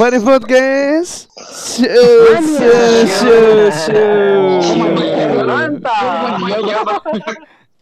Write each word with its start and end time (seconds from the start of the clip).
Funny 0.00 0.16
Food 0.16 0.48
guys. 0.48 1.28
Show, 1.76 2.40
show, 2.40 3.04
show, 3.04 3.68
show. 3.68 4.40
Mantap. 5.44 6.40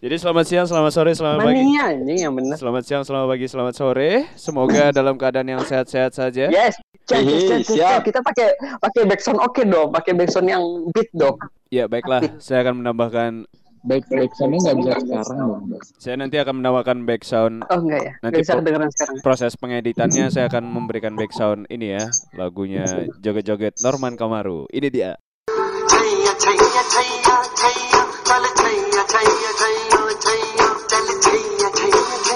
Jadi 0.03 0.15
selamat 0.19 0.45
siang, 0.51 0.67
selamat 0.67 0.91
sore, 0.99 1.15
selamat 1.15 1.47
pagi. 1.47 1.63
Mania 1.63 1.95
anjing 1.95 2.19
yang 2.19 2.35
bener. 2.35 2.59
Selamat 2.59 2.83
siang, 2.83 3.07
selamat 3.07 3.27
pagi, 3.31 3.47
selamat 3.47 3.75
sore. 3.79 4.27
Semoga 4.35 4.91
dalam 4.91 5.15
keadaan 5.15 5.47
yang 5.47 5.63
sehat-sehat 5.63 6.11
saja. 6.19 6.51
Yes. 6.51 6.75
Cek, 7.07 7.23
cek, 7.23 7.39
cek, 7.39 7.61
cek. 7.79 7.99
Kita 8.11 8.19
pakai 8.19 8.51
pakai 8.83 9.03
backsound 9.07 9.39
oke 9.39 9.63
dong, 9.63 9.95
pakai 9.95 10.19
backsound 10.19 10.51
yang 10.51 10.91
beat 10.91 11.15
dong. 11.15 11.39
Ya, 11.71 11.87
baiklah. 11.87 12.35
Saya 12.43 12.67
akan 12.67 12.83
menambahkan 12.83 13.47
back 13.85 14.05
back 14.11 14.31
soundnya 14.35 14.59
nggak 14.63 14.77
bisa 14.79 14.93
sekarang 15.03 15.39
dong 15.39 15.63
saya 15.99 16.15
nanti 16.19 16.37
akan 16.41 16.55
menawarkan 16.63 17.05
back 17.05 17.23
sound. 17.23 17.63
Oh 17.69 17.79
enggak 17.81 18.01
ya? 18.01 18.13
Nanti 18.25 18.41
bisa 18.43 18.59
dengeran 18.59 18.91
sekarang. 18.93 19.17
proses 19.21 19.53
pengeditannya 19.59 20.31
saya 20.33 20.47
akan 20.49 20.65
memberikan 20.65 21.15
back 21.15 21.33
sound 21.35 21.69
ini 21.69 21.99
ya. 21.99 22.05
Lagunya 22.35 22.85
joget-joget 23.21 23.77
Norman 23.85 24.17
Kamaru. 24.17 24.67
Ini 24.73 24.89
dia. 24.89 25.13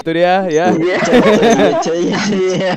Itu 0.03 0.11
dia 0.11 0.35
ya. 0.51 0.65
Iya. 0.75 0.99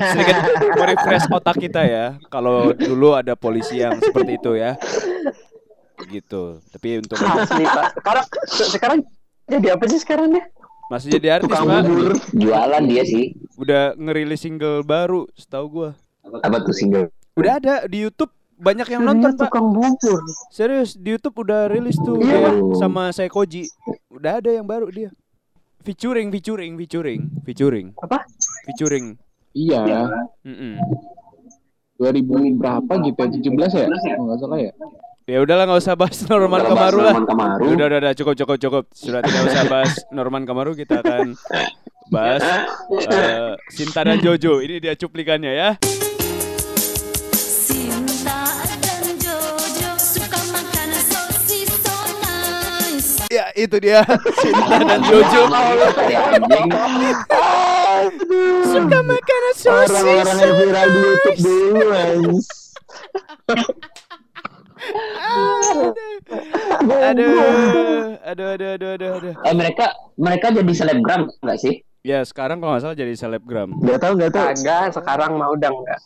Sedikit 0.15 0.39
merefresh 0.79 1.27
otak 1.29 1.57
kita 1.59 1.83
ya 1.83 2.07
kalau 2.31 2.71
dulu 2.71 3.19
ada 3.19 3.35
polisi 3.35 3.83
yang 3.83 3.99
seperti 3.99 4.39
itu 4.39 4.55
ya 4.55 4.79
gitu 6.07 6.43
tapi 6.69 6.99
untuk 6.99 7.17
Asli 7.17 7.65
Pak. 7.65 7.85
Sekarang 7.97 8.25
se- 8.47 8.71
sekarang 8.71 8.99
jadi 9.45 9.67
apa 9.73 9.85
sih 9.87 9.99
sekarang 9.99 10.31
ya? 10.31 10.45
masih 10.87 11.09
jadi 11.13 11.29
artis 11.35 11.51
Tukang 11.51 11.67
pak 11.67 11.83
bubur. 11.83 12.15
Jualan 12.33 12.83
dia 12.85 13.03
sih. 13.03 13.35
udah 13.57 13.97
ngerilis 13.97 14.39
single 14.39 14.81
baru 14.81 15.27
setahu 15.33 15.67
gua 15.69 15.91
Apa 16.23 16.61
tuh 16.61 16.71
single? 16.71 17.11
udah 17.35 17.53
ada 17.55 17.75
di 17.85 18.01
YouTube 18.01 18.31
banyak 18.57 18.87
yang 18.89 19.03
Dia 19.03 19.09
nonton 19.09 19.31
pak 19.33 19.51
tukang 19.51 19.67
bubur. 19.69 20.21
serius 20.49 20.95
di 20.95 21.11
YouTube 21.11 21.37
udah 21.39 21.67
rilis 21.67 21.99
tuh 21.99 22.17
Iya. 22.19 22.55
dia 22.55 22.77
sama 22.77 23.11
Seikoji 23.11 23.67
udah 24.09 24.39
ada 24.39 24.49
yang 24.49 24.63
baru 24.63 24.87
dia 24.89 25.11
featuring 25.83 26.31
featuring 26.31 26.75
featuring 26.77 27.21
featuring 27.43 27.87
Apa? 27.99 28.23
featuring 28.65 29.19
Iya. 29.53 30.07
Mm-mm. 30.43 30.77
2000 31.97 32.29
berapa 32.55 32.93
gitu 33.03 33.17
ya? 33.17 33.29
17 33.73 33.73
ya? 33.75 33.87
Oh, 34.21 34.25
nggak 34.25 34.39
salah 34.39 34.59
ya. 34.61 34.73
Ya 35.27 35.43
udahlah 35.43 35.67
nggak 35.67 35.83
usah 35.83 35.99
bahas 35.99 36.23
Norman 36.31 36.63
Bahas 36.63 36.71
Kamaru 36.71 36.99
lah. 37.03 37.11
Norman 37.19 37.27
Kamaru. 37.27 37.63
Udah 37.75 37.87
udah 37.91 37.99
udah 37.99 38.15
cukup 38.15 38.35
cukup 38.39 38.57
cukup. 38.63 38.85
Sudah 38.95 39.27
tidak 39.27 39.43
usah 39.51 39.67
bahas 39.67 39.99
Norman 40.15 40.47
Kamaru 40.47 40.79
kita 40.79 41.03
akan 41.03 41.35
bahas 42.15 42.47
eh, 42.95 43.59
Sinta 43.75 44.07
dan 44.07 44.23
Jojo. 44.23 44.63
Ini 44.63 44.79
dia 44.79 44.95
cuplikannya 44.95 45.51
ya. 45.51 45.71
Sinta 47.35 48.39
dan 48.79 49.19
Jojo 49.19 49.91
suka 49.99 50.39
makan 50.55 50.91
sosis 50.95 51.75
so 51.75 51.97
nice. 52.23 53.27
Ya 53.27 53.51
itu 53.59 53.83
dia 53.83 54.07
Sinta 54.39 54.79
dan 54.79 55.03
Jojo. 55.11 55.43
Suka 58.63 58.99
makan 59.03 59.43
sosis. 59.59 59.91
Orang-orang 59.91 60.39
yang 60.39 60.55
viral 60.55 60.87
di 60.87 61.01
YouTube 61.03 61.39
dulu. 61.43 62.39
Aduh, 66.87 67.35
aduh, 68.23 68.47
aduh, 68.53 68.69
aduh, 68.75 68.91
aduh, 68.95 69.11
aduh. 69.19 69.35
Eh 69.43 69.55
mereka 69.55 69.87
mereka 70.17 70.47
jadi 70.51 70.73
selebgram 70.73 71.29
nggak 71.43 71.59
sih? 71.59 71.75
Ya 72.03 72.23
sekarang 72.23 72.63
kalau 72.63 72.77
nggak 72.77 72.85
salah 72.85 72.97
jadi 72.97 73.15
selebgram. 73.15 73.75
Nggak 73.83 73.99
tahu 73.99 74.13
nggak 74.15 74.33
tahu. 74.33 74.47
Kagak, 74.55 74.87
sekarang 74.95 75.31
mah 75.37 75.49
udah 75.51 75.71
enggak. 75.71 76.01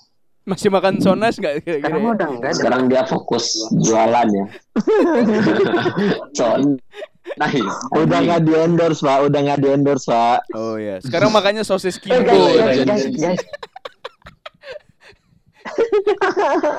Masih 0.49 0.73
makan 0.73 0.97
sonas 0.99 1.37
nggak 1.37 1.61
kira-kira? 1.61 1.85
Sekarang 1.85 2.03
ya? 2.03 2.11
udah 2.17 2.29
enggak. 2.33 2.53
Sekarang 2.57 2.83
dia 2.89 3.03
fokus 3.05 3.45
jualan 3.77 4.27
ya. 4.27 4.45
so, 6.39 6.45
nice. 7.37 7.61
Udah 7.93 8.19
nggak 8.19 8.41
di 8.43 8.53
endorse 8.57 9.05
pak, 9.05 9.29
udah 9.29 9.41
nggak 9.45 9.61
di 9.61 9.69
endorse 9.69 10.09
pak. 10.09 10.41
Oh 10.57 10.81
ya. 10.81 10.97
Sekarang 11.05 11.29
makanya 11.31 11.63
sosis 11.63 12.01
Eh, 12.01 12.03
kimbo. 12.03 12.33
guys, 12.33 12.83
guys, 12.89 13.05
guys. 13.13 13.43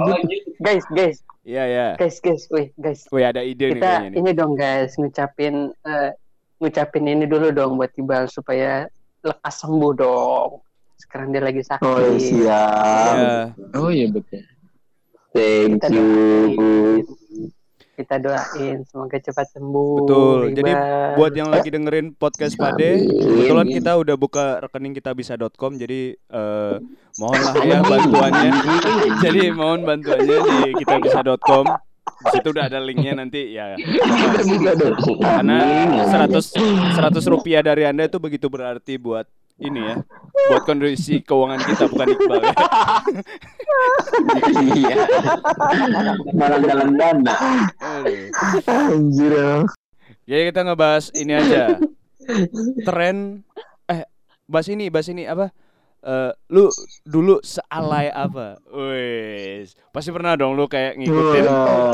guys, 0.58 0.86
guys, 0.90 1.18
Iya 1.44 1.64
ya. 1.66 1.88
guys, 1.96 2.18
guys, 2.18 2.48
wih, 2.48 2.72
guys. 2.76 3.04
Wih 3.10 3.26
ada 3.26 3.42
ide 3.42 3.70
nih 3.70 3.76
Kita 3.76 3.92
nih. 4.02 4.18
ini 4.18 4.32
dong 4.32 4.54
guys, 4.54 4.96
ngucapin 4.96 5.56
eh, 5.76 6.10
ngucapin 6.58 7.04
ini 7.06 7.26
dulu 7.26 7.52
dong 7.52 7.76
buat 7.76 7.92
Tibal 7.92 8.28
supaya 8.28 8.88
lekas 9.20 9.56
sembuh 9.60 9.94
dong. 9.94 10.64
Sekarang 10.96 11.32
dia 11.32 11.44
lagi 11.44 11.60
sakit. 11.60 11.84
Oh 11.84 12.00
iya, 12.00 12.16
siap. 12.18 13.16
Ya. 13.16 13.36
Oh 13.76 13.92
iya 13.92 14.08
betul. 14.08 14.44
Thank 15.34 15.82
Kita 15.82 15.88
you. 15.92 16.06
doain. 16.56 17.04
Kita 17.94 18.18
doain 18.18 18.82
semoga 18.90 19.22
cepat 19.22 19.54
sembuh. 19.54 19.94
Betul. 20.02 20.40
Jadi 20.58 20.72
buat 21.14 21.34
yang 21.38 21.54
lagi 21.54 21.70
dengerin 21.70 22.18
podcast 22.18 22.58
Pade, 22.58 23.06
kebetulan 23.06 23.70
kita 23.70 23.92
udah 24.02 24.16
buka 24.18 24.66
rekening 24.66 24.98
kita 24.98 25.14
bisa.com 25.14 25.78
jadi 25.78 26.18
eh, 26.18 26.76
mohonlah 27.22 27.54
ya 27.62 27.80
bantuannya. 27.86 28.52
jadi 29.22 29.54
mohon 29.54 29.86
bantuannya 29.86 30.38
di 30.42 30.58
kita 30.82 30.96
bisa.com. 31.06 31.70
Di 32.24 32.40
situ 32.40 32.48
udah 32.56 32.66
ada 32.72 32.80
linknya 32.82 33.14
nanti 33.20 33.54
ya. 33.54 33.78
Karena 35.22 35.60
100 36.08 36.98
100 36.98 37.34
rupiah 37.34 37.62
dari 37.62 37.86
Anda 37.86 38.10
itu 38.10 38.18
begitu 38.18 38.50
berarti 38.50 38.98
buat 38.98 39.30
ini 39.62 39.82
ya. 39.86 39.96
Buat 40.50 40.64
kondisi 40.66 41.22
keuangan 41.22 41.62
kita 41.62 41.86
bukan 41.92 42.08
Iqbal 42.10 42.40
ya. 42.42 42.54
Iya. 44.54 45.06
Malah 46.34 46.60
dalam 46.62 46.98
dana. 46.98 47.34
Anjir. 47.82 49.32
ya. 49.34 49.66
Jadi 50.26 50.42
kita 50.50 50.62
ngebahas 50.66 51.06
ini 51.14 51.34
aja. 51.36 51.78
Tren 52.88 53.44
eh 53.92 54.08
bahas 54.48 54.68
ini, 54.72 54.88
bahas 54.88 55.12
ini 55.12 55.28
apa? 55.28 55.52
Eh 56.04 56.32
lu 56.52 56.70
dulu 57.04 57.40
sealai 57.44 58.12
apa? 58.14 58.58
Wes, 58.72 59.76
pasti 59.92 60.12
pernah 60.12 60.36
dong 60.40 60.56
lu 60.56 60.68
kayak 60.68 60.98
ngikutin 61.00 61.46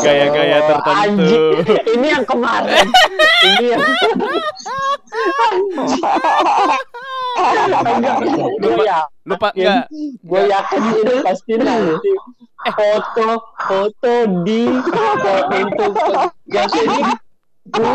gaya-gaya 0.02 0.58
tertentu. 0.66 1.00
Anjing, 1.00 1.58
ini 1.98 2.08
yang 2.10 2.26
kemarin. 2.26 2.88
ini 3.50 3.66
yang 3.74 3.82
Lupa- 8.60 8.84
ya, 8.84 9.00
Lupa 9.24 9.50
enggak? 9.54 9.86
gue 10.20 10.42
yakin 10.46 10.82
ini 10.94 11.16
pasti 11.26 11.54
nanti 11.56 12.12
foto 12.68 13.28
foto 13.58 14.14
di 14.42 14.62
itu 15.56 15.86
gak 16.46 16.66
ini 16.76 17.02
gue 17.66 17.92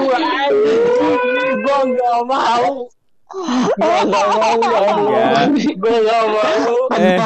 gue 1.56 1.78
gak 1.90 2.18
mau 2.24 2.66
gue 3.74 3.98
gak 4.04 4.26
mau 4.30 4.52
Enggak. 4.54 5.50
gue 5.74 5.96
gak 6.00 6.24
mau 6.24 6.76
Eh, 6.94 7.18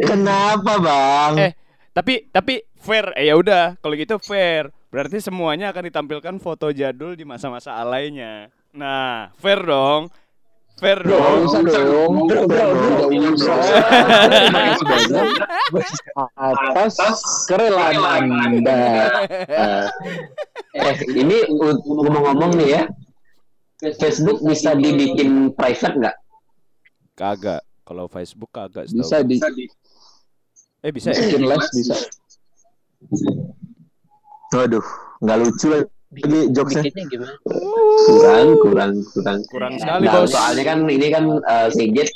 Kenapa 0.00 0.72
bang? 0.78 1.32
eh, 1.40 1.52
tapi 1.90 2.28
tapi 2.28 2.62
fair. 2.76 3.10
Eh 3.14 3.26
ya 3.26 3.34
udah, 3.34 3.74
kalau 3.78 3.94
gitu 3.94 4.18
fair. 4.18 4.70
Berarti 4.88 5.18
semuanya 5.18 5.68
akan 5.68 5.90
ditampilkan 5.90 6.34
foto 6.38 6.70
jadul 6.70 7.14
di 7.14 7.24
masa-masa 7.24 7.74
alainya. 7.74 8.46
Nah, 8.70 9.34
fair 9.34 9.58
dong. 9.58 10.06
Fair 10.74 10.98
Gak 10.98 11.06
dong. 11.06 11.46
usah 11.46 11.60
dong. 11.62 12.12
Gak 12.26 12.42
usah. 13.30 13.56
Atas 16.34 17.16
kerelaan 17.46 18.26
anda. 18.26 18.80
Eh, 20.74 20.94
ini 21.14 21.46
ngomong-ngomong 21.86 22.58
nih 22.58 22.68
ya. 22.74 22.82
Facebook 23.96 24.42
bisa 24.42 24.74
dibikin 24.74 25.54
private 25.54 25.94
nggak? 25.94 26.16
Kagak. 27.14 27.62
Kalau 27.84 28.08
Facebook 28.08 28.48
kagak 28.48 28.88
Bisa 28.88 29.20
di 29.20 29.36
Eh 30.80 30.88
bisa 30.88 31.12
ya? 31.12 31.20
bikin 31.20 31.44
live 31.44 31.68
bisa. 31.70 31.96
Waduh, 34.50 34.84
nggak 35.20 35.36
lucu 35.38 35.66
lagi 35.68 35.93
jokesnya. 36.50 36.82
bikinnya 36.86 37.04
gimana 37.10 37.34
Kurang, 38.04 38.48
kurang, 38.60 38.92
kurang. 39.10 39.40
Kurang 39.50 39.72
sekali, 39.80 40.06
Nah, 40.06 40.22
Bos. 40.22 40.30
soalnya 40.30 40.64
kan 40.64 40.78
ini 40.86 41.06
kan 41.08 41.24
eh, 41.40 41.68
Sigit 41.70 42.08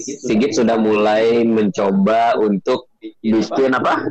Sigit 0.00 0.52
sudah 0.54 0.78
mulai 0.78 1.42
mencoba 1.42 2.38
untuk 2.38 2.88
bikin 3.00 3.72
apa? 3.74 4.06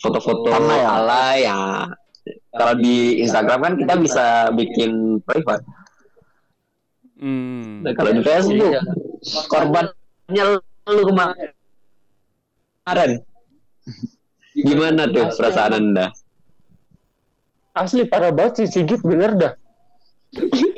Foto-foto 0.00 0.48
Thumbnail. 0.48 0.86
alay 0.86 1.44
ya. 1.44 1.86
Kalau 2.50 2.74
di 2.78 3.20
Instagram 3.20 3.58
kan 3.60 3.74
kita 3.76 3.94
bisa 4.00 4.26
bikin 4.54 5.20
private. 5.22 5.64
Hmm. 7.20 7.84
Nah, 7.84 7.92
kalau 7.94 8.10
di 8.10 8.22
Facebook 8.22 8.74
korbannya 9.46 10.44
lu 10.88 11.02
kemarin. 11.04 11.50
Gimana 14.54 15.10
tuh 15.10 15.26
perasaan 15.34 15.72
Anda? 15.74 16.06
Asli 17.74 18.06
parah 18.06 18.30
banget 18.30 18.64
sih 18.64 18.66
Sigit 18.80 19.02
bener 19.02 19.34
dah 19.34 19.54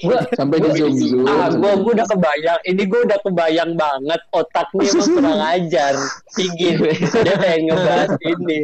Gua, 0.04 0.20
Sampai 0.36 0.60
di 0.60 0.70
zoom 0.76 0.92
zoom. 1.00 1.24
ah, 1.24 1.48
gua, 1.48 1.80
gua 1.80 1.92
udah 1.96 2.06
kebayang. 2.12 2.60
Ini 2.68 2.82
gua 2.92 3.00
udah 3.08 3.18
kebayang 3.24 3.72
banget 3.72 4.20
otaknya 4.36 4.84
emang 4.92 5.08
kurang 5.16 5.40
ajar. 5.40 5.94
Tinggi. 6.36 6.68
Dia 7.24 7.34
pengen 7.40 7.72
ngebahas 7.72 8.10
ini. 8.20 8.58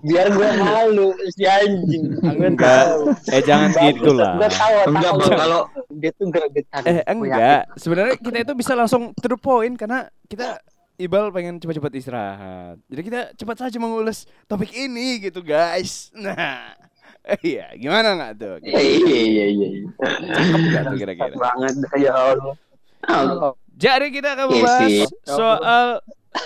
Biar 0.00 0.32
gua 0.32 0.48
malu 0.56 1.12
si 1.36 1.44
anjing. 1.44 2.16
Enggak. 2.24 3.12
Eh 3.28 3.42
jangan 3.44 3.76
gitu 3.76 4.16
lah. 4.16 4.40
Gua 4.40 4.48
tahu 4.48 4.74
Enggak. 4.88 5.12
Bang, 5.20 5.36
kalau 5.36 5.60
dia 5.92 6.10
tuh 6.16 6.26
gregetan. 6.32 6.82
Eh 6.88 7.04
enggak. 7.04 7.62
Sebenarnya 7.76 8.16
kita 8.16 8.38
itu 8.40 8.52
bisa 8.56 8.72
langsung 8.72 9.12
to 9.20 9.28
the 9.28 9.36
point 9.36 9.76
karena 9.76 10.08
kita 10.32 10.64
Ibal 11.00 11.32
pengen 11.34 11.58
cepat-cepat 11.58 11.92
istirahat. 11.98 12.76
Jadi 12.86 13.02
kita 13.02 13.20
cepat 13.34 13.56
saja 13.58 13.76
mengulas 13.80 14.28
topik 14.46 14.70
ini 14.70 15.18
gitu 15.24 15.42
guys. 15.42 16.12
Nah, 16.14 16.78
iya 17.46 17.70
gimana 17.78 18.18
nggak 18.18 18.32
tuh? 18.38 18.54
iya 18.66 18.80
iya 19.22 19.44
iya. 19.46 19.68
Cakep 20.02 20.60
nggak 20.60 20.82
tuh 20.82 20.96
yakin. 20.96 21.00
kira-kira? 21.00 21.34
banget 21.38 21.74
ya 21.98 22.12
Allah. 22.14 22.54
Ah, 23.02 23.52
Jadi 23.78 24.06
kita 24.14 24.38
akan 24.38 24.46
Iya 24.46 24.54
membahas 24.54 24.92
soal 25.26 25.86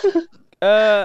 eh 0.64 1.04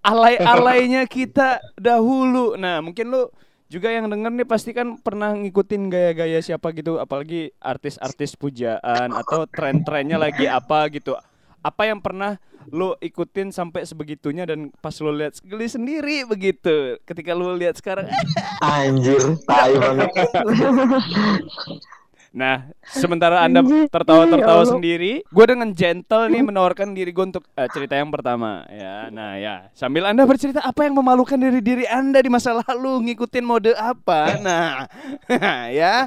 alay-alaynya 0.00 1.04
kita 1.04 1.60
dahulu. 1.76 2.56
Nah, 2.56 2.80
mungkin 2.80 3.12
lu 3.12 3.28
juga 3.70 3.92
yang 3.92 4.10
denger 4.10 4.32
nih 4.34 4.48
pasti 4.48 4.74
kan 4.74 4.98
pernah 4.98 5.36
ngikutin 5.36 5.92
gaya-gaya 5.92 6.40
siapa 6.42 6.72
gitu, 6.74 6.98
apalagi 6.98 7.54
artis-artis 7.60 8.34
pujaan 8.34 9.14
atau 9.14 9.46
tren-trennya 9.46 10.16
lagi 10.18 10.48
apa 10.48 10.88
gitu. 10.90 11.14
Apa 11.60 11.88
yang 11.88 12.00
pernah 12.00 12.40
lu 12.70 12.94
ikutin 12.98 13.50
sampai 13.50 13.84
sebegitunya 13.84 14.46
dan 14.46 14.70
pas 14.82 14.94
lu 15.02 15.12
lihat 15.12 15.38
geli 15.42 15.66
sendiri 15.66 16.24
begitu. 16.24 16.98
Ketika 17.04 17.34
lu 17.36 17.54
lihat 17.54 17.78
sekarang 17.78 18.06
Anjir, 18.64 19.38
tai 19.46 19.74
banget. 19.76 20.10
Nah, 22.30 22.70
sementara 22.86 23.42
Anda 23.42 23.66
tertawa-tertawa 23.90 24.62
sendiri, 24.62 25.26
gue 25.26 25.44
dengan 25.50 25.74
gentle 25.74 26.30
nih 26.30 26.46
menawarkan 26.46 26.94
diri 26.94 27.10
gue 27.10 27.26
untuk 27.26 27.42
eh, 27.58 27.66
cerita 27.74 27.98
yang 27.98 28.06
pertama 28.14 28.62
ya. 28.70 29.10
Nah, 29.10 29.34
ya, 29.34 29.66
sambil 29.74 30.06
Anda 30.06 30.22
bercerita 30.30 30.62
apa 30.62 30.86
yang 30.86 30.94
memalukan 30.94 31.34
dari 31.34 31.58
diri 31.58 31.90
Anda 31.90 32.22
di 32.22 32.30
masa 32.30 32.54
lalu, 32.54 33.10
ngikutin 33.10 33.42
mode 33.42 33.74
apa. 33.74 34.38
Nah, 34.38 34.86
ya. 35.82 36.06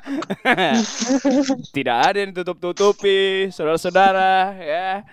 Tidak 1.75 1.97
ada 1.99 2.15
yang 2.23 2.31
tutup-tutupi, 2.31 3.51
saudara-saudara, 3.51 4.55
ya. 4.63 5.03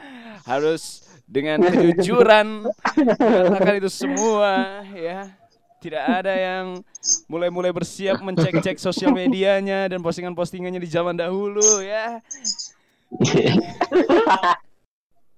Harus 0.47 1.10
dengan 1.31 1.63
kejujuran 1.63 2.67
mengatakan 3.23 3.79
itu 3.79 3.87
semua, 3.87 4.83
ya. 4.91 5.31
Tidak 5.81 6.03
ada 6.03 6.37
yang 6.37 6.85
mulai-mulai 7.25 7.73
bersiap 7.73 8.21
mencek-cek 8.21 8.77
sosial 8.77 9.17
medianya 9.17 9.89
dan 9.89 10.05
postingan-postingannya 10.05 10.77
di 10.77 10.91
zaman 10.91 11.17
dahulu 11.17 11.81
ya. 11.81 12.21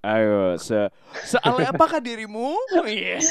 Ayo, 0.03 0.59
se 0.59 0.91
sealay 1.23 1.71
apakah 1.71 2.03
dirimu? 2.03 2.59
Iya. 2.83 3.23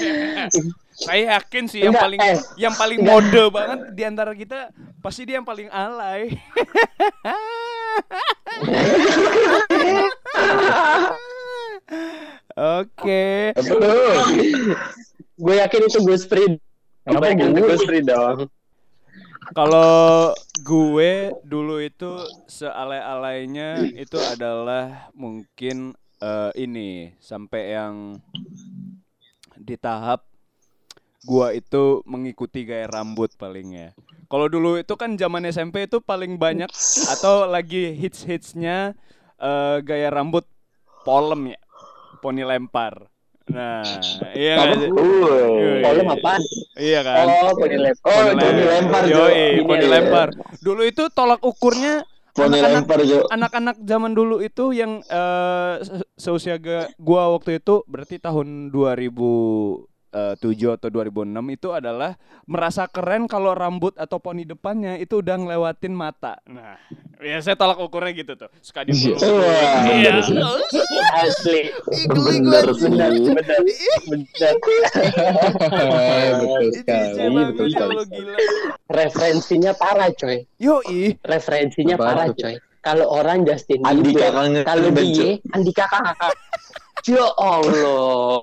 Saya 0.95 1.35
yakin 1.35 1.67
sih 1.67 1.83
yang 1.83 1.91
paling 1.91 2.23
eh. 2.23 2.39
yang 2.55 2.71
paling 2.79 3.03
mode 3.03 3.51
banget 3.51 3.91
di 3.91 4.07
antara 4.07 4.31
kita 4.31 4.71
pasti 5.03 5.27
dia 5.27 5.43
yang 5.43 5.47
paling 5.47 5.67
alay. 5.67 6.31
Oke. 12.55 13.55
Gue 15.35 15.55
yakin 15.57 15.81
itu 15.87 15.99
Gus 16.03 16.23
Frid. 16.27 16.57
Gue 17.07 17.27
yakin 17.27 17.55
itu 17.55 17.61
Gus 17.65 17.83
Frid 17.83 18.05
dong. 18.07 18.49
Kalau 19.51 20.31
gue 20.63 21.35
dulu 21.43 21.81
itu 21.83 22.23
sealay-alaynya 22.47 23.89
itu 23.99 24.15
adalah 24.21 25.11
mungkin 25.11 25.97
eh, 26.21 26.51
ini 26.55 27.17
sampai 27.17 27.75
yang 27.75 28.21
di 29.57 29.75
tahap 29.77 30.25
gua 31.21 31.53
itu 31.53 32.01
mengikuti 32.09 32.65
gaya 32.65 32.89
rambut 32.89 33.29
paling 33.37 33.77
ya. 33.77 33.89
Kalau 34.25 34.47
dulu 34.47 34.79
itu 34.79 34.93
kan 34.97 35.13
zaman 35.19 35.45
SMP 35.45 35.85
itu 35.85 36.01
paling 36.01 36.39
banyak 36.39 36.71
atau 37.13 37.45
lagi 37.45 37.93
hits-hitsnya 37.93 38.97
eh, 39.37 39.77
gaya 39.85 40.09
rambut 40.09 40.47
polem 41.05 41.53
ya, 41.53 41.59
poni 42.21 42.45
lempar. 42.45 43.09
Nah, 43.49 43.83
iya 44.37 44.53
sih? 44.77 44.87
Iya, 44.87 45.73
Polem 45.83 46.05
iya. 46.07 46.33
Iya 46.77 46.99
kan? 47.03 47.25
Oh, 47.27 47.51
poni 47.57 47.75
lempar. 47.75 48.07
Oh, 48.07 48.21
Poni 48.31 48.63
lempar. 48.63 49.01
Yoi, 49.09 49.45
Ini 49.59 49.61
poni 49.67 49.85
ya. 49.85 49.91
lempar. 49.91 50.27
Dulu 50.61 50.81
itu 50.85 51.03
tolak 51.11 51.41
ukurnya 51.43 52.05
Poni 52.31 52.63
anak-anak 52.63 53.27
anak-anak 53.27 53.75
zaman 53.83 54.15
dulu 54.15 54.39
itu 54.39 54.71
yang 54.71 55.03
se- 55.83 56.07
seusia 56.15 56.55
gua 56.95 57.27
waktu 57.35 57.59
itu 57.59 57.83
berarti 57.91 58.23
tahun 58.23 58.71
2007 60.11 60.75
atau 60.75 60.89
2006 60.91 61.55
itu 61.55 61.71
adalah 61.71 62.19
merasa 62.43 62.83
keren 62.91 63.31
kalau 63.31 63.55
rambut 63.55 63.95
atau 63.95 64.19
poni 64.19 64.43
depannya 64.43 64.99
itu 64.99 65.23
udah 65.23 65.39
ngelewatin 65.39 65.95
mata. 65.95 66.35
Nah, 66.51 66.75
ya 67.23 67.39
saya 67.39 67.55
tolak 67.55 67.79
ukurnya 67.79 68.11
gitu 68.11 68.35
tuh. 68.35 68.51
Suka 68.59 68.83
di 68.83 68.91
Wah, 68.91 69.15
Iya. 69.87 70.11
bener 70.11 70.15
sih. 70.19 70.35
Asli. 71.15 71.59
Bener 72.11 72.65
sih. 72.75 72.91
Benar, 72.91 73.11
benar, 73.11 73.11
benar. 73.15 73.61
betul 76.35 76.59
Ini 76.59 76.75
sekali, 76.75 77.43
betul 77.47 77.67
sekali. 77.71 77.95
Referensinya 78.91 79.71
parah, 79.79 80.11
coy. 80.11 80.43
Yoi. 80.59 81.15
Referensinya 81.23 81.95
parah, 81.95 82.27
coy. 82.35 82.59
Kalau 82.81 83.05
orang 83.13 83.45
Justin 83.45 83.85
Andika 83.85 84.25
Bieber, 84.25 84.33
kangen 84.33 84.65
kalau 84.65 84.89
dia 84.89 85.37
Andika 85.53 85.85
kakak. 85.85 86.33
Ya 87.09 87.25
Allah, 87.41 88.41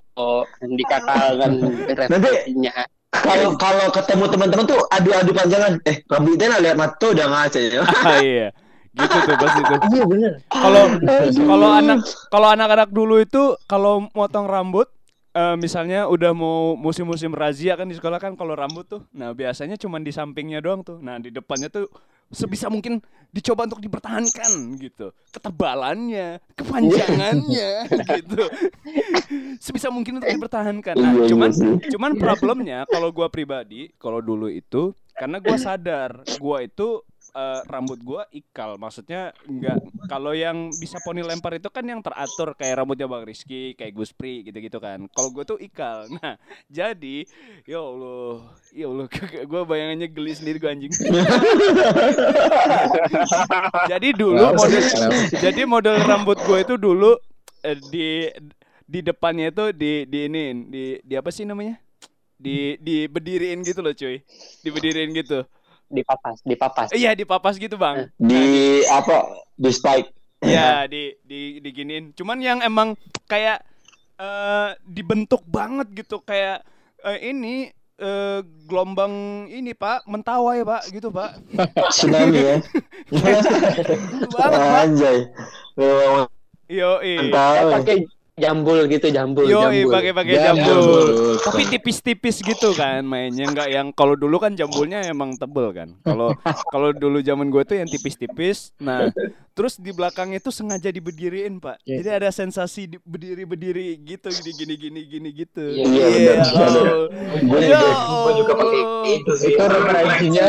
Andika 0.59 0.99
kangen 1.07 1.53
referensinya. 1.87 2.75
Kalau 3.09 3.57
kalau 3.57 3.87
ketemu 3.95 4.25
teman-teman 4.29 4.65
tuh 4.69 4.81
adu-adu 4.93 5.31
panjangan. 5.33 5.73
Eh, 5.89 6.03
rambutnya 6.11 6.59
lihat 6.61 6.77
mata 6.77 7.07
udah 7.09 7.27
ngaca 7.27 7.59
ya. 7.59 7.83
Ah, 8.09 8.21
iya. 8.21 8.49
Gitu 8.93 9.17
tuh 9.25 9.37
pasti 9.39 9.61
tuh. 9.65 9.79
Iya 9.95 10.05
bener. 10.05 10.33
Kalau 10.51 10.85
kalau 11.39 11.69
anak 11.73 11.99
kalau 12.29 12.49
anak-anak 12.53 12.91
dulu 12.91 13.23
itu 13.23 13.57
kalau 13.71 14.11
motong 14.13 14.51
rambut 14.51 14.91
eh, 15.39 15.57
misalnya 15.57 16.11
udah 16.11 16.35
mau 16.35 16.75
musim-musim 16.75 17.31
razia 17.33 17.79
kan 17.79 17.87
di 17.87 17.95
sekolah 17.95 18.19
kan 18.19 18.35
kalau 18.35 18.59
rambut 18.59 18.85
tuh 18.91 19.01
nah 19.15 19.31
biasanya 19.31 19.79
cuman 19.79 20.03
di 20.03 20.11
sampingnya 20.11 20.59
doang 20.59 20.83
tuh 20.83 20.99
nah 20.99 21.21
di 21.23 21.31
depannya 21.31 21.71
tuh 21.71 21.87
sebisa 22.29 22.69
mungkin 22.69 23.01
dicoba 23.29 23.65
untuk 23.65 23.79
dipertahankan 23.79 24.51
gitu. 24.79 25.13
Ketebalannya 25.31 26.41
kepanjangannya 26.55 27.71
gitu. 28.17 28.43
Sebisa 29.59 29.89
mungkin 29.89 30.19
untuk 30.19 30.31
dipertahankan. 30.31 30.95
Nah 30.95 31.13
Iya, 31.13 31.21
iya 31.21 31.29
cuman 31.29 31.51
sih. 31.51 31.73
cuman 31.91 32.11
problemnya 32.17 32.79
kalau 32.87 33.11
gua 33.11 33.29
pribadi 33.29 33.93
kalau 33.97 34.21
dulu 34.21 34.49
itu 34.49 34.93
karena 35.13 35.39
gua 35.39 35.57
sadar 35.57 36.11
gua 36.39 36.63
itu 36.63 37.03
eh, 37.39 37.61
rambut 37.71 37.99
gua 38.03 38.27
ikal. 38.35 38.75
Maksudnya 38.75 39.31
enggak 39.47 39.79
kalau 40.11 40.35
yang 40.35 40.75
bisa 40.75 40.99
poni 41.07 41.23
lempar 41.23 41.55
itu 41.55 41.71
kan 41.71 41.87
yang 41.87 42.03
teratur 42.03 42.59
kayak 42.59 42.83
rambutnya 42.83 43.07
Bang 43.07 43.23
Rizky 43.23 43.79
kayak 43.79 43.95
Gus 43.95 44.11
Pri 44.11 44.43
gitu-gitu 44.43 44.83
kan. 44.83 45.07
Kalau 45.15 45.31
gua 45.31 45.45
tuh 45.47 45.59
ikal. 45.63 46.07
Nah 46.19 46.35
jadi 46.67 47.23
ya 47.63 47.79
Allah 47.79 48.43
ya 48.75 48.91
Allah 48.91 49.07
gua 49.51 49.63
bayangannya 49.63 50.11
geli 50.11 50.35
sendiri 50.35 50.59
gua 50.59 50.75
anjing. 50.75 50.91
Jadi 53.89 54.09
dulu 54.19 54.43
sih? 54.59 54.59
model 54.59 54.83
Kenapa? 54.83 55.39
jadi 55.39 55.63
model 55.65 55.97
rambut 56.05 56.39
gue 56.43 56.59
itu 56.61 56.75
dulu 56.77 57.17
eh, 57.63 57.79
di 57.89 58.29
di 58.85 59.01
depannya 59.05 59.53
itu 59.55 59.65
di 59.73 60.05
di 60.09 60.19
ini 60.27 60.43
di 60.67 60.85
di 61.01 61.15
apa 61.15 61.31
sih 61.31 61.47
namanya? 61.47 61.79
Di 62.37 62.77
di 62.83 63.07
berdiriin 63.07 63.63
gitu 63.63 63.81
loh 63.81 63.95
cuy. 63.95 64.21
Diberdiriin 64.65 65.15
gitu 65.15 65.47
Dipapas, 65.89 66.45
dipapas. 66.45 66.89
iya 66.93 67.13
dipapas 67.13 67.57
gitu 67.57 67.75
bang 67.75 68.13
Di 68.15 68.45
apa? 68.87 69.25
Di 69.55 69.71
spike. 69.71 70.13
Iya 70.39 70.85
di 70.85 71.17
di 71.25 71.59
diginiin 71.59 72.13
cuman 72.13 72.39
yang 72.39 72.59
emang 72.61 72.95
kayak 73.25 73.65
eh 74.15 74.71
dibentuk 74.85 75.43
banget 75.45 75.89
gitu 75.95 76.21
kayak 76.21 76.63
eh, 77.01 77.19
ini 77.25 77.71
eh, 77.97 78.41
gelombang 78.65 79.11
ini 79.49 79.73
pak 79.73 80.05
mentawai 80.05 80.63
pak 80.63 80.83
gitu 80.91 81.09
pak 81.09 81.41
Tsunami 81.91 82.39
ya. 82.39 82.57
Gitu 83.09 84.27
banget 84.31 84.59
pak 84.61 84.79
Anjay. 84.85 85.19
Yo 86.69 87.01
Eh, 87.01 87.17
mantap. 87.33 87.81
pakai 87.81 88.05
jambul 88.39 88.79
gitu, 88.87 89.07
jambul, 89.09 89.45
yo 89.45 89.59
jambul. 89.61 89.91
pakai 89.91 90.13
pakai 90.13 90.33
Jambul. 90.35 90.63
jambul 90.65 91.07
tapi 91.41 91.63
tipis-tipis 91.69 92.37
gitu 92.39 92.71
kan 92.73 93.03
mainnya 93.03 93.47
nggak 93.47 93.69
yang 93.69 93.87
kalau 93.91 94.15
dulu 94.15 94.39
kan 94.39 94.53
jambulnya 94.53 95.03
emang 95.05 95.35
tebel 95.35 95.71
kan 95.71 95.99
kalau 96.01 96.31
kalau 96.73 96.91
dulu 96.91 97.19
zaman 97.21 97.47
gue 97.47 97.63
tuh 97.63 97.77
yang 97.77 97.87
tipis-tipis 97.87 98.71
nah 98.77 99.11
terus 99.53 99.75
di 99.75 99.91
belakang 99.91 100.33
itu 100.33 100.49
sengaja 100.49 100.89
diberdiriin 100.89 101.59
pak 101.59 101.83
Iya. 101.83 101.95
jadi 101.99 102.09
ada 102.17 102.31
sensasi 102.31 102.87
di- 102.89 103.01
berdiri-berdiri 103.01 103.69
gitu 104.01 104.31
gini 104.31 104.55
gini 104.55 104.75
gini 104.77 105.01
gini 105.05 105.29
gitu 105.37 105.65
Iya, 105.69 105.85
iya, 105.85 106.07
benar, 106.07 106.47
benar. 106.47 106.69
Allah. 106.69 107.07
Gue 107.41 107.61
Ya 107.61 107.69
juga, 107.75 107.91
gue 107.99 108.33
juga 108.37 108.53
pakai 108.55 108.81
itu 109.13 109.33
sih. 109.35 109.51
Itu 109.51 109.65
referensinya 109.65 110.45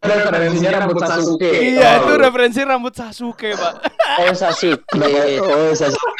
referensinya 0.00 0.70
rambut 0.78 1.00
Sasuke. 1.00 1.48
Iya, 1.48 1.88
itu 1.98 2.12
referensi 2.14 2.60
rambut 2.62 2.92
Sasuke, 2.92 3.50
Pak. 3.52 3.72
Oh 4.20 4.32
Sasuke. 4.32 5.08
Oh, 5.48 5.72
Sasuke. 5.72 6.12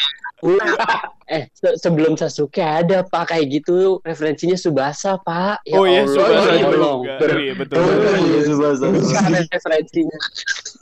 Eh 1.24 1.48
se- 1.56 1.80
sebelum 1.80 2.20
Sasuke 2.20 2.60
ada 2.60 3.00
pak 3.00 3.32
kayak 3.32 3.48
gitu 3.48 3.96
referensinya 4.04 4.60
Subasa 4.60 5.16
pak. 5.16 5.64
Ya 5.64 5.80
oh 5.80 5.88
iya, 5.88 6.04
Subasa 6.04 6.52
ya. 6.52 6.68
Iya, 6.68 7.52
betul. 7.56 7.80
Oh, 7.80 7.88
Betul, 7.88 8.16
iya, 8.28 8.40
Subasa. 8.44 8.84
Ada 9.24 9.40
referensinya. 9.48 10.18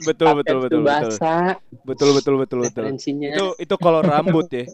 betul, 0.03 0.29
betul, 0.35 0.57
betul, 0.67 0.81
betul. 0.83 0.83
Subasa 0.83 1.35
Betul, 1.87 2.09
betul, 2.19 2.35
betul, 2.43 2.59
betul. 2.67 2.83
referensinya. 2.83 3.29
Itu 3.31 3.47
itu 3.57 3.75
kalau 3.79 4.01
rambut 4.03 4.51
ya. 4.51 4.67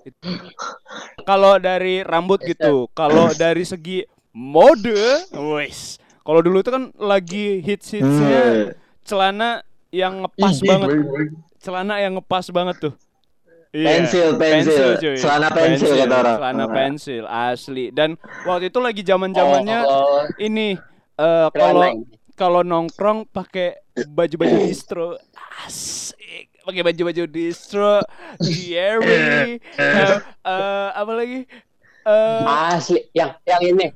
Kalau 1.22 1.60
dari 1.60 2.00
rambut 2.00 2.40
gitu, 2.40 2.88
kalau 2.96 3.28
dari 3.36 3.68
segi 3.68 4.08
mode, 4.32 4.96
wes. 5.52 6.00
Kalau 6.24 6.40
dulu 6.40 6.60
itu 6.60 6.72
kan 6.72 6.92
lagi 6.96 7.60
hits-hitsnya 7.60 8.72
celana 9.04 9.60
yang 9.88 10.24
ngepas 10.24 10.60
banget. 10.60 10.88
Celana 11.60 11.94
yang 12.00 12.16
ngepas 12.16 12.48
banget 12.48 12.76
tuh. 12.88 12.94
Iya, 13.68 13.84
Pensil, 13.84 14.28
pensil. 14.34 14.86
cuy. 14.96 15.16
Celana 15.16 15.48
pensil 15.48 15.92
kata 15.94 16.14
orang. 16.16 16.36
Celana 16.40 16.64
pensil 16.66 17.24
asli. 17.24 17.92
Dan 17.92 18.16
waktu 18.42 18.68
itu 18.68 18.78
lagi 18.78 19.02
zaman-zamannya 19.02 19.78
Oh, 19.82 20.24
ini 20.38 20.72
eh, 21.14 21.46
keren 21.48 21.52
kalau 21.52 21.80
lah. 21.80 21.92
kalau 22.32 22.60
nongkrong 22.62 23.28
pakai 23.28 23.76
baju-baju 24.08 24.56
distro 24.64 25.18
asik 25.66 26.16
pakai 26.62 26.80
baju-baju 26.82 27.22
distro 27.26 27.98
Jerry 28.40 29.58
eh, 29.74 30.16
eh, 30.44 30.88
apa 30.90 31.12
lagi 31.12 31.44
Eh, 32.00 32.44
asli 32.72 33.04
yang 33.12 33.36
yang 33.44 33.60
ini 33.60 33.86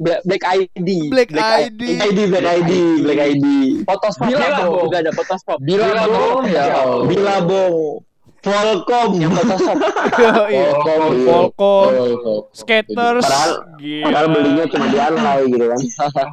Black, 0.00 0.24
Black 0.24 0.44
ID. 0.48 1.12
Black 1.12 1.28
ID. 1.28 1.82
ID, 2.00 2.18
Black 2.32 2.46
ID, 2.48 2.72
Black 3.04 3.20
ID. 3.20 3.46
Photoshop 3.84 4.24
Bilabong. 4.24 4.88
juga 4.88 4.96
ada 4.96 5.12
Photoshop. 5.12 5.58
Bilabong, 5.60 6.40
ya 6.48 6.64
Allah. 6.72 7.04
Bilabong. 7.04 8.00
Volcom. 8.40 9.10
Yang 9.20 9.32
Photoshop. 9.36 9.76
iya. 10.52 10.68
Volcom, 10.72 11.00
iya. 11.12 11.24
Volcom, 11.28 11.90
Volcom. 11.92 12.40
skaters 12.52 13.24
Padahal- 13.24 13.58
gila. 13.76 14.04
Padahal 14.08 14.26
belinya 14.32 14.64
cuma 14.68 14.86
di 14.88 14.98
online 14.98 15.44
gitu 15.48 15.66
kan. 15.68 15.80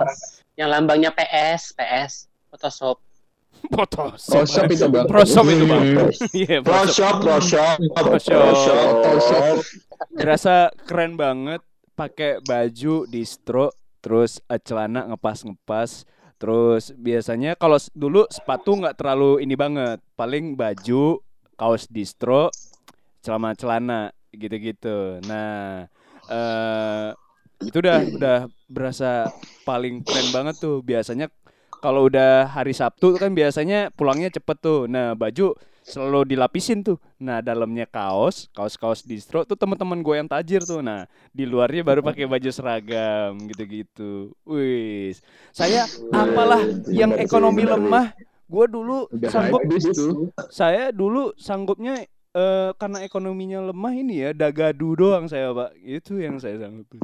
yang 0.60 0.70
lambangnya 0.72 1.12
PS, 1.14 1.76
PS, 1.76 2.12
Photoshop. 2.50 2.98
Photoshop 3.68 4.22
Photoshop 4.22 4.66
itu 4.70 4.86
bang. 4.88 5.06
Proshop 5.10 5.46
itu 5.50 5.66
bang 5.66 5.84
iya 6.32 6.58
Photoshop. 6.62 6.94
shop, 6.94 7.16
pro 7.20 7.38
shop, 7.42 7.76
Pro 7.98 8.18
shop. 8.22 8.46
Photoshop. 9.02 9.56
Terasa 10.14 10.70
keren 10.86 11.18
banget 11.18 11.66
pakai 11.98 12.38
baju 12.46 13.10
distro 13.10 13.74
terus 14.00 14.38
celana 14.62 15.10
ngepas-ngepas 15.10 16.06
terus 16.38 16.94
biasanya 16.94 17.58
kalau 17.58 17.82
dulu 17.98 18.30
sepatu 18.30 18.78
nggak 18.78 18.94
terlalu 18.94 19.42
ini 19.42 19.58
banget 19.58 19.98
paling 20.14 20.54
baju 20.54 21.18
kaos 21.58 21.90
distro 21.90 22.54
celana-celana 23.26 24.14
gitu-gitu 24.32 25.20
nah 25.26 25.90
eh 26.30 27.10
itu 27.58 27.78
udah 27.82 27.98
udah 28.14 28.38
berasa 28.70 29.34
paling 29.66 30.06
keren 30.06 30.30
banget 30.30 30.62
tuh 30.62 30.86
biasanya 30.86 31.34
kalau 31.82 32.06
udah 32.06 32.46
hari 32.46 32.74
Sabtu 32.78 33.18
kan 33.18 33.34
biasanya 33.34 33.90
pulangnya 33.98 34.30
cepet 34.30 34.58
tuh 34.62 34.86
nah 34.86 35.18
baju 35.18 35.58
selalu 35.88 36.36
dilapisin 36.36 36.84
tuh. 36.84 37.00
Nah, 37.24 37.40
dalamnya 37.40 37.88
kaos, 37.88 38.52
kaos-kaos 38.52 39.08
distro 39.08 39.48
tuh 39.48 39.56
teman-teman 39.56 40.04
gue 40.04 40.16
yang 40.20 40.28
tajir 40.28 40.62
tuh. 40.68 40.84
Nah, 40.84 41.08
di 41.32 41.48
luarnya 41.48 41.82
baru 41.88 42.04
pakai 42.04 42.28
baju 42.28 42.50
seragam 42.52 43.40
gitu-gitu. 43.48 44.36
Wis. 44.44 45.24
Saya 45.56 45.88
apalah 46.12 46.60
yang 46.92 47.16
ekonomi 47.16 47.64
lemah, 47.64 48.12
gue 48.48 48.66
dulu 48.72 48.98
Udah 49.12 49.30
sanggup 49.30 49.62
habis 49.68 49.84
tuh. 49.92 50.32
saya 50.48 50.96
dulu 50.96 51.36
sanggupnya 51.36 52.08
eh, 52.32 52.70
karena 52.80 53.04
ekonominya 53.04 53.60
lemah 53.72 53.94
ini 53.94 54.24
ya 54.24 54.32
dagadu 54.32 54.96
doang 54.96 55.28
saya, 55.28 55.52
Pak. 55.52 55.76
Itu 55.80 56.16
yang 56.18 56.40
saya 56.40 56.64
sanggup. 56.64 56.88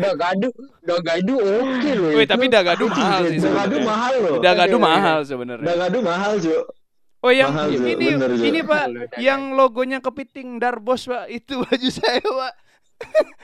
Dogadu, 0.00 0.48
Dogadu 0.80 1.34
oke 1.36 1.90
loh. 1.96 2.10
Wih, 2.16 2.26
tapi 2.28 2.46
dagadu 2.48 2.86
mahal 2.88 3.22
sih 3.28 3.38
Dagadu 3.40 3.76
mahal 3.82 4.14
loh. 4.20 4.36
Dagadu 4.40 4.76
mahal 4.78 5.18
sebenarnya. 5.24 5.66
Dagadu 5.66 5.98
mahal, 6.00 6.32
Cuk. 6.40 6.64
Oh 7.20 7.28
yang 7.28 7.52
Mahal, 7.52 7.68
ini 7.76 8.16
Bener, 8.16 8.32
ini 8.32 8.60
Pak, 8.64 8.84
yang 9.20 9.52
logonya 9.52 10.00
kepiting 10.00 10.56
Darbos 10.56 11.04
Pak, 11.04 11.28
itu 11.28 11.60
baju 11.60 11.88
saya 11.92 12.16
Pak. 12.24 12.52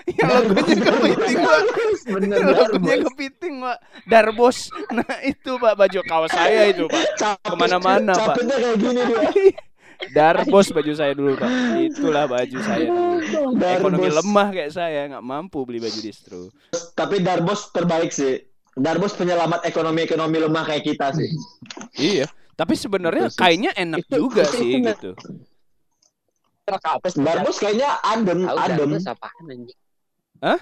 Yang 0.07 0.31
logonya 0.31 0.75
kepiting 0.79 1.37
Pak. 1.43 1.61
Bener 2.07 2.39
logonya 2.47 2.97
kepiting 3.11 3.55
Pak. 3.59 3.79
Darbos. 4.07 4.59
Nah 4.95 5.19
itu 5.27 5.51
Pak 5.59 5.75
baju 5.75 6.01
kaos 6.07 6.33
saya 6.33 6.71
itu 6.71 6.87
Pak. 6.87 7.03
Ke 7.51 7.55
mana-mana 7.59 8.15
Pak. 8.15 8.37
Kayak 8.39 8.77
gini 8.79 9.03
dia. 9.03 9.21
Darbos 10.17 10.71
baju 10.71 10.93
saya 10.93 11.13
dulu 11.17 11.35
Pak. 11.35 11.51
Itulah 11.91 12.25
baju 12.31 12.59
saya 12.63 12.87
dulu. 12.87 13.19
Ekonomi 13.59 14.09
lemah 14.13 14.49
kayak 14.55 14.71
saya 14.71 15.01
nggak 15.11 15.25
mampu 15.25 15.59
beli 15.67 15.83
baju 15.83 15.99
distro. 15.99 16.53
Tapi 16.95 17.25
Darbos 17.25 17.75
terbaik 17.75 18.15
sih. 18.15 18.39
Darbos 18.77 19.17
penyelamat 19.17 19.65
ekonomi-ekonomi 19.65 20.37
lemah 20.37 20.65
kayak 20.69 20.85
kita 20.85 21.09
sih. 21.17 21.31
Iya. 21.97 22.29
Tapi 22.57 22.73
sebenarnya 22.77 23.33
kainnya 23.37 23.73
enak 23.73 24.05
juga 24.09 24.45
sih 24.49 24.81
gitu. 24.81 25.17
Sih? 26.67 27.23
Darbos 27.23 27.57
kayaknya 27.63 27.89
adem, 28.03 28.39
Tahu 28.43 28.59
adem. 28.59 28.79
Darbos 28.91 29.07
apaan 29.07 29.45
anjing? 29.47 29.79
Ah, 30.43 30.59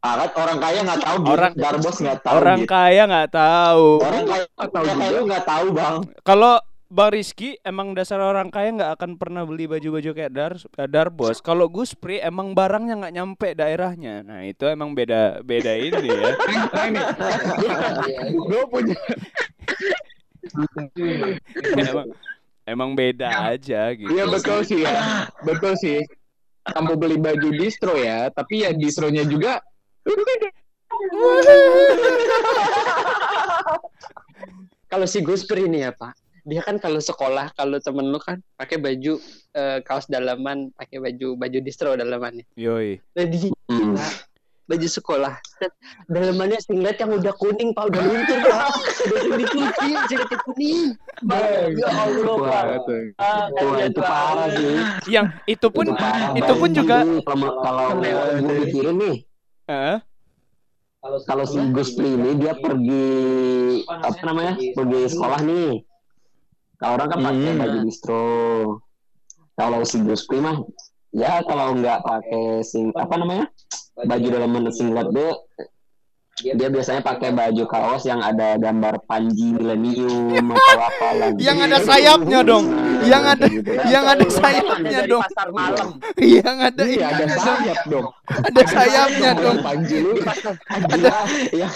kan 0.00 0.30
orang 0.34 0.58
kaya 0.58 0.78
nggak 0.82 1.00
tahu. 1.04 1.16
Orang- 1.28 1.54
Darbos 1.56 1.96
nggak 2.00 2.18
tahu. 2.24 2.34
Orang 2.40 2.60
gitu. 2.64 2.72
kaya 2.72 3.02
nggak 3.06 3.30
tahu. 3.30 3.86
Orang 4.02 4.24
kaya 4.26 4.44
tahu 4.48 4.82
orang 4.82 4.98
kaya 4.98 5.18
nggak 5.22 5.44
tahu 5.46 5.66
bang. 5.70 5.96
Kalau 6.26 6.54
Bang 6.90 7.14
Rizky 7.14 7.54
emang 7.62 7.94
dasar 7.94 8.18
orang 8.18 8.50
kaya 8.50 8.74
nggak 8.74 8.98
akan 8.98 9.10
pernah 9.14 9.46
beli 9.46 9.70
baju-baju 9.70 10.10
kayak 10.10 10.32
dar 10.34 10.58
eh, 10.58 10.88
Darbos. 10.90 11.38
Kalau 11.38 11.70
Guspri 11.70 12.18
emang 12.18 12.50
barangnya 12.50 12.98
nggak 12.98 13.14
nyampe 13.14 13.48
daerahnya. 13.54 14.26
Nah 14.26 14.42
itu 14.42 14.66
emang 14.66 14.90
beda 14.98 15.38
beda 15.46 15.70
ini 15.78 16.10
ya. 16.10 16.34
Nah 16.74 16.84
ini, 16.90 16.98
gue 18.34 18.62
punya 18.66 18.96
emang 22.70 22.94
beda 22.94 23.50
aja 23.50 23.90
gitu. 23.98 24.10
Iya 24.10 24.24
betul 24.30 24.62
sih 24.62 24.86
ya, 24.86 25.26
betul 25.42 25.74
sih. 25.74 25.98
Kamu 26.70 26.94
beli 26.94 27.18
baju 27.18 27.48
distro 27.56 27.98
ya, 27.98 28.30
tapi 28.30 28.62
ya 28.62 28.70
distronya 28.70 29.26
juga 29.26 29.58
Kalau 34.90 35.06
si 35.06 35.22
Guspri 35.22 35.70
ini 35.70 35.86
ya 35.86 35.94
Pak, 35.94 36.42
dia 36.42 36.60
kan 36.66 36.82
kalau 36.82 36.98
sekolah 36.98 37.54
kalau 37.54 37.78
temen 37.78 38.10
lu 38.10 38.18
kan 38.18 38.42
pakai 38.58 38.80
baju 38.80 39.22
eh, 39.54 39.78
kaos 39.86 40.10
dalaman, 40.10 40.74
pakai 40.74 40.98
baju 40.98 41.38
baju 41.38 41.58
distro 41.62 41.94
dalamannya. 41.94 42.42
Yoi. 42.58 42.98
Nah, 43.14 43.24
di 43.26 43.38
Hmm. 43.70 43.94
Baju 44.70 44.86
sekolah 44.86 45.34
dalamannya 46.14 46.62
singlet 46.62 46.94
yang 46.96 47.10
udah 47.10 47.34
kuning 47.34 47.74
Pak, 47.74 47.90
udah 47.90 48.02
luntur 48.06 48.38
Pak. 48.46 48.70
Udah 49.10 49.22
dicuci, 49.36 49.88
singletnya 50.06 50.38
kuning. 50.46 50.80
Ya 51.74 51.88
Allah 51.90 52.36
Pak. 52.36 52.38
wah 52.38 52.78
tuh. 52.86 53.02
Ah, 53.18 53.46
itu 53.82 54.00
parah 54.00 54.46
sih. 54.52 54.74
Yang 55.10 55.26
itu 55.50 55.66
pun 55.68 55.84
Itu 55.84 55.92
parah, 55.98 56.30
itu 56.38 56.52
pun 56.54 56.70
juga 56.70 56.96
kalau 57.26 57.50
kalau 57.58 57.86
gue 58.38 58.54
pikirin 58.64 58.96
nih 58.96 59.16
kalau 61.00 61.44
si 61.48 61.56
Guspri 61.72 62.12
ini 62.12 62.36
dia 62.36 62.52
pergi 62.52 63.08
apa 63.88 64.20
namanya 64.20 64.52
pergi 64.76 65.00
sekolah 65.08 65.40
nih 65.40 65.70
kalau 66.76 66.92
orang 66.96 67.08
kan 67.08 67.18
pakai 67.24 67.40
Hmm. 67.50 67.60
baju 67.60 67.78
distro 67.80 68.24
kalau 69.56 69.80
si 69.82 69.96
Guspri 70.04 70.44
mah 70.44 70.60
ya 71.10 71.40
kalau 71.40 71.72
nggak 71.72 72.04
pakai 72.04 72.60
sing 72.60 72.92
apa 72.92 73.16
namanya 73.16 73.48
baju 74.06 74.26
dalam 74.30 74.50
singlet 74.72 75.08
dia 75.12 75.30
dia 76.40 76.68
biasanya 76.72 77.04
pakai 77.04 77.36
baju 77.36 77.64
kaos 77.68 78.08
yang 78.08 78.24
ada 78.24 78.56
gambar 78.56 79.04
Panji 79.04 79.52
Millennium 79.52 80.48
atau 80.56 80.80
apa 80.80 81.08
lagi 81.12 81.40
yang 81.44 81.60
ada 81.60 81.78
sayapnya 81.84 82.40
dong. 82.40 82.64
Yang 83.00 83.24
ada 83.32 83.44
gitu 83.48 83.70
yang 83.88 84.04
ada 84.08 84.24
Sayapnya 84.24 84.68
sayapnya 84.80 85.00
dong. 85.08 85.22
pasar 85.24 85.48
malam. 85.52 85.88
Yang 86.16 86.58
ada 86.64 86.82
Iya 86.84 87.06
ada 87.12 87.24
sayap 87.36 87.78
dong. 87.88 88.06
Ada 88.28 88.62
sayapnya 88.72 89.30
dong. 89.36 89.56
Panji 89.60 89.98
ada 90.68 91.12
yang 91.52 91.72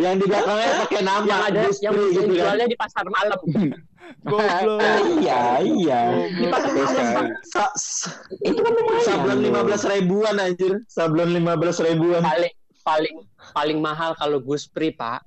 yang 0.00 0.14
di 0.16 0.24
belakangnya 0.24 0.72
pakai 0.84 1.00
nama 1.04 1.24
Yang 1.28 1.42
ada 1.44 1.60
yang 1.84 1.94
gitu 1.96 2.20
kan. 2.24 2.36
jualnya 2.40 2.66
di 2.68 2.76
pasar 2.76 3.04
malam. 3.08 3.40
Goblok. 4.20 4.80
iya 5.20 5.42
iya 5.60 6.00
Di 6.28 6.44
pasar 6.46 6.72
malam 6.72 7.06
Pak. 7.12 7.26
Sa- 7.44 7.74
sa- 7.74 8.16
itu 8.38 8.56
kan 8.56 8.72
lumayan 8.72 9.02
sablon 9.02 9.38
lima 9.40 9.60
belas 9.62 9.82
ribuan 9.82 10.36
anjir 10.36 10.72
sablon 10.86 11.30
lima 11.30 11.54
belas 11.54 11.78
ribuan 11.78 12.20
paling 12.20 12.54
paling 12.82 13.14
paling 13.52 13.78
mahal 13.78 14.12
kalau 14.14 14.38
Guspri 14.38 14.90
Pak. 14.90 15.24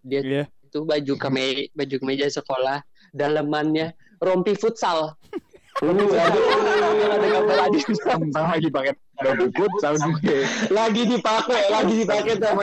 Dia 0.00 0.20
Iya. 0.20 0.44
itu 0.64 0.82
baju 0.82 1.14
kemeja 1.16 1.68
baju 1.72 1.96
kemeja 1.98 2.26
sekolah 2.30 2.80
dalamannya 3.10 3.90
rompi 4.16 4.54
futsal 4.54 5.18
Aduh. 5.80 6.12
ada 6.12 7.26
gambar 7.26 7.56
lagi 7.56 7.78
Tentang 7.88 8.46
lagi 8.52 8.68
pakai 8.68 8.92
rompi 9.20 9.48
futsal 9.52 9.94
gue. 9.96 10.38
lagi 10.68 11.02
dipakai 11.04 11.62
lagi 11.68 11.94
dipakai 12.00 12.32
sama 12.36 12.62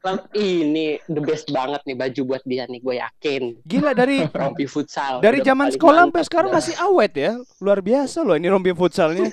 Lang- 0.00 0.26
ini 0.32 0.98
the 1.06 1.18
best 1.18 1.50
banget 1.50 1.82
nih 1.84 1.94
baju 1.94 2.20
buat 2.24 2.42
dia 2.42 2.64
nih 2.66 2.80
gue 2.80 2.94
yakin 2.96 3.42
Gila 3.62 3.92
dari 3.92 4.26
rompi 4.26 4.64
futsal 4.64 5.18
dari 5.18 5.42
zaman 5.42 5.70
sekolah 5.70 6.06
sampai 6.06 6.22
sekarang 6.22 6.50
masih 6.50 6.74
awet 6.78 7.12
ya. 7.14 7.32
Luar 7.58 7.82
biasa 7.82 8.22
loh 8.22 8.34
ini 8.34 8.46
rompi 8.46 8.70
futsalnya. 8.72 9.26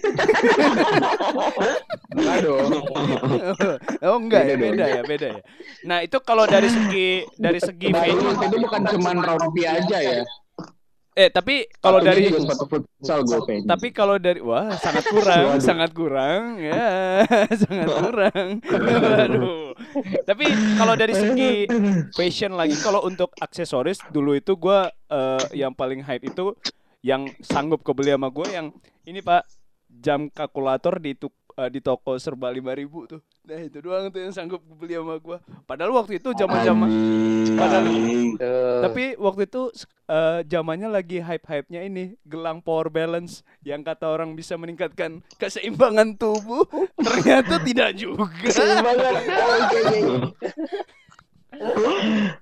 Enggak 2.12 2.38
dong. 2.44 2.72
oh 4.02 4.18
enggak 4.18 4.44
ya, 4.44 4.56
Beda 4.58 4.86
ya, 4.90 5.02
beda 5.06 5.28
ya. 5.38 5.42
Nah, 5.86 6.02
itu 6.02 6.18
kalau 6.26 6.50
dari 6.50 6.68
segi 6.68 7.24
dari 7.38 7.62
segi 7.62 7.94
itu 7.94 8.58
bukan 8.58 8.82
cuman 8.90 9.16
rompi 9.22 9.64
aja 9.64 9.98
ya. 10.02 10.22
Eh 11.18 11.34
tapi 11.34 11.66
kalau 11.82 11.98
dari 11.98 12.30
futsal 12.70 13.20
gue 13.26 13.40
tapi 13.66 13.88
kalau 13.90 14.16
dari 14.22 14.38
wah 14.38 14.70
sangat 14.78 15.10
kurang, 15.10 15.58
sangat 15.58 15.90
kurang 15.92 16.62
ya, 16.62 17.26
sangat 17.66 17.90
kurang. 17.90 18.48
Waduh. 18.62 19.74
Tapi 20.24 20.46
kalau 20.78 20.94
dari 20.94 21.14
segi 21.18 21.52
fashion 22.14 22.54
lagi 22.54 22.78
kalau 22.78 23.02
untuk 23.02 23.34
aksesoris 23.38 23.98
dulu 24.08 24.38
itu 24.38 24.54
gua 24.54 24.94
eh, 25.10 25.58
yang 25.58 25.74
paling 25.74 26.06
hype 26.06 26.30
itu 26.30 26.54
yang 27.02 27.26
sanggup 27.42 27.82
kebeli 27.82 28.14
sama 28.14 28.30
gue 28.30 28.48
yang 28.52 28.68
ini 29.06 29.22
Pak 29.22 29.46
jam 29.88 30.30
kalkulator 30.30 31.00
di 31.00 31.18
tuk- 31.18 31.34
eh, 31.58 31.70
di 31.74 31.82
toko 31.82 32.18
serba 32.22 32.54
5000 32.54 33.12
tuh. 33.18 33.22
Nah, 33.48 33.64
itu 33.64 33.80
doang 33.80 34.12
tuh 34.12 34.20
yang 34.20 34.36
sanggup 34.36 34.60
beli 34.76 35.00
sama 35.00 35.16
gua. 35.24 35.40
Padahal 35.64 35.96
waktu 35.96 36.20
itu 36.20 36.36
zaman-zaman 36.36 36.92
Anjing. 36.92 37.56
Padahal 37.56 37.86
Tuh. 38.36 38.82
tapi 38.84 39.04
waktu 39.16 39.42
itu 39.48 39.62
eh, 40.12 40.40
zamannya 40.52 40.90
lagi 40.92 41.24
hype-hype-nya 41.24 41.88
ini 41.88 42.20
gelang 42.28 42.60
power 42.60 42.92
balance 42.92 43.48
yang 43.64 43.88
kata 43.88 44.04
orang 44.04 44.36
bisa 44.36 44.60
meningkatkan 44.60 45.24
keseimbangan 45.40 46.20
tubuh 46.20 46.68
ternyata 47.08 47.64
tidak 47.64 47.96
juga. 47.96 48.52
Seimbangan. 48.52 49.14
Oke, 49.16 49.80
oke. 49.80 50.12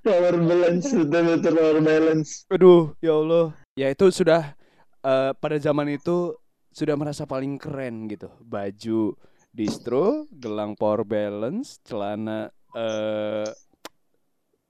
Power 0.01 0.35
balance, 0.41 0.89
betul-betul 0.89 1.53
power 1.53 1.79
balance. 1.85 2.29
Aduh, 2.49 2.97
ya 2.97 3.13
Allah. 3.13 3.53
Ya 3.77 3.93
itu 3.93 4.09
sudah 4.09 4.57
eh, 5.05 5.31
pada 5.37 5.61
zaman 5.61 5.85
itu 5.93 6.33
sudah 6.73 6.97
merasa 6.97 7.29
paling 7.29 7.61
keren 7.61 8.09
gitu. 8.09 8.27
Baju 8.41 9.13
distro, 9.55 10.27
gelang 10.35 10.75
power 10.75 11.07
balance, 11.07 11.79
celana 11.87 12.51
eh 12.75 13.47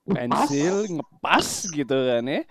pensil 0.05 0.85
ngepas 0.85 1.73
gitu 1.73 1.97
kan 1.97 2.23
ya. 2.29 2.41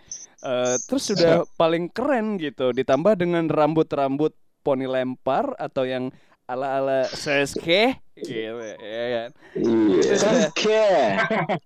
Eh, 0.45 0.77
terus 0.91 1.09
sudah 1.09 1.47
paling 1.57 1.89
keren 1.89 2.37
gitu. 2.37 2.75
Ditambah 2.75 3.17
dengan 3.17 3.47
rambut-rambut 3.49 4.35
poni 4.61 4.85
lempar 4.85 5.55
atau 5.57 5.87
yang 5.87 6.11
ala-ala 6.45 7.09
Sasuke 7.09 7.97
gitu 8.21 8.61
ya 8.83 9.07
kan. 9.17 9.31
Iya. 9.65 10.15
Sasuke. 10.19 10.85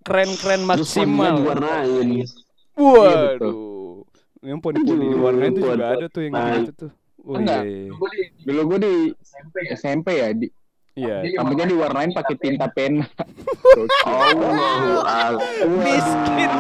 Keren-keren 0.07 0.63
maksimal. 0.63 1.43
Warnain. 1.43 2.29
Waduh. 2.79 4.07
Yang 4.39 4.59
poni-poni 4.63 5.05
diwarnain 5.11 5.51
tuh 5.51 5.63
juga 5.67 5.87
ada 5.99 6.07
tuh 6.07 6.23
yang 6.23 6.33
gitu 6.63 6.73
tuh. 6.87 6.91
Oh 7.27 7.35
Enggak. 7.35 7.67
iya. 7.67 7.91
Dulu 8.47 8.61
gue 8.71 8.79
di 8.79 8.95
SMP 9.75 10.23
ya, 10.23 10.31
di 10.31 10.47
Iya. 10.99 11.39
rambutnya 11.39 11.67
diwarnain 11.71 12.11
pakai 12.11 12.35
tinta 12.43 12.67
pena. 12.75 13.07
Akbar. 14.03 15.39
Miskin. 15.63 16.51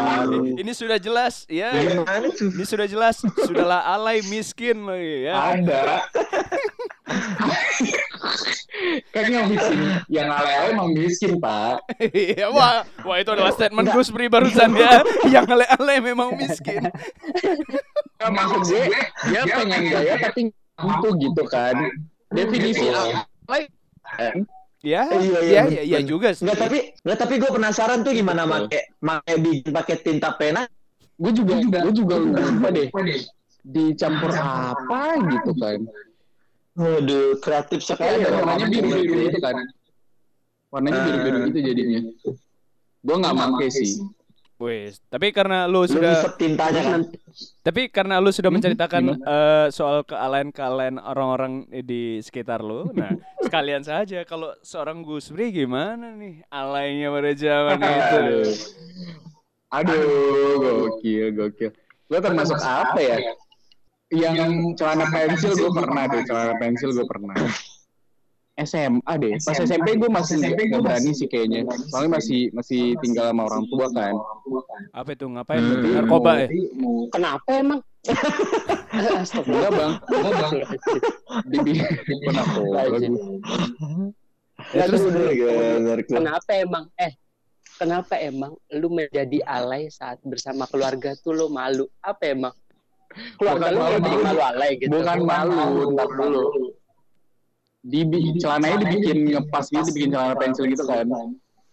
Ini 0.62 0.73
sudah 0.75 0.99
jelas 1.02 1.42
ya. 1.50 1.75
Ini 1.75 2.64
sudah 2.64 2.87
jelas. 2.87 3.18
Sudahlah 3.42 3.83
alay 3.83 4.23
miskin 4.30 4.87
lagi 4.87 5.26
ya. 5.26 5.35
Ada. 5.59 5.83
kan 9.11 9.25
yang 9.26 9.49
miskin, 9.49 9.78
yang 10.12 10.28
ale-ale 10.28 10.76
emang 10.76 10.90
miskin 10.95 11.40
pak. 11.40 11.83
Iya, 11.98 12.53
wah, 12.53 12.85
wah 13.03 13.16
itu 13.18 13.31
adalah 13.33 13.51
statement 13.51 13.90
Gus 13.90 14.12
Pri 14.12 14.31
barusan 14.31 14.70
ya. 14.77 15.03
Yang 15.27 15.46
ale-ale 15.57 15.94
memang 16.05 16.37
miskin. 16.37 16.87
Nggak, 18.18 18.31
maksud 18.31 18.61
gue, 18.70 18.85
dia 19.33 19.42
pengen 19.48 19.83
gaya 19.90 20.14
tapi 20.20 20.53
mampu 20.79 21.09
gitu 21.18 21.42
kan. 21.48 21.74
Definisi 22.31 22.92
ale 24.16 24.44
Ya, 24.79 25.11
Iya, 25.11 25.18
iya, 25.18 25.40
iya, 25.42 25.62
iya, 25.66 25.83
iya 25.83 26.01
juga 26.07 26.31
sih. 26.31 26.47
Enggak 26.47 26.59
tapi 26.62 26.79
enggak 27.03 27.18
tapi 27.18 27.35
gue 27.42 27.51
penasaran 27.51 28.07
tuh 28.07 28.14
gimana 28.14 28.47
make 28.47 28.94
make 29.03 29.35
bikin 29.42 29.71
pakai 29.75 29.97
tinta 29.99 30.31
pena 30.38 30.71
gue 31.18 31.33
juga 31.35 31.59
gue 31.59 31.92
juga. 31.92 32.16
lupa 32.23 32.71
deh. 32.71 32.87
Dicampur 33.66 34.31
apa 34.38 35.18
gitu 35.18 35.51
kan? 35.59 35.83
Waduh, 36.79 37.42
kreatif 37.42 37.83
sekali 37.83 38.23
kayak 38.23 38.31
ya. 38.31 38.38
warnanya 38.38 38.66
biru 38.71 38.88
biru 38.94 39.14
gitu 39.27 39.38
kan? 39.42 39.57
Warnanya 40.71 41.01
biru 41.03 41.18
biru 41.27 41.38
gitu 41.51 41.59
jadinya. 41.59 42.01
Gue 43.03 43.16
nggak 43.18 43.35
make 43.35 43.68
sih. 43.75 43.99
Wes, 44.59 44.99
tapi 45.07 45.31
karena 45.31 45.66
lu 45.66 45.87
sudah 45.87 46.35
tintanya 46.35 46.83
kan. 46.83 47.01
Tapi 47.62 47.90
karena 47.90 48.18
lu 48.18 48.31
sudah 48.31 48.47
Hmm, 48.47 48.59
menceritakan 48.59 49.03
eh, 49.16 49.66
soal 49.71 50.03
kealain-kealain 50.03 50.99
orang-orang 50.99 51.66
di 51.83 52.18
sekitar 52.18 52.59
lu, 52.59 52.90
nah 52.90 53.14
sekalian 53.42 53.83
saja 53.87 54.27
kalau 54.27 54.51
seorang 54.61 55.03
Gus 55.03 55.31
Bri 55.31 55.55
gimana 55.55 56.12
nih 56.14 56.42
alainya 56.51 57.09
pada 57.12 57.33
zaman 57.35 57.79
itu? 57.79 58.22
aduh 59.68 60.55
gokil 60.59 61.27
gokil 61.37 61.70
gue 62.09 62.18
termasuk 62.24 62.59
apa 62.64 62.98
ya 62.98 63.16
yang 64.09 64.72
celana 64.74 65.05
pensil 65.12 65.53
gue 65.53 65.70
pernah 65.77 66.09
deh 66.09 66.24
celana 66.24 66.55
pensil 66.57 66.96
gue 66.96 67.05
pernah 67.05 67.37
SMA 68.59 69.12
deh 69.22 69.38
pas 69.44 69.55
SMP 69.55 70.01
gue 70.01 70.11
masih 70.11 70.40
nggak 70.40 70.81
berani 70.83 71.12
sih 71.14 71.29
kayaknya 71.29 71.68
soalnya 71.92 72.18
masih 72.18 72.48
masih 72.51 72.96
tinggal 73.05 73.31
sama 73.31 73.46
orang 73.46 73.64
tua 73.70 73.87
kan 73.92 74.14
Apa 74.90 75.14
itu 75.14 75.24
ngapain? 75.31 75.61
berarti? 75.62 75.88
Narkoba 75.94 76.33
ya? 76.42 76.48
Kenapa 77.12 77.48
emang? 77.55 77.81
enggak 79.48 79.72
bang 79.74 79.92
enggak 80.00 80.32
bang 80.32 80.52
dibikin 81.44 81.84
narkoba 82.30 82.80
gue. 82.88 83.11
Ya, 84.74 84.84
terus 84.87 85.02
Kenapa 86.08 86.50
emang? 86.54 86.84
Eh, 86.96 87.12
kenapa 87.76 88.14
emang 88.18 88.52
lu 88.70 88.88
menjadi 88.88 89.38
alay 89.44 89.87
saat 89.88 90.18
bersama 90.22 90.66
keluarga 90.66 91.14
tuh 91.14 91.32
lu 91.32 91.46
malu? 91.48 91.87
Apa 92.00 92.32
emang? 92.32 92.54
Keluarga 93.38 93.70
Bukan 93.70 93.74
lu 93.74 93.80
malu, 93.80 94.20
malu 94.20 94.40
alay 94.42 94.70
gitu. 94.76 94.90
bukan 94.90 95.18
malu 95.24 95.62
ntar 95.94 96.08
dulu 96.12 96.42
di 97.80 98.04
celananya 98.37 98.78
dibikin 98.84 99.18
ngepas 99.32 99.70
gitu 99.70 99.87
dibikin 99.88 100.11
celana 100.12 100.34
pensil 100.37 100.66
gitu 100.66 100.84
kan 100.84 101.06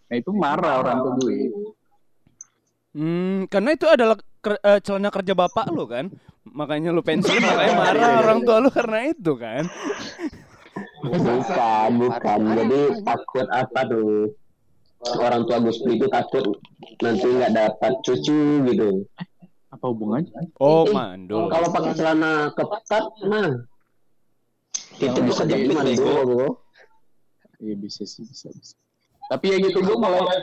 nah 0.05 0.15
itu 0.15 0.31
marah 0.31 0.79
orang 0.79 0.97
tua 1.01 1.13
gue 1.19 1.37
Hmm, 2.95 3.43
karena 3.51 3.75
itu 3.75 3.83
adalah 3.91 4.15
ker- 4.45 4.61
eh, 4.61 4.79
celana 4.79 5.09
kerja 5.09 5.33
bapak 5.33 5.65
lu 5.69 5.89
kan, 5.89 6.05
makanya 6.45 6.93
lu 6.93 7.01
pensiun, 7.01 7.41
makanya 7.41 7.73
marah 7.73 8.09
orang 8.21 8.39
tua 8.43 8.57
lu 8.61 8.69
karena 8.69 9.09
itu 9.09 9.33
kan. 9.33 9.63
Bukan, 11.01 11.89
bukan. 11.97 12.39
Jadi 12.55 12.79
takut 13.01 13.47
apa 13.49 13.79
tuh? 13.85 14.29
Orang 15.17 15.45
tua 15.45 15.57
Gus 15.59 15.77
itu 15.81 16.05
takut 16.07 16.45
nanti 16.99 17.27
nggak 17.27 17.51
dapat 17.51 17.93
cucu 18.01 18.37
gitu. 18.65 18.89
apa 19.67 19.85
hubungannya 19.85 20.31
Oh, 20.55 20.87
Eh, 20.87 20.93
mandul. 20.95 21.51
Kalau 21.51 21.67
pakai 21.67 21.91
celana 21.93 22.47
ketat, 22.49 23.05
nah 23.27 23.49
itu 24.95 25.19
bisa 25.19 25.43
jadi 25.43 25.67
mandul, 25.67 26.63
iya 27.59 27.75
bisa 27.75 28.07
sih 28.07 28.23
bisa 28.23 28.47
bisa 28.49 28.71
tapi 29.25 29.51
ya 29.51 29.57
gitu 29.59 29.81
gue 29.81 29.95
mulai 29.95 30.39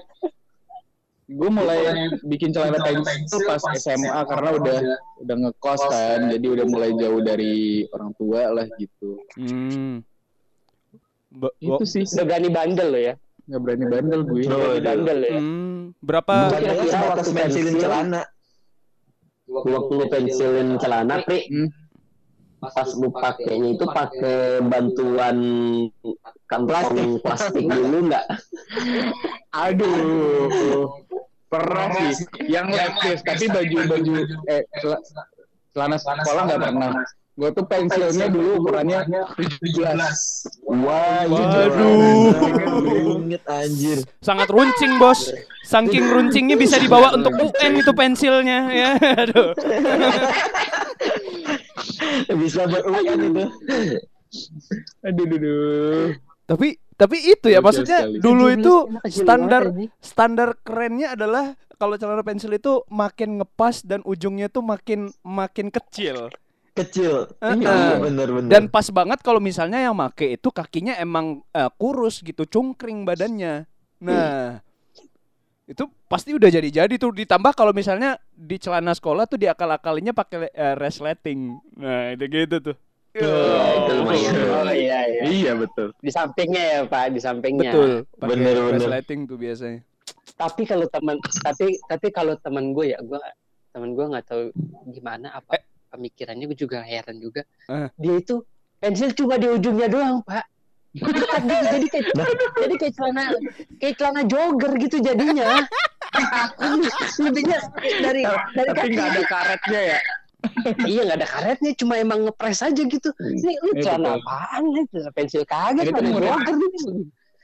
gue 1.32 1.50
mulai 1.50 1.80
bikin 2.22 2.50
celana 2.50 2.76
pensil 2.78 3.16
pas 3.42 3.62
SMA 3.74 4.06
karena 4.22 4.50
udah 4.52 4.78
udah 5.18 5.36
ngekos 5.38 5.82
kan 5.84 6.28
jadi 6.28 6.46
udah 6.50 6.66
mulai 6.66 6.90
jauh 6.94 7.18
dari 7.18 7.54
orang 7.88 8.10
tua 8.14 8.42
lah 8.50 8.66
gitu 8.74 9.16
Hmm. 9.34 10.04
Ba- 11.32 11.56
itu 11.58 11.84
sih 11.84 12.04
Udah 12.06 12.24
berani 12.26 12.48
bandel 12.48 12.88
lo 12.88 13.00
ya. 13.00 13.14
nggak 13.42 13.58
berani 13.58 13.84
bandel 13.86 14.20
gue 14.22 14.44
Berani 14.44 14.80
bandel 14.80 15.18
ya. 15.18 15.32
hmm, 15.34 15.78
berapa? 15.98 16.34
Kira-kira 16.52 16.98
waktu 17.08 17.30
pensilin 17.32 17.66
pensil, 17.70 17.80
celana. 17.80 18.22
waktu 19.48 19.92
lu 19.92 20.04
pensilin 20.06 20.68
celana, 20.76 21.14
Pri, 21.22 21.40
Hmm. 21.46 21.68
pas 22.62 22.88
lu 22.92 23.08
pakainya 23.10 23.68
itu 23.72 23.84
pakai 23.84 24.38
bantuan 24.62 25.36
kantong 26.46 27.18
plastik 27.18 27.64
dulu 27.64 28.06
nggak? 28.06 28.24
Aduh, 29.50 30.86
pernah 31.52 31.92
sih. 31.92 32.24
Yang 32.48 32.66
lepis, 32.72 33.18
tapi 33.20 33.44
baju-baju 33.52 34.14
eh 34.48 34.64
cel- 34.80 35.02
celana 35.76 35.96
sekolah 36.00 36.42
nggak 36.48 36.60
pernah. 36.64 36.90
Gue 37.32 37.48
tuh 37.56 37.64
pensilnya 37.64 38.28
dulu 38.28 38.60
ukurannya 38.60 39.08
17. 39.08 40.68
Wah, 40.68 41.24
Waduh. 41.24 42.28
Inget 43.24 43.42
anjir. 43.48 43.98
Sangat 44.20 44.52
runcing, 44.52 45.00
Bos. 45.00 45.32
Saking 45.64 46.12
runcingnya 46.12 46.60
bisa 46.60 46.76
dibawa 46.76 47.16
untuk 47.16 47.32
UN 47.32 47.72
itu 47.80 47.92
pensilnya 47.96 48.68
ya. 48.68 48.90
Aduh. 49.24 49.56
Bisa 52.36 52.68
buat 52.68 52.84
UN 52.84 53.18
itu. 53.32 53.44
Aduh, 55.08 55.24
aduh. 55.24 56.04
Tapi 56.48 56.76
tapi 56.96 57.16
itu 57.24 57.48
ya 57.48 57.64
maksudnya 57.64 58.04
sekali. 58.04 58.20
dulu 58.20 58.44
itu 58.52 58.74
standar 59.08 59.62
standar 59.98 60.48
kerennya 60.60 61.16
adalah 61.16 61.56
kalau 61.82 61.98
celana 61.98 62.22
pensil 62.22 62.54
itu 62.54 62.86
makin 62.86 63.42
ngepas 63.42 63.82
dan 63.82 64.06
ujungnya 64.06 64.46
tuh 64.46 64.62
makin 64.62 65.10
makin 65.26 65.66
kecil. 65.66 66.30
Kecil. 66.78 67.26
Heeh. 67.42 67.58
Iya 67.58 67.98
bener-bener. 67.98 68.48
Dan 68.48 68.70
pas 68.70 68.86
banget 68.94 69.18
kalau 69.20 69.42
misalnya 69.42 69.82
yang 69.82 69.98
make 69.98 70.38
itu 70.38 70.48
kakinya 70.54 70.94
emang 71.02 71.42
eh, 71.50 71.66
kurus 71.74 72.22
gitu, 72.22 72.46
cungkring 72.46 73.02
badannya. 73.02 73.66
Nah, 73.98 74.62
itu 75.66 75.84
pasti 76.06 76.38
udah 76.38 76.48
jadi-jadi 76.54 76.94
tuh 77.02 77.10
ditambah 77.18 77.52
kalau 77.58 77.74
misalnya 77.74 78.14
di 78.30 78.62
celana 78.62 78.94
sekolah 78.94 79.26
tuh 79.26 79.42
diakal-akalinya 79.42 80.14
pakai 80.14 80.54
eh, 80.54 80.74
resleting. 80.78 81.58
Nah, 81.82 82.14
itu 82.14 82.24
gitu 82.30 82.56
tuh. 82.72 82.76
Iya, 83.12 83.60
itu 83.76 83.92
lumayan. 84.00 84.34
Oh 84.48 84.72
iya 84.72 84.98
iya. 85.04 85.22
Iya 85.28 85.52
betul. 85.60 85.92
Di 86.00 86.08
sampingnya 86.08 86.62
ya 86.64 86.78
Pak, 86.88 87.12
di 87.12 87.20
sampingnya. 87.20 87.72
Betul. 87.72 87.92
Bener, 88.16 88.56
bener. 88.56 88.80
resleting 88.80 89.28
tuh 89.28 89.36
biasanya. 89.36 89.80
Tapi 90.40 90.62
kalau 90.64 90.86
teman 90.88 91.20
tapi 91.44 91.76
tapi 91.84 92.08
kalau 92.08 92.34
teman 92.40 92.72
gue 92.72 92.96
ya 92.96 92.98
gue 93.04 93.20
teman 93.76 93.92
gue 93.92 94.04
nggak 94.16 94.24
tahu 94.24 94.48
gimana 94.96 95.28
apa 95.36 95.60
pemikirannya 95.92 96.48
gue 96.48 96.56
juga 96.56 96.80
heran 96.80 97.20
juga. 97.20 97.44
Eh. 97.68 97.88
Dia 98.00 98.14
itu 98.16 98.40
pensil 98.80 99.12
cuma 99.12 99.36
di 99.36 99.46
ujungnya 99.52 99.92
doang 99.92 100.24
Pak. 100.24 100.48
Jadi 100.92 101.86
kayak 101.88 102.06
jadi 102.64 102.74
kayak 102.80 102.94
celana 102.96 103.24
kayak 103.76 103.94
celana 104.00 104.22
jogger 104.24 104.72
gitu 104.80 104.96
jadinya. 105.04 105.68
Lebihnya 107.24 107.58
dari 108.00 108.24
dari 108.24 108.68
Tapi 108.72 108.76
kaki 108.76 108.92
nggak 108.96 109.08
ada 109.08 109.22
karetnya 109.28 109.80
ya. 109.96 110.00
iya 110.90 111.00
nggak 111.06 111.18
ada 111.22 111.28
karetnya 111.28 111.72
cuma 111.78 111.94
emang 111.98 112.26
ngepres 112.26 112.60
aja 112.66 112.82
gitu 112.82 113.08
ini 113.22 113.54
lu 113.62 113.70
Iya, 113.78 113.82
celana 113.86 114.18
apaan 114.18 114.62
nih 114.74 114.84
celana 114.90 115.10
pensil 115.14 115.42
kagak 115.46 115.86
nih 115.88 116.12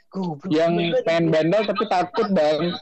Goblok 0.09 0.49
Yang 0.49 0.73
pengen 1.05 1.25
bandel 1.29 1.63
tapi 1.69 1.85
takut 1.85 2.29
bang. 2.33 2.73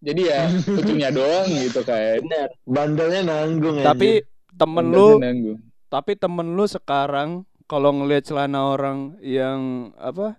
Jadi 0.00 0.22
ya 0.28 0.48
ujungnya 0.80 1.10
doang 1.12 1.48
gitu 1.48 1.80
kan. 1.84 2.20
bener 2.20 2.48
Bandelnya 2.64 3.20
nanggung 3.24 3.80
ya. 3.80 3.92
Tapi 3.92 4.24
temen 4.56 4.86
lu 4.92 5.16
Nanggung. 5.20 5.58
Tapi 5.90 6.12
temen 6.14 6.54
lu 6.54 6.64
sekarang 6.68 7.48
kalau 7.64 7.90
ngelihat 7.96 8.28
celana 8.28 8.76
orang 8.76 9.16
yang 9.24 9.90
apa 9.96 10.38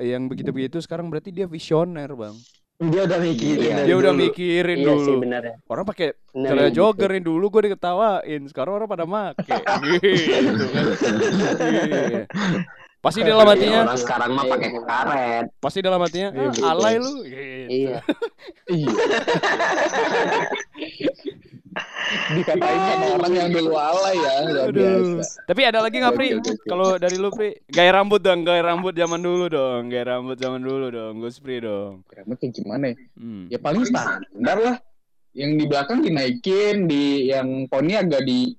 yang 0.00 0.26
begitu-begitu 0.26 0.80
sekarang 0.80 1.12
berarti 1.12 1.34
dia 1.34 1.44
visioner, 1.44 2.08
Bang. 2.16 2.34
Dia 2.84 3.02
udah 3.04 3.18
mikirin. 3.18 3.62
Iya. 3.62 3.84
Dia 3.84 3.94
udah 3.94 4.10
dulu. 4.10 4.22
mikirin 4.24 4.76
iya 4.76 4.94
sih 4.96 5.06
dulu. 5.06 5.20
bener 5.20 5.42
ya 5.42 5.54
Orang 5.64 5.84
pakai 5.84 6.08
Bener 6.28 6.48
celana 6.48 6.70
jogger 6.70 7.10
nih 7.10 7.22
dulu 7.22 7.44
gue 7.48 7.62
diketawain, 7.66 8.42
sekarang 8.46 8.72
orang 8.74 8.88
pada 8.88 9.04
make. 9.04 9.36
gitu 9.44 10.64
kan. 10.66 10.88
Iya. 11.62 12.22
Pasti 12.98 13.20
dalam 13.20 13.42
Iya, 13.42 13.52
hatinya, 13.52 13.80
orang 13.82 13.98
sekarang 13.98 14.30
mah 14.30 14.44
pakai 14.46 14.68
karet. 14.78 15.44
pasti 15.58 15.78
dalam 15.80 15.98
hatinya, 15.98 16.28
Iya, 16.30 16.50
"Ah, 16.56 16.70
alay 16.70 16.94
lu. 16.96 17.12
Gitu. 17.20 17.34
iya 17.68 17.98
Iya. 21.02 21.11
Dikatain 22.12 22.80
sama 22.92 23.06
orang 23.16 23.32
yang 23.32 23.48
dulu 23.52 23.72
alay 23.76 24.16
ya, 24.20 24.34
luar 24.44 24.68
biasa. 24.68 25.48
Tapi 25.48 25.60
ada 25.64 25.78
lagi 25.80 25.96
nggak 25.96 26.14
Pri? 26.16 26.28
Kalau 26.68 27.00
dari 27.00 27.16
lu 27.16 27.28
Pri, 27.32 27.56
gaya 27.72 27.90
rambut 27.96 28.20
dong, 28.20 28.44
gaya 28.44 28.62
rambut 28.62 28.92
zaman 28.92 29.20
dulu 29.20 29.48
dong, 29.48 29.88
gaya 29.88 30.04
rambut 30.16 30.36
zaman 30.36 30.60
dulu 30.60 30.86
dong, 30.92 31.24
Gus 31.24 31.40
Pri 31.40 31.64
dong. 31.64 32.04
Rambut 32.12 32.36
kayak 32.36 32.52
gimana 32.52 32.84
ya? 32.92 32.96
Hmm. 33.16 33.44
Ya 33.48 33.58
paling 33.58 33.84
standar 33.88 34.58
lah. 34.60 34.76
Yang 35.32 35.50
di 35.56 35.64
belakang 35.64 35.98
dinaikin, 36.04 36.74
di 36.84 37.32
yang 37.32 37.64
poni 37.72 37.96
agak 37.96 38.28
di 38.28 38.52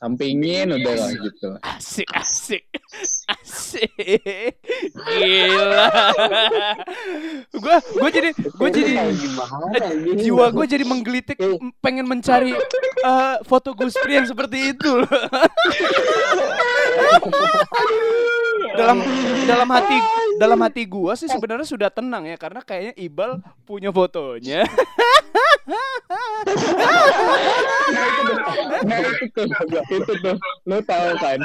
sampingin 0.00 0.72
udah 0.72 0.94
lah 0.96 1.12
gitu. 1.12 1.48
Asik, 1.60 2.08
asik, 2.16 2.64
asik, 3.28 4.56
gila. 4.96 5.88
gua, 7.52 7.76
gua 7.84 8.08
jadi, 8.08 8.32
gua 8.56 8.68
jadi, 8.72 8.92
eh, 8.96 9.12
jiwa 10.16 10.48
gua 10.50 10.64
jadi 10.64 10.88
menggelitik, 10.88 11.36
m- 11.36 11.76
pengen 11.84 12.08
mencari 12.08 12.56
eh, 12.56 13.36
foto 13.44 13.76
Gus 13.76 13.92
Pri 13.94 14.16
yang 14.16 14.26
seperti 14.26 14.72
itu. 14.72 15.04
loh. 15.04 15.04
dalam 18.70 19.02
dalam 19.44 19.68
hati 19.68 19.98
dalam 20.38 20.58
hati 20.62 20.82
gua 20.86 21.12
sih 21.12 21.28
sebenarnya 21.28 21.66
sudah 21.66 21.90
tenang 21.90 22.24
ya 22.24 22.40
karena 22.40 22.64
kayaknya 22.64 22.94
Ibal 22.96 23.30
punya 23.68 23.92
fotonya. 23.92 24.64
Nah 28.86 28.98
itu 28.98 29.24
tuh, 29.34 29.46
itu 29.92 30.12
tuh, 30.24 30.36
lo 30.66 30.78
tahu 30.84 31.08
kan? 31.20 31.40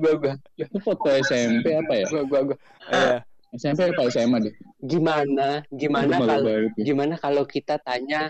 Gua 0.00 0.12
gua, 0.20 0.34
itu 0.60 0.76
foto 0.82 1.08
SMP 1.24 1.72
apa 1.72 1.92
ya? 1.96 2.06
gua 2.12 2.22
gua 2.28 2.40
gua 2.52 2.58
Iya. 2.92 3.18
SMP 3.56 3.88
apa 3.88 4.10
SMA 4.12 4.38
deh? 4.42 4.54
gimana 4.84 5.64
gimana 5.72 6.20
kalau 6.20 6.52
gimana 6.76 7.14
kalau 7.16 7.42
kita 7.48 7.80
tanya 7.80 8.28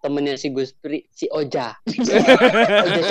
temennya 0.00 0.38
si 0.38 0.48
Gus 0.54 0.72
Pri 0.72 1.04
si 1.10 1.26
Oja 1.28 1.76
Oja 1.84 3.02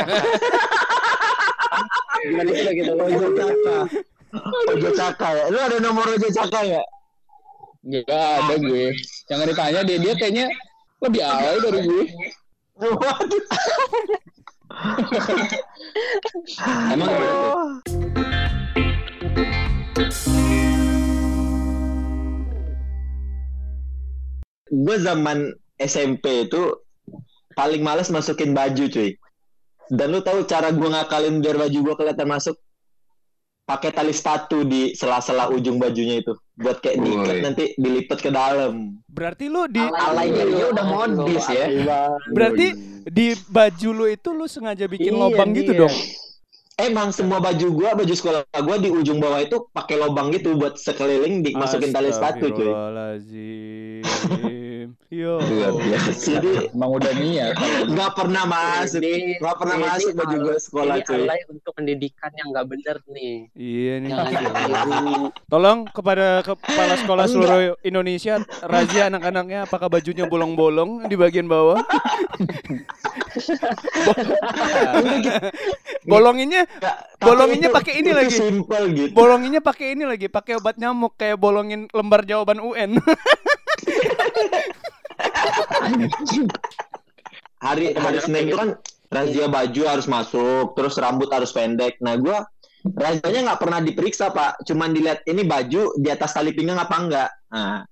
Caka 2.11 2.17
gimana 2.25 2.49
kita 2.53 2.71
gitu 2.77 2.91
Ojo 2.93 3.27
Caka. 3.33 3.77
Ojo 4.71 4.89
Caka 4.95 5.27
ya. 5.35 5.43
Lu 5.49 5.57
ada 5.59 5.77
nomor 5.81 6.05
Ojo 6.07 6.29
Caka 6.29 6.61
ya? 6.63 6.83
Gak 7.81 8.05
ada 8.07 8.55
gue. 8.61 8.93
Jangan 9.25 9.45
ditanya 9.49 9.81
dia, 9.81 9.97
dia 9.97 10.13
kayaknya 10.13 10.45
lebih 11.01 11.21
alay 11.25 11.57
dari 11.65 11.79
gue. 11.81 12.05
Waduh. 12.81 13.45
Emang 16.93 17.09
gitu. 17.09 17.37
Gue 24.71 24.97
zaman 25.03 25.51
SMP 25.81 26.47
itu 26.47 26.79
paling 27.59 27.83
males 27.83 28.07
masukin 28.07 28.55
baju 28.55 28.87
cuy. 28.87 29.17
Dan 29.91 30.15
lu 30.15 30.23
tahu 30.23 30.47
cara 30.47 30.71
gue 30.71 30.87
ngakalin 30.87 31.43
biar 31.43 31.59
baju 31.59 31.77
gue 31.83 31.95
kelihatan 31.99 32.29
masuk? 32.31 32.55
Pakai 33.71 33.95
tali 33.95 34.11
sepatu 34.11 34.67
di 34.67 34.91
sela-sela 34.91 35.47
ujung 35.47 35.79
bajunya 35.79 36.19
itu. 36.19 36.35
Buat 36.59 36.83
kayak 36.83 36.99
diikat 36.99 37.35
nanti 37.39 37.63
dilipat 37.79 38.19
ke 38.19 38.27
dalam. 38.27 38.99
Berarti 39.07 39.47
lu 39.47 39.63
di 39.71 39.79
Alaynya 39.79 40.43
dia 40.43 40.65
udah 40.75 40.85
modis 40.85 41.47
ya. 41.47 41.65
berarti 42.35 42.75
di 43.07 43.31
baju 43.47 43.89
lu 43.95 44.05
itu 44.11 44.29
lu 44.35 44.43
sengaja 44.45 44.91
bikin 44.91 45.15
Iya, 45.15 45.21
lobang 45.23 45.55
gitu 45.55 45.71
dia. 45.71 45.87
dong. 45.87 45.95
Emang 46.75 47.13
semua 47.15 47.37
baju 47.39 47.67
gua, 47.71 47.93
baju 47.95 48.11
sekolah 48.11 48.41
gua 48.59 48.75
di 48.75 48.89
ujung 48.91 49.23
bawah 49.23 49.39
itu 49.39 49.69
pakai 49.71 50.01
lobang 50.01 50.35
gitu 50.35 50.57
buat 50.59 50.75
sekeliling 50.75 51.45
dimasukin 51.45 51.95
tali 51.95 52.11
sepatu 52.11 52.51
cuy. 52.51 52.71
Yo. 55.07 55.37
Luar 55.37 55.73
biasa. 55.73 56.11
Jadi 56.13 56.69
Emang 56.69 56.91
udah 56.93 57.13
niat. 57.13 57.53
nggak 57.83 58.11
pernah 58.13 58.43
masuk, 58.43 58.99
Ini- 58.99 59.37
nggak 59.37 59.55
pernah 59.55 59.75
ini 59.75 59.85
masuk 59.85 60.11
baju 60.13 60.35
gua 60.37 60.57
sekolah 60.57 60.95
ini 60.95 61.05
cuy. 61.05 61.15
alay 61.21 61.39
untuk 61.47 61.71
pendidikan 61.73 62.31
yang 62.33 62.47
nggak 62.49 62.67
bener 62.67 62.95
nih 63.07 63.35
Iya 63.53 63.93
nih. 63.97 64.11
ditiru 64.11 65.29
Tolong 65.45 65.79
kepada 65.87 66.27
kepala 66.41 66.93
sekolah 66.95 67.25
seluruh 67.25 67.57
Indonesia 67.81 68.33
razia 68.61 69.07
anak-anaknya 69.07 69.65
apakah 69.65 69.87
bajunya 69.87 70.23
bolong-bolong 70.25 71.05
di 71.05 71.15
bagian 71.15 71.45
bawah? 71.45 71.79
Bolonginnya 76.03 76.65
tapi 76.67 77.21
Bolonginnya 77.21 77.69
itu- 77.69 77.77
pakai 77.77 77.93
ini 78.01 78.11
lagi. 78.11 78.35
Gitu. 78.35 79.13
bolonginnya 79.13 79.61
pakai 79.61 79.93
ini 79.93 80.03
lagi, 80.05 80.27
pakai 80.27 80.57
obat 80.57 80.75
nyamuk 80.81 81.13
kayak 81.15 81.37
bolongin 81.37 81.87
lembar 81.93 82.25
jawaban 82.25 82.59
UN. 82.59 82.97
hari 87.61 87.93
hari 87.93 88.17
Senin 88.25 88.49
itu 88.49 88.57
kan 88.57 88.73
razia 89.11 89.45
baju 89.45 89.81
harus 89.85 90.07
masuk, 90.09 90.73
terus 90.73 90.97
rambut 90.97 91.29
harus 91.29 91.53
pendek. 91.53 92.01
Nah, 92.01 92.17
gua 92.17 92.41
razianya 92.81 93.53
nggak 93.53 93.61
pernah 93.61 93.79
diperiksa, 93.83 94.33
Pak. 94.33 94.65
Cuman 94.65 94.95
dilihat 94.95 95.21
ini 95.29 95.45
baju 95.45 95.93
di 95.99 96.09
atas 96.09 96.33
tali 96.33 96.55
pinggang 96.57 96.81
apa 96.81 96.95
enggak. 96.97 97.29
Nah, 97.53 97.85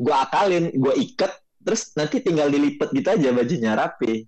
gua 0.00 0.24
akalin, 0.24 0.72
gua 0.80 0.96
iket, 0.96 1.32
terus 1.60 1.92
nanti 1.98 2.24
tinggal 2.24 2.48
dilipat 2.48 2.88
gitu 2.96 3.08
aja 3.12 3.28
bajunya 3.34 3.76
rapi. 3.76 4.24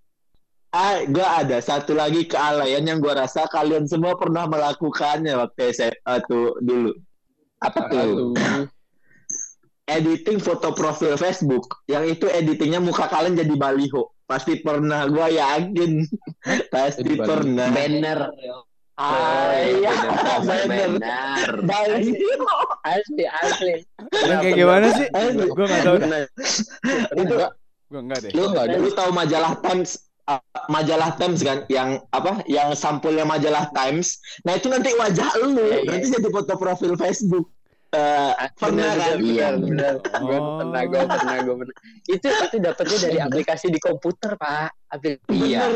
Ah, 0.73 1.05
gua 1.05 1.45
ada 1.45 1.61
satu 1.61 1.93
lagi 1.93 2.25
kealayan 2.25 2.89
yang 2.89 2.97
gua 2.97 3.29
rasa 3.29 3.45
kalian 3.53 3.85
semua 3.85 4.17
pernah 4.17 4.49
melakukannya 4.49 5.37
waktu 5.37 5.69
SMA 5.69 6.15
tuh 6.25 6.57
dulu. 6.65 6.97
Apa 7.61 7.93
tuh? 7.93 8.33
Editing 9.85 10.41
foto 10.41 10.73
profil 10.73 11.21
Facebook. 11.21 11.85
Yang 11.93 12.17
itu 12.17 12.27
editingnya 12.33 12.81
muka 12.81 13.05
kalian 13.05 13.37
jadi 13.37 13.53
baliho. 13.53 14.17
Pasti 14.25 14.65
pernah 14.65 15.05
gua 15.13 15.29
yakin. 15.29 16.09
Pasti 16.73 17.21
pernah. 17.21 17.69
Banner. 17.69 18.33
Ah 18.97 19.53
iya. 19.61 19.93
Benar. 20.65 21.53
asli 22.83 23.25
asli 23.29 23.75
Yang 24.25 24.41
kayak 24.41 24.57
gimana 24.57 24.87
sih? 24.89 25.07
Gua 25.53 25.67
nggak 25.69 25.83
tahu. 25.85 25.97
dah. 26.01 26.25
itu 27.13 27.35
Gua 27.93 28.01
enggak 28.01 28.19
deh. 28.25 28.31
lu 28.33 28.43
Nggak 28.57 28.65
lu 28.81 28.89
tahu 28.97 29.11
majalah 29.13 29.53
Times 29.61 30.12
uh, 30.27 30.41
majalah 30.69 31.15
Times 31.17 31.41
kan 31.41 31.65
yang 31.67 32.03
apa 32.11 32.43
yang 32.47 32.75
sampulnya 32.75 33.25
majalah 33.25 33.67
Times 33.71 34.19
nah 34.43 34.55
itu 34.55 34.67
nanti 34.67 34.93
wajah 34.95 35.31
lu 35.41 35.57
Iya, 35.57 35.79
iya. 35.81 35.91
nanti 35.91 36.07
jadi 36.11 36.29
foto 36.29 36.55
profil 36.55 36.95
Facebook 36.95 37.47
Eh, 37.93 38.33
pernah 38.57 38.89
kan 38.97 39.21
Iya, 39.21 39.53
benar. 39.53 40.01
Gue 40.01 40.33
Oh. 40.41 40.65
pernah, 40.65 40.81
gue 40.89 40.97
pernah, 41.05 41.37
gue 41.45 41.55
pernah. 41.61 41.75
Itu 42.09 42.25
itu 42.25 42.57
dapetnya 42.57 42.99
dari 43.05 43.19
aplikasi 43.29 43.69
di 43.69 43.77
komputer, 43.77 44.33
Pak. 44.41 44.73
Aplikasi 44.97 45.29
Iya. 45.29 45.69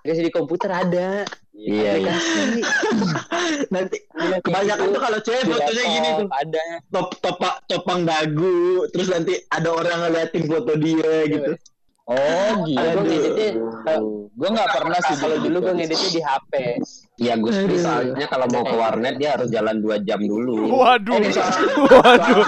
aplikasi 0.00 0.22
di 0.24 0.32
komputer 0.32 0.70
ada. 0.72 1.28
Iya, 1.52 1.92
iya. 2.00 2.08
Aplikasi. 2.08 2.40
nanti 3.76 3.96
Iya, 4.00 4.40
kayak 4.40 4.42
kebanyakan 4.48 4.86
gitu. 4.88 4.94
tuh 4.96 5.02
kalau 5.04 5.18
cewek 5.20 5.44
fotonya 5.44 5.84
gini 5.84 6.08
tuh 6.16 6.28
Ada. 6.32 6.62
top 6.88 7.08
topak 7.20 7.54
topang 7.68 8.00
dagu 8.08 8.58
terus 8.88 9.08
nanti 9.12 9.32
ada 9.48 9.68
orang 9.68 9.98
ngeliatin 10.08 10.44
foto 10.48 10.72
dia 10.72 11.12
gitu 11.28 11.52
Oh 12.08 12.64
gitu. 12.64 12.80
Gue 12.80 13.04
ngeditnya, 13.04 13.48
gue 14.32 14.48
nggak 14.48 14.70
pernah 14.72 14.98
sih. 15.04 15.16
Kalau 15.20 15.36
dulu 15.38 15.56
gue 15.60 15.74
ngeditnya 15.76 16.08
di 16.08 16.20
HP. 16.24 16.52
Iya 17.18 17.34
Gus 17.36 17.52
Pri 17.58 17.76
soalnya 17.76 18.26
kalau 18.30 18.46
mau 18.48 18.62
ke 18.62 18.72
warnet 18.72 19.14
dia 19.18 19.36
harus 19.36 19.52
jalan 19.52 19.82
2 19.82 20.08
jam 20.08 20.16
dulu. 20.22 20.72
Waduh. 20.72 21.20
Eh, 21.20 21.28
soal- 21.28 21.68
Waduh. 21.84 22.44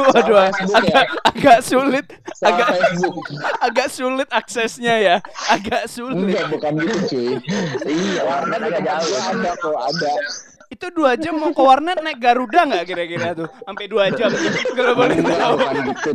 Waduh. 0.00 0.36
Facebook 0.48 0.72
ya. 0.80 0.94
Agak 0.96 1.06
agak 1.28 1.58
sulit. 1.60 2.06
Soal 2.32 2.48
Agak 2.56 2.68
Facebook. 2.72 3.16
agak 3.60 3.88
sulit 3.90 4.28
aksesnya 4.32 4.94
ya. 4.96 5.16
Agak 5.46 5.84
sulit. 5.86 6.32
Enggak, 6.32 6.46
bukan 6.48 6.72
gitu 6.80 6.96
cuy. 7.12 7.28
Iya, 7.84 8.20
warnet 8.24 8.60
agak 8.64 8.80
jauh. 8.80 9.20
Ada 9.28 9.50
kok, 9.60 9.76
ada. 9.76 10.12
Itu 10.72 10.88
dua 10.88 11.20
jam 11.20 11.36
mau 11.36 11.52
ke 11.52 11.60
warnet 11.60 12.00
naik 12.00 12.16
Garuda 12.16 12.64
nggak 12.64 12.88
kira-kira 12.88 13.36
tuh? 13.36 13.48
Sampai 13.60 13.92
dua 13.92 14.08
jam. 14.08 14.32
Kalau 14.72 14.96
boleh 14.96 15.20
tahu. 15.20 15.56
gitu. 15.84 16.10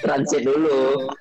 Transit 0.00 0.40
dulu. 0.48 1.12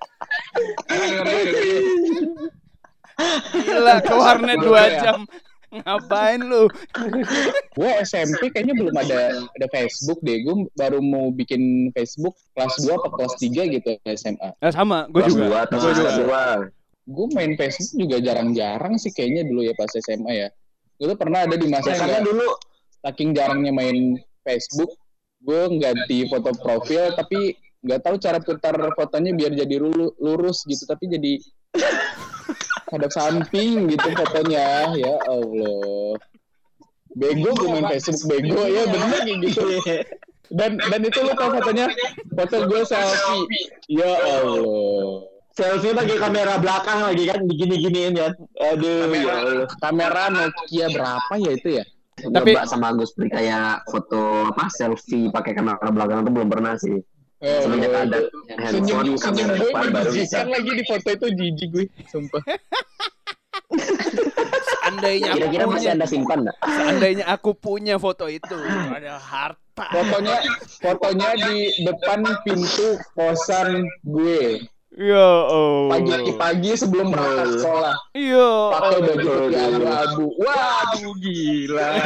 Gila 3.53 3.95
ke 4.01 4.13
warnet 4.15 4.59
dua 4.61 4.83
jam. 5.01 5.19
Ngapain 5.71 6.43
lu? 6.43 6.67
Gue 7.79 7.91
SMP 8.03 8.51
kayaknya 8.51 8.75
belum 8.75 8.91
ada 8.91 9.39
ada 9.39 9.67
Facebook 9.71 10.19
deh. 10.19 10.43
Gue 10.43 10.67
baru 10.75 10.99
mau 10.99 11.31
bikin 11.31 11.95
Facebook 11.95 12.35
kelas 12.51 12.75
2 12.83 12.91
atau 12.91 13.11
kelas 13.15 13.33
3 13.39 13.75
gitu 13.79 13.91
SMA. 14.19 14.49
Nah, 14.59 14.71
sama, 14.75 15.07
gue 15.07 15.23
juga. 15.31 15.63
kelas 15.71 16.19
dua. 16.19 16.67
Gue 17.07 17.27
main 17.31 17.55
Facebook 17.55 17.95
juga 18.03 18.19
jarang-jarang 18.19 18.99
sih 18.99 19.15
kayaknya 19.15 19.47
dulu 19.47 19.63
ya 19.63 19.71
pas 19.79 19.87
SMA 19.95 20.31
ya. 20.35 20.47
Gue 20.99 21.07
tuh 21.15 21.17
pernah 21.17 21.47
ada 21.47 21.55
di 21.55 21.67
masa 21.71 21.95
karena 21.95 22.19
yang 22.19 22.27
dulu 22.27 22.47
saking 23.01 23.29
jarangnya 23.33 23.71
main 23.71 24.19
Facebook, 24.43 24.91
gue 25.41 25.61
ganti 25.81 26.27
foto 26.29 26.51
profil 26.59 27.15
tapi 27.15 27.55
nggak 27.81 27.99
tahu 28.05 28.15
cara 28.21 28.37
putar 28.37 28.77
fotonya 28.93 29.33
biar 29.33 29.51
jadi 29.57 29.75
lurus 30.21 30.63
gitu 30.69 30.85
tapi 30.85 31.09
jadi 31.09 31.41
hadap 32.91 33.11
samping 33.11 33.89
gitu 33.89 34.07
fotonya. 34.13 34.91
Ya 34.93 35.15
Allah. 35.25 36.19
Bego 37.11 37.51
gue 37.55 37.67
main 37.71 37.87
Facebook 37.91 38.27
bego. 38.29 38.61
Ya 38.67 38.83
bener. 38.87 39.19
kayak 39.23 39.37
gitu. 39.47 39.61
Dan 40.51 40.75
dan 40.77 40.99
itu 41.03 41.19
lo 41.23 41.31
tau 41.33 41.49
fotonya? 41.55 41.87
Foto 42.35 42.57
gue 42.67 42.81
selfie. 42.83 43.65
Ya 43.87 44.11
Allah. 44.43 45.25
Selfie 45.51 45.91
pakai 45.91 46.15
kamera 46.15 46.55
belakang 46.59 47.03
lagi 47.07 47.23
kan 47.27 47.39
digini-giniin 47.47 48.15
ya. 48.15 48.29
Aduh 48.71 49.11
ya 49.11 49.33
Allah. 49.41 49.67
kamera 49.79 50.23
Nokia 50.31 50.87
berapa 50.91 51.33
ya 51.39 51.51
itu 51.55 51.69
ya? 51.81 51.85
Tapi- 52.21 52.53
Coba 52.53 52.69
sama 52.69 52.93
Gus 52.93 53.15
Pri 53.17 53.31
kayak 53.31 53.87
foto 53.89 54.45
apa 54.45 54.69
selfie 54.69 55.31
pakai 55.31 55.55
kamera 55.57 55.89
belakang 55.89 56.21
itu 56.21 56.31
belum 56.31 56.49
pernah 56.51 56.75
sih. 56.77 56.99
Eh, 57.41 57.59
Semenjak 57.59 57.91
ada 57.91 58.17
senyum 58.69 59.01
handphone 59.01 59.17
senyum 59.17 59.17
kamera 59.17 59.53
depan 59.57 59.85
baru 59.89 60.09
bisa. 60.13 60.45
lagi 60.45 60.71
di 60.71 60.83
foto 60.83 61.09
itu 61.09 61.27
jijik 61.33 61.69
gue 61.71 61.85
sumpah 62.05 62.41
Seandainya 64.71 65.27
aku 65.29 65.35
Kira-kira 65.39 65.63
masih 65.63 65.71
punya, 65.79 65.91
Anda 65.91 66.05
simpan 66.05 66.37
enggak? 66.39 66.55
seandainya 66.61 67.23
aku 67.25 67.49
punya 67.55 67.95
foto 67.97 68.25
itu, 68.27 68.55
ada 68.89 69.15
harta. 69.15 69.85
fotonya 69.89 70.35
fotonya 70.77 71.29
di 71.39 71.55
depan 71.81 72.19
pintu 72.41 72.99
kosan 73.11 73.87
gue 74.03 74.59
Ya 74.91 75.23
Allah. 75.47 75.95
pagi-pagi 75.95 76.71
sebelum 76.75 77.09
berangkat 77.09 77.47
sekolah 77.57 77.95
Iya. 78.11 78.49
pakai 78.69 78.97
baju 78.99 79.27
putih 79.39 79.57
abu-abu 79.57 80.25
waduh 80.35 81.13
gila 81.17 81.87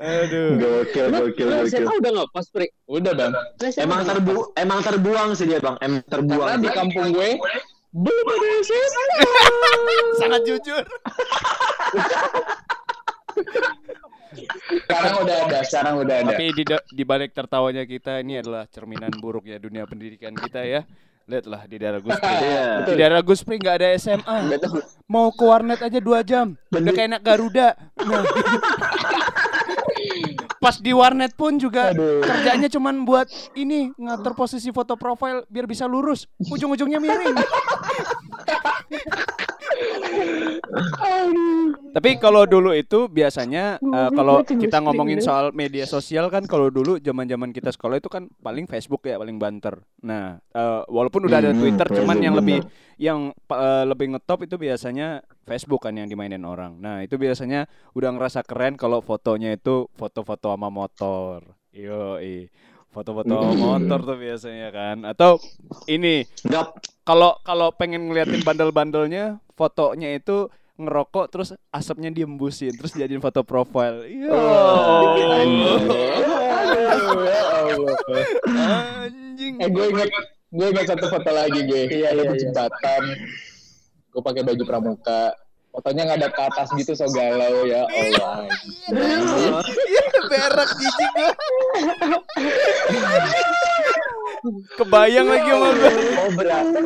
Aduh. 0.00 0.56
gokil 0.56 1.06
gokil 1.12 1.48
gokil 1.52 1.68
SMA 1.68 1.92
udah 2.00 2.12
ngepost, 2.16 2.48
Pri? 2.50 2.66
udah 2.88 3.12
bang 3.12 3.32
emang 3.76 4.00
terbu 4.08 4.36
emang 4.56 4.80
terbuang 4.80 5.28
sih 5.36 5.44
dia 5.44 5.60
bang 5.60 5.76
emang 5.84 6.00
karena 6.00 6.08
terbuang 6.08 6.58
di 6.64 6.68
kampung 6.72 7.06
gue 7.12 7.30
belum 7.90 8.26
ada 8.26 8.48
SMA 8.64 9.04
Sangat 10.20 10.42
jujur. 10.46 10.84
sekarang 14.86 15.14
udah 15.26 15.36
ada 15.42 15.58
sekarang 15.66 15.94
udah 15.98 16.16
ada 16.22 16.30
Tapi 16.32 16.44
di 16.54 16.62
di 16.70 17.02
balik 17.02 17.34
tertawanya 17.34 17.82
kita 17.82 18.22
ini 18.22 18.38
adalah 18.38 18.68
cerminan 18.70 19.10
buruk 19.18 19.48
ya 19.48 19.58
dunia 19.58 19.84
pendidikan 19.90 20.32
kita 20.32 20.62
ya. 20.62 20.86
Lihatlah 21.26 21.62
di 21.66 21.76
daerah 21.78 22.00
Gus 22.02 22.18
Pri. 22.18 22.34
Iya. 22.42 22.66
Di 22.86 22.94
daerah 22.98 23.20
Gus 23.22 23.40
Pri 23.42 23.56
nggak 23.58 23.76
ada 23.78 23.88
SMA. 23.98 24.36
Betul. 24.50 24.82
Mau 25.06 25.30
ke 25.30 25.44
warnet 25.46 25.78
aja 25.78 25.98
dua 25.98 26.26
jam. 26.26 26.54
Udah 26.70 26.90
kayak 26.90 27.08
anak 27.10 27.22
Garuda. 27.22 27.68
Nah. 28.02 28.22
Pas 30.60 30.76
di 30.76 30.92
warnet 30.92 31.32
pun 31.32 31.56
juga 31.56 31.88
kerjanya 32.20 32.68
cuman 32.68 33.08
buat 33.08 33.32
ini 33.56 33.96
ngatur 33.96 34.36
posisi 34.36 34.68
foto 34.68 34.92
profil 34.92 35.48
biar 35.48 35.64
bisa 35.64 35.88
lurus. 35.88 36.28
Ujung-ujungnya 36.36 37.00
miring. 37.00 37.32
Tapi 41.90 42.10
kalau 42.22 42.46
dulu 42.46 42.70
itu 42.70 43.10
biasanya 43.10 43.82
eh, 43.82 44.10
kalau 44.14 44.46
kita 44.46 44.78
ngomongin 44.78 45.18
soal 45.18 45.50
media 45.50 45.82
sosial 45.84 46.30
kan 46.30 46.46
kalau 46.46 46.70
dulu 46.70 47.02
zaman-zaman 47.02 47.50
kita 47.50 47.74
sekolah 47.74 47.98
itu 47.98 48.06
kan 48.06 48.30
paling 48.38 48.70
Facebook 48.70 49.04
ya 49.10 49.18
paling 49.18 49.36
banter. 49.42 49.82
Nah, 50.06 50.38
eh, 50.54 50.82
walaupun 50.86 51.26
udah 51.26 51.38
ada 51.42 51.50
Hmm, 51.50 51.58
Twitter 51.58 51.86
cuman 51.90 52.06
Facebook, 52.06 52.24
yang 52.24 52.34
lebih 52.38 52.58
yang 53.00 53.18
eh, 53.34 53.84
lebih 53.90 54.06
ngetop 54.14 54.46
itu 54.46 54.54
biasanya 54.54 55.26
Facebook 55.42 55.82
kan 55.82 55.98
yang 55.98 56.06
dimainin 56.06 56.46
orang. 56.46 56.78
Nah, 56.78 57.02
itu 57.02 57.18
biasanya 57.18 57.66
udah 57.98 58.10
ngerasa 58.14 58.46
keren 58.46 58.78
kalau 58.78 59.02
fotonya 59.02 59.50
itu 59.56 59.90
foto-foto 59.98 60.54
sama 60.54 60.70
motor. 60.70 61.42
Yo, 61.74 62.18
foto-foto 62.90 63.30
sama 63.30 63.78
motor 63.78 63.98
tuh 64.02 64.18
biasanya 64.18 64.68
kan. 64.70 64.96
Atau 65.06 65.38
ini 65.86 66.26
kalau 67.06 67.38
kalau 67.42 67.74
pengen 67.74 68.10
ngeliatin 68.10 68.42
bandel-bandelnya 68.42 69.38
fotonya 69.60 70.16
itu 70.16 70.48
ngerokok 70.80 71.26
terus 71.28 71.52
asapnya 71.68 72.08
diembusin 72.08 72.72
terus 72.72 72.96
jadiin 72.96 73.20
foto 73.20 73.44
profile. 73.44 74.08
Iya. 74.08 74.32
Ya 77.12 77.40
Allah. 77.68 77.96
Anjing. 79.04 79.60
eh 79.60 79.68
gue 79.68 79.84
ingat 79.92 80.08
gue 80.48 80.66
ingat 80.72 80.86
satu 80.88 81.06
foto 81.06 81.30
lagi 81.30 81.60
gue 81.68 81.82
Iya, 81.92 82.16
iya, 82.16 82.22
iya. 82.24 82.32
jembatan 82.32 83.02
gue 84.10 84.22
pakai 84.24 84.42
baju 84.42 84.62
pramuka 84.64 85.36
fotonya 85.70 86.02
nggak 86.02 86.18
ada 86.18 86.28
ke 86.28 86.42
atas 86.42 86.68
gitu 86.74 86.92
so 86.96 87.06
galau 87.12 87.62
ya 87.62 87.84
Allah 87.86 88.48
Iya, 88.90 90.04
berak 90.26 90.70
jijik 90.76 91.10
gua. 91.14 91.30
Kebayang 94.76 95.28
lagi 95.28 95.50
sama 95.52 95.68
gua. 95.70 95.90
Oh 96.18 96.30
berarti 96.32 96.80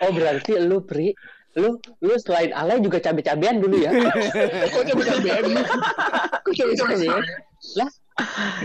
Oh 0.00 0.10
berarti 0.10 0.52
lu 0.58 0.82
Pri 0.82 1.14
lu 1.58 1.74
lu 1.98 2.14
selain 2.22 2.54
alay 2.54 2.78
juga 2.78 3.02
cabe-cabean 3.02 3.58
dulu 3.58 3.82
ya 3.82 3.90
kok 4.74 4.86
coba 4.86 5.02
cabean 5.02 5.44
kok 6.46 6.54
coba 6.54 6.72
cabean 6.78 7.22
lah 7.74 7.90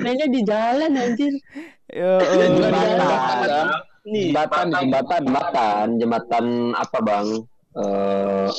mainnya 0.03 0.27
di 0.29 0.41
jalan 0.45 0.93
anjir 0.93 1.33
Ya 1.93 2.17
di 2.17 2.25
jembatan 4.33 4.73
jembatan 4.73 4.73
jembatan 4.73 5.21
Jembatan, 5.25 5.87
jembatan 6.01 6.45
apa 6.73 6.97
bang? 7.01 7.27
Eh, 7.75 8.49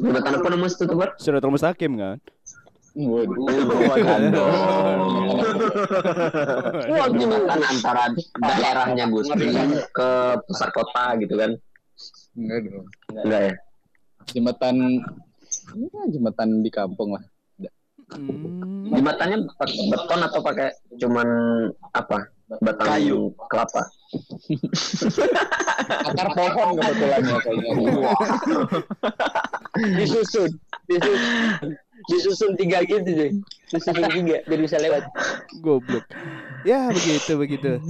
jembatan 0.00 0.32
apa 0.40 0.48
namanya 0.48 0.72
itu 0.72 0.84
tuh? 0.88 0.96
Sudah 1.20 1.50
mustaqim 1.50 1.92
kan? 2.00 2.16
Waduh. 2.94 3.34
Jembatan 7.20 7.60
antara 7.68 8.04
daerahnya 8.38 9.04
Gus 9.12 9.28
Pri 9.34 9.50
ke 9.92 10.08
pusat 10.48 10.70
kota 10.72 11.04
gitu 11.20 11.36
kan? 11.36 11.52
Enggak 12.34 12.58
dong. 12.66 12.86
Enggak 13.14 13.40
ya? 13.40 13.54
Jembatan 14.34 14.76
ya, 15.74 16.02
jembatan 16.10 16.48
di 16.62 16.70
kampung 16.72 17.14
lah. 17.14 17.24
Hmm. 18.12 18.92
Jembatannya 18.92 19.48
pakai 19.56 19.88
beton 19.88 20.20
atau 20.20 20.40
pakai 20.44 20.68
cuman 21.00 21.28
apa? 21.96 22.28
Batang 22.60 23.00
Kayu. 23.00 23.32
kelapa. 23.48 23.82
Akar 26.12 26.28
pohon 26.36 26.76
kebetulan 26.76 27.20
ya 27.24 27.36
kayaknya. 27.40 28.12
disusun 29.98 30.50
disusun 30.86 31.72
disusun 32.06 32.52
tiga 32.54 32.86
gitu 32.86 33.10
deh 33.10 33.32
disusun 33.72 34.06
tiga 34.06 34.38
biar 34.46 34.60
bisa 34.60 34.76
lewat 34.78 35.02
Goblok. 35.64 36.04
Ya 36.68 36.92
begitu 36.92 37.32
begitu. 37.40 37.80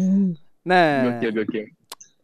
Nah, 0.64 1.20
Gokil 1.20 1.30
gokil. 1.44 1.64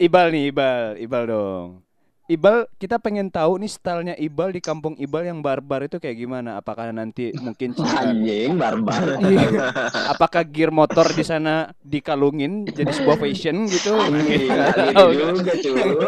Ibal 0.01 0.33
nih, 0.33 0.49
Ibal, 0.49 0.97
Ibal 0.97 1.23
dong. 1.29 1.85
Ibal, 2.31 2.71
kita 2.79 3.03
pengen 3.03 3.27
tahu 3.27 3.59
nih 3.59 3.67
stylenya 3.67 4.15
Ibal 4.15 4.55
di 4.55 4.63
kampung 4.63 4.95
Ibal 4.95 5.27
yang 5.27 5.43
barbar 5.43 5.83
itu 5.91 5.99
kayak 5.99 6.15
gimana? 6.15 6.63
Apakah 6.63 6.95
nanti 6.95 7.35
mungkin 7.43 7.75
Anjing 7.99 8.55
barbar. 8.55 9.03
Iya. 9.31 9.75
Apakah 10.15 10.47
gear 10.47 10.71
motor 10.71 11.11
di 11.11 11.27
sana 11.27 11.75
dikalungin 11.83 12.71
jadi 12.71 12.87
sebuah 12.95 13.19
fashion 13.19 13.67
gitu? 13.67 13.99
Anjing, 13.99 14.47
nggak 14.47 15.57
gitu 15.59 15.75
juga 15.75 16.07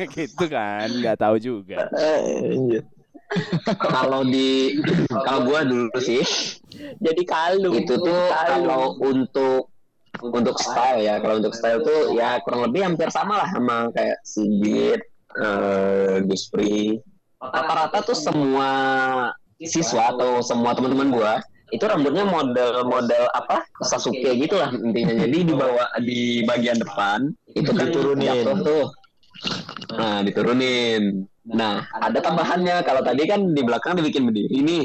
gitu 0.16 0.44
kan, 0.48 0.88
nggak 0.88 1.16
tahu 1.20 1.36
juga. 1.36 1.84
Kalau 3.76 4.24
di 4.24 4.80
kalau 5.12 5.40
gua 5.44 5.60
dulu 5.60 5.92
sih 6.00 6.24
Jadi 7.04 7.22
kalung. 7.28 7.76
itu 7.76 8.00
tuh 8.00 8.22
kalau 8.32 8.96
untuk 8.96 9.68
untuk 10.20 10.56
style 10.60 11.00
ya 11.00 11.16
kalau 11.18 11.40
untuk 11.40 11.56
style 11.56 11.80
tuh 11.80 12.12
ya 12.12 12.38
kurang 12.44 12.68
lebih 12.68 12.84
hampir 12.84 13.08
sama 13.08 13.40
lah 13.44 13.48
sama 13.50 13.88
kayak 13.96 14.18
Sigit, 14.24 15.00
eh 15.40 16.20
Guspri. 16.28 17.00
Rata-rata 17.40 18.04
tuh 18.04 18.16
semua 18.16 18.70
siswa 19.60 20.12
atau 20.12 20.44
semua 20.44 20.76
teman-teman 20.76 21.08
gua 21.08 21.34
itu 21.70 21.86
rambutnya 21.86 22.26
model-model 22.26 23.30
apa? 23.32 23.62
Sasuke 23.86 24.36
gitu 24.36 24.58
lah 24.58 24.74
intinya. 24.74 25.14
Jadi 25.24 25.38
di 25.48 25.54
bawah 25.54 25.88
di 26.02 26.42
bagian 26.44 26.76
depan 26.76 27.30
itu 27.54 27.70
kan 27.70 27.88
Diturunin. 27.88 28.44
tuh. 28.60 28.90
Nah 29.96 30.20
diturunin. 30.26 31.24
Nah 31.48 31.86
ada 31.96 32.18
tambahannya. 32.20 32.82
Kalau 32.84 33.00
tadi 33.06 33.24
kan 33.24 33.56
di 33.56 33.62
belakang 33.64 33.96
dibikin 33.96 34.28
berdiri 34.28 34.58
nih. 34.60 34.84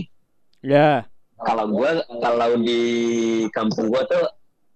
Ya, 0.65 1.05
kalau 1.45 1.69
gua 1.69 2.01
kalau 2.23 2.57
di 2.57 2.81
kampung 3.53 3.93
gua 3.93 4.01
tuh 4.09 4.25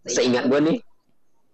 seingat 0.09 0.49
gua 0.49 0.59
nih 0.59 0.77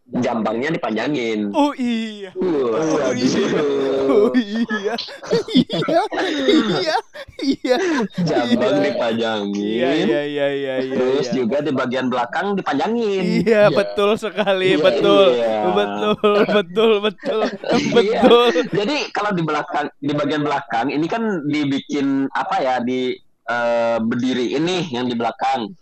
jambangnya 0.05 0.69
dipanjangin. 0.69 1.49
oh 1.49 1.73
iya, 1.73 2.29
Wah, 2.37 3.09
oh 3.09 3.13
iya, 3.17 3.57
oh 4.05 4.29
iya, 4.37 4.93
iya, 5.49 6.01
iya, 6.77 6.95
iya, 7.41 7.77
jambang 8.21 8.77
Iya. 8.77 8.85
dipanjangin. 8.85 9.65
iya, 9.65 9.89
iya, 9.97 10.21
iya, 10.29 10.47
iya, 10.53 10.75
iya. 10.77 10.93
Terus 10.93 11.25
iya. 11.25 11.33
juga 11.33 11.57
di 11.65 11.71
bagian 11.73 12.13
belakang 12.13 12.53
dipanjangin. 12.53 13.49
Iya 13.49 13.73
betul 13.73 14.13
sekali 14.13 14.77
Iya, 14.77 14.85
betul 14.85 15.25
iya. 15.33 15.73
betul 15.73 16.37
betul 16.53 16.91
betul 17.01 17.39
Iya. 17.73 17.89
betul 17.97 18.45
Jadi 18.77 18.95
kalau 19.09 19.33
di 19.33 19.41
belakang 19.41 19.89
di 19.97 20.13
bagian 20.13 20.43
belakang 20.45 20.87
ini 20.93 21.05
kan 21.09 21.23
dibikin 21.49 22.29
apa 22.29 22.55
ya 22.61 22.75
di 22.77 23.09
eh, 23.49 23.97
berdiri 23.97 24.53
ini 24.53 24.85
yang 24.93 25.09
di 25.09 25.17
belakang. 25.17 25.73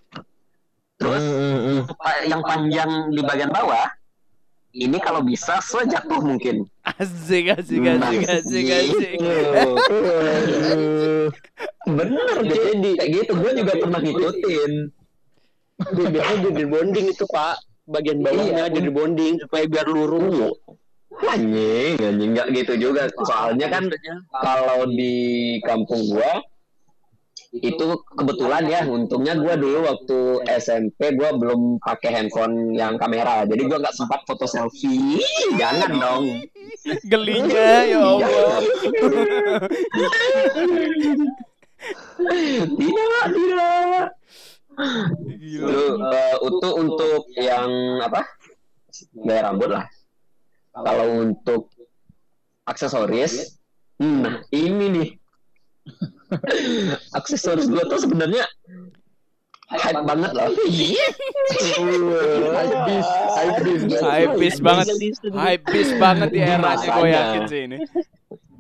Terus 1.04 1.24
Hmm, 1.24 1.80
pa- 1.94 2.24
yang 2.24 2.42
panjang 2.42 2.90
di 3.10 3.22
bagian 3.22 3.52
bawah 3.52 3.88
ini 4.74 4.98
kalau 4.98 5.22
bisa 5.22 5.60
sejatuh 5.60 6.18
mungkin. 6.18 6.64
asik 6.82 7.52
asik 7.54 7.84
asik 7.84 8.24
asik 8.26 8.66
asik 8.66 9.20
Bener 11.86 12.38
jadi 12.42 12.90
kayak 12.96 13.10
gitu 13.14 13.32
gue 13.34 13.52
juga 13.54 13.74
pernah 13.78 14.00
ngikutin. 14.00 14.72
Biasanya 15.84 16.38
jadi 16.50 16.64
bonding 16.72 17.08
itu 17.10 17.26
pak. 17.28 17.56
Bagian 17.84 18.24
bawahnya 18.24 18.64
Iya. 18.64 18.74
jadi 18.74 18.90
bonding 18.90 19.34
supaya 19.38 19.68
biar 19.68 19.86
lurus. 19.86 20.56
Anjing, 21.14 22.00
anjing 22.00 22.30
nggak 22.34 22.48
gitu 22.56 22.74
juga. 22.80 23.06
Soalnya 23.22 23.68
kan 23.68 23.92
kalau 24.34 24.88
di 24.88 25.14
kampung 25.62 26.08
gua 26.10 26.40
itu 27.54 27.86
kebetulan 28.18 28.66
ya 28.66 28.82
untungnya 28.90 29.38
gua 29.38 29.54
dulu 29.54 29.86
waktu 29.86 30.20
SMP 30.58 31.14
gua 31.14 31.38
belum 31.38 31.78
pakai 31.78 32.10
handphone 32.10 32.74
yang 32.74 32.98
kamera 32.98 33.46
jadi 33.46 33.62
gua 33.70 33.78
nggak 33.78 33.94
sempat 33.94 34.26
foto 34.26 34.50
selfie 34.50 35.22
jangan 35.62 35.94
dong 35.94 36.24
gelinya 37.06 37.86
ya 37.86 38.02
Allah 38.02 38.62
tidak 42.24 43.24
tidak. 43.36 44.06
Itu 45.30 45.86
eh, 46.02 46.36
itu 46.42 46.70
untuk 46.74 47.22
yang 47.38 47.70
apa? 48.02 48.22
Gaya 49.14 49.42
rambut 49.50 49.70
lah. 49.70 49.86
Kalau 50.74 51.08
untuk 51.22 51.70
aksesoris, 52.66 53.62
hmm, 54.02 54.20
nah 54.24 54.36
ini 54.50 54.86
nih. 54.90 55.10
Aksesoris 57.18 57.68
gua 57.70 57.84
tuh 57.88 58.00
sebenarnya 58.04 58.46
hype 59.74 60.04
banget 60.06 60.32
loh. 60.38 60.54
Hypebeast, 62.54 63.12
hypebeast. 63.34 64.04
Hypebeast 64.06 64.60
banget. 64.62 64.86
Hypebeast 65.34 65.94
banget. 65.98 66.28
Di 66.30 66.40
eranya 66.46 66.78
gue 66.78 67.10
yakin 67.10 67.42
sih 67.50 67.62
ini. 67.66 67.78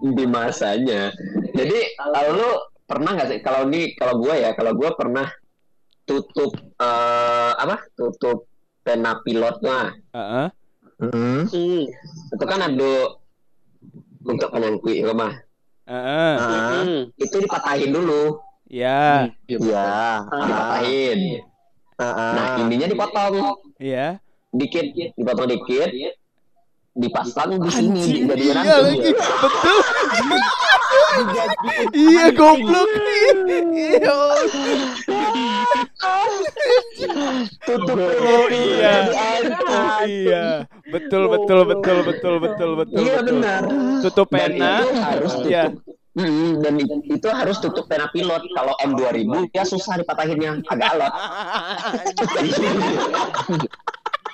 Di 0.01 0.25
masanya. 0.25 1.13
Jadi 1.53 1.79
lalu 2.01 2.49
pernah 2.89 3.13
nggak 3.13 3.29
sih? 3.29 3.39
Kalau 3.45 3.69
ini 3.69 3.93
kalau 3.93 4.17
gua 4.17 4.33
ya 4.35 4.57
kalau 4.57 4.73
gua 4.73 4.97
pernah 4.97 5.29
tutup 6.09 6.57
eh, 6.81 7.51
apa? 7.55 7.77
Tutup 7.93 8.49
pena 8.83 9.23
pilotnya 9.23 9.95
Heeh. 10.11 10.47
Hmm. 11.03 11.43
itu 12.31 12.45
kan 12.45 12.59
ada 12.63 12.93
untuk 14.23 14.49
penyangkui 14.51 15.03
rumah 15.03 15.35
Heeh. 15.83 16.35
Hmm. 16.39 17.01
itu 17.19 17.35
dipatahin 17.43 17.91
dulu. 17.91 18.39
Ya 18.67 19.27
Ya. 19.47 20.23
dipatahin. 20.25 21.19
nah 21.99 22.57
ininya 22.63 22.87
dipotong. 22.87 23.59
Ya 23.79 24.23
dikit 24.53 24.85
dipotong 25.17 25.49
dikit. 25.49 25.89
Dipasang 26.93 27.57
di 27.57 27.69
sini 27.73 28.29
jadi 28.29 28.43
iya 28.53 28.53
lagi. 28.53 29.09
Betul. 29.17 29.79
Iya 31.89 32.25
goblok. 32.37 32.89
Iya 33.73 34.13
tutup 37.65 37.97
oh 37.99 38.47
iya. 38.51 38.95
Oh 39.63 39.99
iya. 40.05 40.45
Betul 40.89 41.29
betul 41.31 41.59
betul 41.65 41.97
betul 42.05 42.35
betul 42.41 42.69
betul 42.77 43.01
iya 43.03 43.17
betul. 43.19 43.27
benar. 43.39 43.61
Tutup 44.03 44.27
pena. 44.29 44.83
harus 44.83 45.33
tutup. 45.39 45.51
Ya 45.51 45.65
dan 46.13 46.77
itu 47.09 47.27
harus 47.33 47.57
tutup 47.57 47.89
pena 47.89 48.05
pilot. 48.13 48.45
Kalau 48.53 48.73
M2000 48.85 49.49
ya 49.49 49.65
susah 49.65 49.97
dipatahinnya, 49.97 50.61
agak 50.69 50.87
alot. 50.93 51.13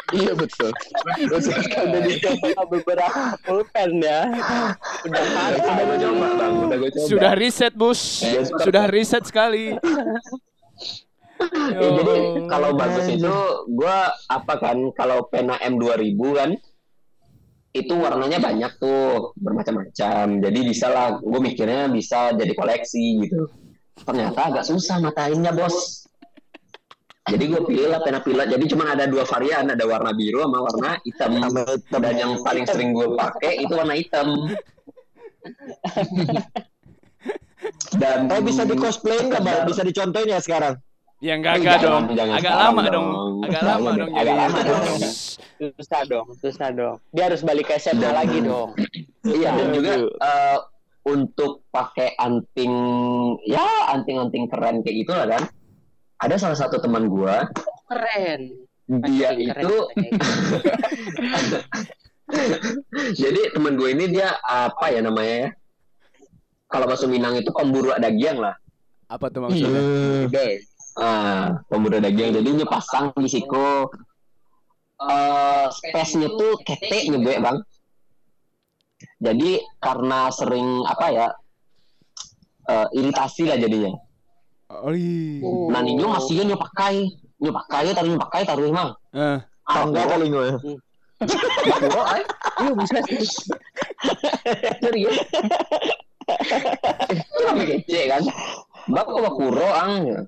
Iya 0.09 0.33
betul. 0.33 0.73
Udah 1.21 2.01
dicoba 2.01 2.65
beberapa 2.65 3.37
pulpen 3.45 4.01
ya. 4.01 4.25
Udah 5.05 5.21
Udah 5.53 5.83
gue 5.85 5.97
coba 6.01 6.27
bang, 6.33 6.53
udah 6.65 6.77
gue 6.81 6.89
coba. 6.97 7.05
sudah 7.13 7.31
riset 7.37 7.73
bus. 7.77 8.25
Iya, 8.25 8.41
sudah 8.49 8.89
riset 8.89 9.29
sekali 9.29 9.77
Ya, 11.39 11.89
jadi 11.95 12.15
kalau 12.51 12.75
bagus 12.75 13.07
itu 13.07 13.35
gue 13.71 13.97
apa 14.27 14.53
kan 14.59 14.77
kalau 14.91 15.23
pena 15.31 15.55
M2000 15.63 16.19
kan 16.35 16.51
itu 17.71 17.93
warnanya 17.95 18.43
banyak 18.43 18.71
tuh 18.81 19.31
bermacam-macam. 19.39 20.43
Jadi 20.43 20.59
bisa 20.67 20.91
lah 20.91 21.21
gue 21.21 21.39
mikirnya 21.39 21.87
bisa 21.87 22.35
jadi 22.35 22.51
koleksi 22.51 23.23
gitu. 23.23 23.47
Ternyata 24.03 24.51
agak 24.51 24.67
susah 24.67 24.99
matainnya 24.99 25.55
bos. 25.55 26.03
Jadi 27.29 27.45
gue 27.45 27.61
pilih 27.61 27.93
lah 27.93 28.01
pena 28.01 28.19
pilot. 28.25 28.49
Jadi 28.49 28.65
cuma 28.73 28.89
ada 28.91 29.05
dua 29.05 29.23
varian 29.23 29.69
ada 29.69 29.85
warna 29.85 30.11
biru 30.11 30.43
sama 30.43 30.59
warna 30.65 30.91
hitam. 31.05 31.31
Dan 31.87 32.13
yang 32.17 32.33
paling 32.43 32.65
sering 32.67 32.91
gue 32.91 33.15
pakai 33.15 33.63
itu 33.63 33.73
warna 33.77 33.95
hitam. 33.95 34.27
Dan 37.95 38.27
Eh 38.33 38.41
bisa 38.41 38.65
di 38.65 38.75
cosplay 38.75 39.29
nggak? 39.29 39.69
Bisa 39.69 39.85
dicontohin 39.85 40.33
ya 40.33 40.41
sekarang? 40.41 40.81
Ya 41.19 41.33
enggak 41.35 41.59
enggak 41.59 41.77
jangan, 41.77 42.03
dong 42.07 42.15
jangan 42.15 42.35
agak 42.35 42.55
lama 42.55 42.81
dong 42.87 43.07
dong. 43.07 43.07
agak 43.43 43.51
Jangan 43.51 43.67
lama 43.67 43.89
dong, 43.91 44.09
agak 44.09 44.23
jadinya. 44.23 44.39
lama 44.39 44.59
dong. 44.63 44.99
susah 45.59 46.01
dong, 46.07 46.27
susah 46.37 46.69
dong. 46.71 46.95
Dia 47.11 47.23
harus 47.27 47.41
balik 47.43 47.65
ke 47.67 47.75
SMA 47.75 48.09
lagi 48.09 48.39
dong. 48.39 48.71
Iya 49.19 49.51
dan 49.51 49.75
juga 49.75 49.93
eh, 50.07 50.57
untuk 51.03 51.67
pakai 51.69 52.15
anting 52.15 52.71
ya 53.43 53.91
anting-anting 53.91 54.47
keren 54.47 54.79
kayak 54.79 54.95
gitu 54.97 55.11
lah 55.11 55.27
kan. 55.27 55.43
Ada 56.19 56.35
salah 56.35 56.57
satu 56.57 56.79
teman 56.79 57.11
gua 57.11 57.47
Keren. 57.87 58.41
dia 58.87 59.29
Keren. 59.31 59.43
itu 59.43 59.75
jadi 63.19 63.41
teman 63.51 63.73
gue 63.73 63.89
ini 63.91 64.05
dia 64.09 64.33
apa 64.41 64.89
ya 64.89 65.01
namanya 65.01 65.35
ya? 65.35 65.49
Kalau 66.69 66.85
bahasa 66.85 67.05
Minang 67.05 67.33
itu 67.35 67.49
pemburu 67.49 67.91
dagiang 67.95 68.39
lah. 68.39 68.55
apa 69.09 69.25
tuh 69.27 69.41
maksudnya 69.41 69.81
Ah, 70.97 71.61
pemburu 71.69 72.01
dagiang 72.01 72.33
jadi 72.33 72.49
nyepasang 72.49 73.13
di 73.19 73.29
siku 73.29 73.87
eh 74.99 75.65
space-nya 75.71 76.27
tuh 76.27 76.59
ketek 76.65 77.07
nyebek 77.07 77.39
bang. 77.39 77.57
Jadi 79.23 79.63
karena 79.79 80.27
sering 80.31 80.83
apa 80.83 81.05
ya 81.11 81.27
eh, 82.67 82.87
iritasi 82.99 83.47
lah 83.47 83.57
jadinya. 83.59 83.95
oh 84.69 84.93
iya 84.93 85.41
Nah 85.71 85.81
ninyo 85.81 86.07
masih 86.13 86.45
nyo 86.45 86.59
pakai, 86.59 87.09
nyo 87.41 87.51
pakai 87.55 87.95
taruh 87.95 88.09
nyo 88.11 88.19
pakai 88.19 88.41
taruh 88.43 88.69
mang. 88.69 88.91
Eh, 89.15 89.39
Tangga 89.69 90.03
kali 90.03 90.27
gue. 90.33 90.47
Bakuro 91.69 92.01
ay. 92.09 92.23
Iya 92.59 92.71
bisa 92.75 92.97
sih. 93.07 93.23
Serius. 94.83 95.17
Itu 97.11 97.41
kami 97.43 97.63
kece 97.67 98.01
kan. 98.07 98.23
Bako 98.89 99.15
bakuro 99.23 99.67
ang. 99.69 100.25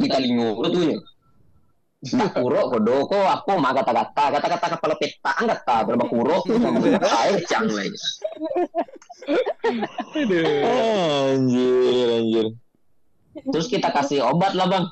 Kita 0.00 0.16
lingo 0.20 0.60
tuh 0.68 0.82
ya. 0.94 0.98
Bakuro 2.00 2.72
kodo 2.72 3.04
ko 3.12 3.18
ako 3.28 3.60
mah 3.60 3.76
kata-kata 3.76 4.40
kata-kata 4.40 4.66
kepala 4.72 4.94
peta 4.96 5.36
ang 5.36 5.52
kata 5.52 5.84
pero 5.84 5.96
bakuro 6.00 6.40
air 7.28 7.44
cang 7.44 7.68
lagi. 7.68 7.92
Anjir 10.64 12.08
anjir. 12.08 12.46
Terus 13.52 13.66
kita 13.68 13.92
kasih 13.92 14.24
obat 14.24 14.56
lah 14.56 14.66
bang. 14.66 14.84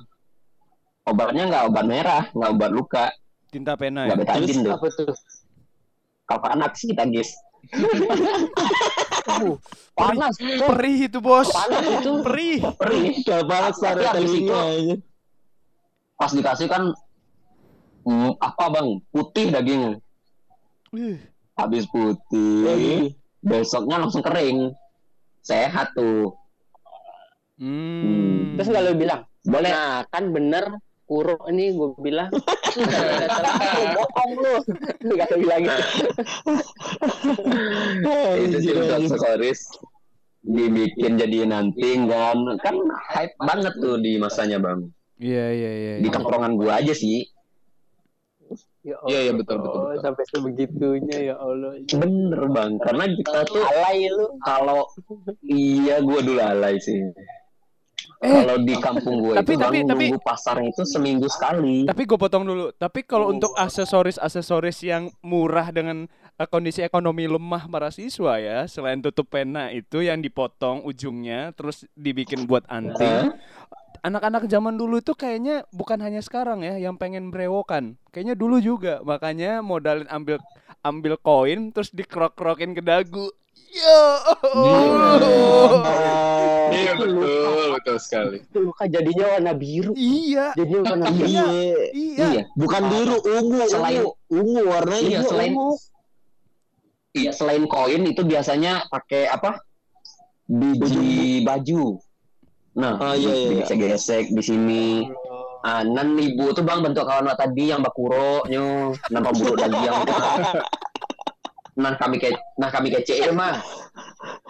Obatnya 1.09 1.49
nggak 1.49 1.64
obat 1.73 1.85
merah, 1.89 2.23
nggak 2.37 2.51
obat 2.53 2.71
luka, 2.71 3.07
Tinta 3.49 3.81
pena 3.81 4.05
ya. 4.05 4.12
nggak 4.12 4.29
betadin 4.29 4.57
tuh. 4.61 4.73
Apa 4.77 4.87
tuh? 4.93 5.12
Kalau 6.29 6.49
anak 6.53 6.77
sih 6.77 6.93
kita 6.93 7.09
guys. 7.09 7.33
Panas. 9.99 10.35
Perih 10.41 10.99
itu 11.11 11.19
bos. 11.19 11.49
Panas 11.51 11.85
itu. 11.85 12.12
Perih. 12.25 12.59
Perih. 12.79 13.21
Kepala 13.23 13.71
Tapi 13.75 14.05
habis 14.05 14.33
itu 14.33 14.55
pas 16.19 16.35
dikasih 16.35 16.66
kan 16.66 16.83
hmm, 18.03 18.35
apa 18.43 18.64
bang 18.75 18.89
putih 19.14 19.55
dagingnya 19.55 20.03
Ih, 20.91 21.23
habis 21.55 21.87
putih 21.87 23.14
besoknya 23.39 24.03
langsung 24.03 24.27
kering 24.27 24.75
sehat 25.47 25.95
tuh 25.95 26.35
Hmm. 27.59 28.55
Terus 28.55 28.71
nggak 28.71 28.83
lu 28.87 28.95
bilang? 28.95 29.27
boleh 29.43 29.66
Nah, 29.75 30.07
kan 30.14 30.31
bener 30.31 30.79
Kuro 31.09 31.41
ini 31.49 31.73
gue 31.73 31.89
bilang. 32.05 32.29
Bohong 33.97 34.33
lu 34.37 34.55
nggak 35.09 35.29
lu 35.33 35.37
bilang 35.41 35.61
gitu 35.65 35.83
itu 38.39 38.57
sih 38.63 38.73
aksesoris 38.77 39.61
dibikin 40.45 41.19
jadi 41.19 41.49
nanti 41.49 41.99
kan 42.07 42.39
kan 42.63 42.77
hype 43.11 43.35
banget 43.43 43.75
tuh 43.83 43.99
di 43.99 44.17
masanya 44.17 44.63
bang. 44.63 44.81
Iya 45.19 45.47
iya 45.51 45.71
iya. 45.75 45.95
di 45.99 46.07
iya. 46.07 46.15
tongkrongan 46.15 46.55
gua 46.55 46.79
aja 46.79 46.95
sih. 46.95 47.27
Ya 48.87 48.97
Iya, 49.05 49.19
iya, 49.29 49.33
betul, 49.37 49.61
betul, 49.61 49.75
Allah, 49.85 49.93
betul. 49.99 50.05
sampai 50.07 50.25
sebegitunya 50.31 51.19
ya 51.35 51.37
Allah. 51.37 51.77
Bener 51.83 52.41
bang. 52.55 52.73
Karena 52.81 53.05
kita 53.11 53.41
tuh 53.51 53.61
alay 53.67 54.09
lu. 54.09 54.27
kalau 54.47 54.87
iya 55.45 56.01
gua 56.01 56.21
dulu 56.23 56.41
alay 56.41 56.79
sih 56.81 57.03
Eh, 58.19 58.35
kalau 58.35 58.59
di 58.66 58.75
kampung 58.83 59.23
gua 59.23 59.39
tapi- 59.39 59.55
itu 59.55 59.62
tapi- 59.62 59.87
tapi- 59.87 60.09
nunggu 60.11 60.23
pasarnya 60.27 60.75
itu 60.75 60.83
seminggu 60.83 61.31
sekali 61.31 61.87
Tapi 61.87 62.03
gue 62.03 62.19
potong 62.19 62.43
dulu. 62.43 62.75
Tapi 62.75 63.07
kalau 63.07 63.31
untuk 63.31 63.55
aksesoris-aksesoris 63.55 64.83
yang 64.83 65.14
murah 65.23 65.71
dengan 65.71 66.11
eh, 66.35 66.49
kondisi 66.51 66.83
ekonomi 66.83 67.31
lemah 67.31 67.71
para 67.71 67.91
siswa 67.95 68.39
ya, 68.39 68.66
selain 68.66 68.99
tutup 68.99 69.31
pena 69.31 69.71
itu 69.71 70.03
yang 70.03 70.19
dipotong 70.19 70.83
ujungnya 70.83 71.55
terus 71.55 71.87
dibikin 71.95 72.47
buat 72.47 72.66
anting. 72.66 73.35
Anak-anak 74.03 74.47
zaman 74.47 74.79
dulu 74.79 75.03
itu 75.03 75.14
kayaknya 75.19 75.66
bukan 75.75 75.99
hanya 75.99 76.23
sekarang 76.23 76.62
ya 76.62 76.79
yang 76.79 76.95
pengen 76.95 77.35
brewokan. 77.35 77.99
Kayaknya 78.14 78.35
dulu 78.39 78.62
juga. 78.62 79.03
Makanya 79.03 79.62
modalin 79.62 80.07
ambil 80.07 80.39
ambil 80.87 81.19
koin 81.19 81.75
terus 81.75 81.91
dikrok-krokin 81.91 82.75
ke 82.75 82.83
dagu. 82.83 83.31
Yo. 83.69 84.01
Iya 86.69 86.93
betul, 86.95 87.65
betul 87.75 87.97
sekali. 87.99 88.37
itu 88.41 88.59
luka 88.61 88.85
jadinya 88.87 89.27
warna 89.35 89.53
biru 89.53 89.93
Iya. 89.95 90.53
jadinya 90.55 90.81
warna 90.89 91.07
biru 91.11 91.27
Iya. 91.29 91.45
iya 91.93 92.27
Iya. 92.29 92.43
Bukan 92.55 92.83
biru, 92.89 93.17
ungu, 93.21 93.61
Selain- 93.67 94.09
ungu, 94.29 94.61
warnanya. 94.65 95.09
Iya, 95.09 95.21
selain 95.25 95.53
ungu. 95.53 95.75
iya, 97.13 97.31
selain 97.33 97.65
koin 97.67 98.03
itu 98.05 98.23
biasanya 98.23 98.87
pakai 98.87 99.27
apa? 99.27 99.59
Biji 100.47 101.43
baju. 101.43 101.99
Nah, 102.73 102.95
Ah, 102.97 103.15
iya, 103.15 103.33
iya, 103.35 103.65
iya. 103.65 103.75
gesek 103.91 104.31
di 104.31 104.41
sini. 104.41 104.85
Ah, 105.61 105.83
nan 105.83 106.15
ibu 106.15 106.55
tuh 106.55 106.63
bang 106.63 106.79
bentuk 106.81 107.03
kawan 107.03 107.27
tadi 107.35 107.69
yang 107.69 107.83
bakuro 107.83 108.47
nyo, 108.47 108.95
nan 109.11 109.21
pemburu 109.21 109.59
lagi 109.59 109.75
yang 109.91 109.99
Nah 111.79 111.95
kami 111.95 112.18
ke, 112.18 112.35
nah 112.59 112.68
kami 112.68 112.91
kece 112.91 113.31
mah. 113.31 113.62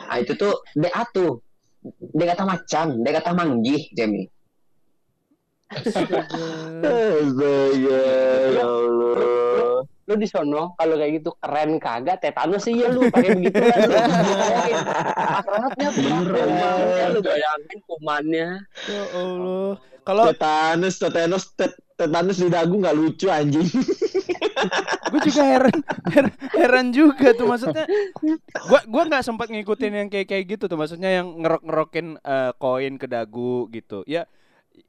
Ah 0.09 0.17
itu 0.17 0.33
tuh 0.35 0.65
de 0.73 0.89
atuh. 0.89 1.39
De 2.01 2.25
kata 2.27 2.43
macan, 2.43 3.05
de 3.05 3.11
kata 3.13 3.31
manggih, 3.37 3.85
Jemi. 3.95 4.27
Astaga, 5.69 7.57
ya 7.77 8.05
Allah. 8.65 9.85
lu 10.09 10.17
di 10.17 10.25
sono 10.25 10.73
kalau 10.81 10.97
kayak 10.97 11.21
gitu 11.21 11.37
keren 11.37 11.77
kagak 11.77 12.25
tetanus 12.25 12.65
sih 12.65 12.81
ya 12.81 12.89
lu 12.89 13.13
pakai 13.13 13.37
begitu 13.37 13.61
kan 13.61 13.77
akratnya 15.37 15.89
Beneran. 15.93 16.49
kumannya 16.49 17.07
lu 17.13 17.21
bayangin 17.21 17.79
kumannya 17.85 18.49
Ya 18.89 19.05
Allah. 19.13 19.77
Kalau 20.09 20.25
Tetanus, 20.33 20.97
tetanus, 20.97 21.45
tet- 21.53 21.77
tetanus 21.93 22.41
di 22.41 22.49
dagu 22.49 22.81
nggak 22.81 22.97
lucu 22.97 23.29
anjing. 23.29 23.69
Gue 25.09 25.21
juga 25.27 25.43
heran, 25.45 25.77
heran 26.13 26.33
heran 26.53 26.87
juga 26.91 27.33
tuh 27.33 27.47
maksudnya 27.47 27.85
gua 28.69 28.81
gua 28.85 29.03
nggak 29.09 29.25
sempat 29.25 29.49
ngikutin 29.49 29.93
yang 29.95 30.09
kayak 30.09 30.27
kayak 30.29 30.45
gitu 30.57 30.65
tuh 30.67 30.79
maksudnya 30.79 31.23
yang 31.23 31.27
ngerok 31.41 31.63
ngerokin 31.65 32.07
koin 32.57 32.95
ke 32.97 33.07
dagu 33.07 33.67
gitu 33.71 34.03
ya 34.05 34.27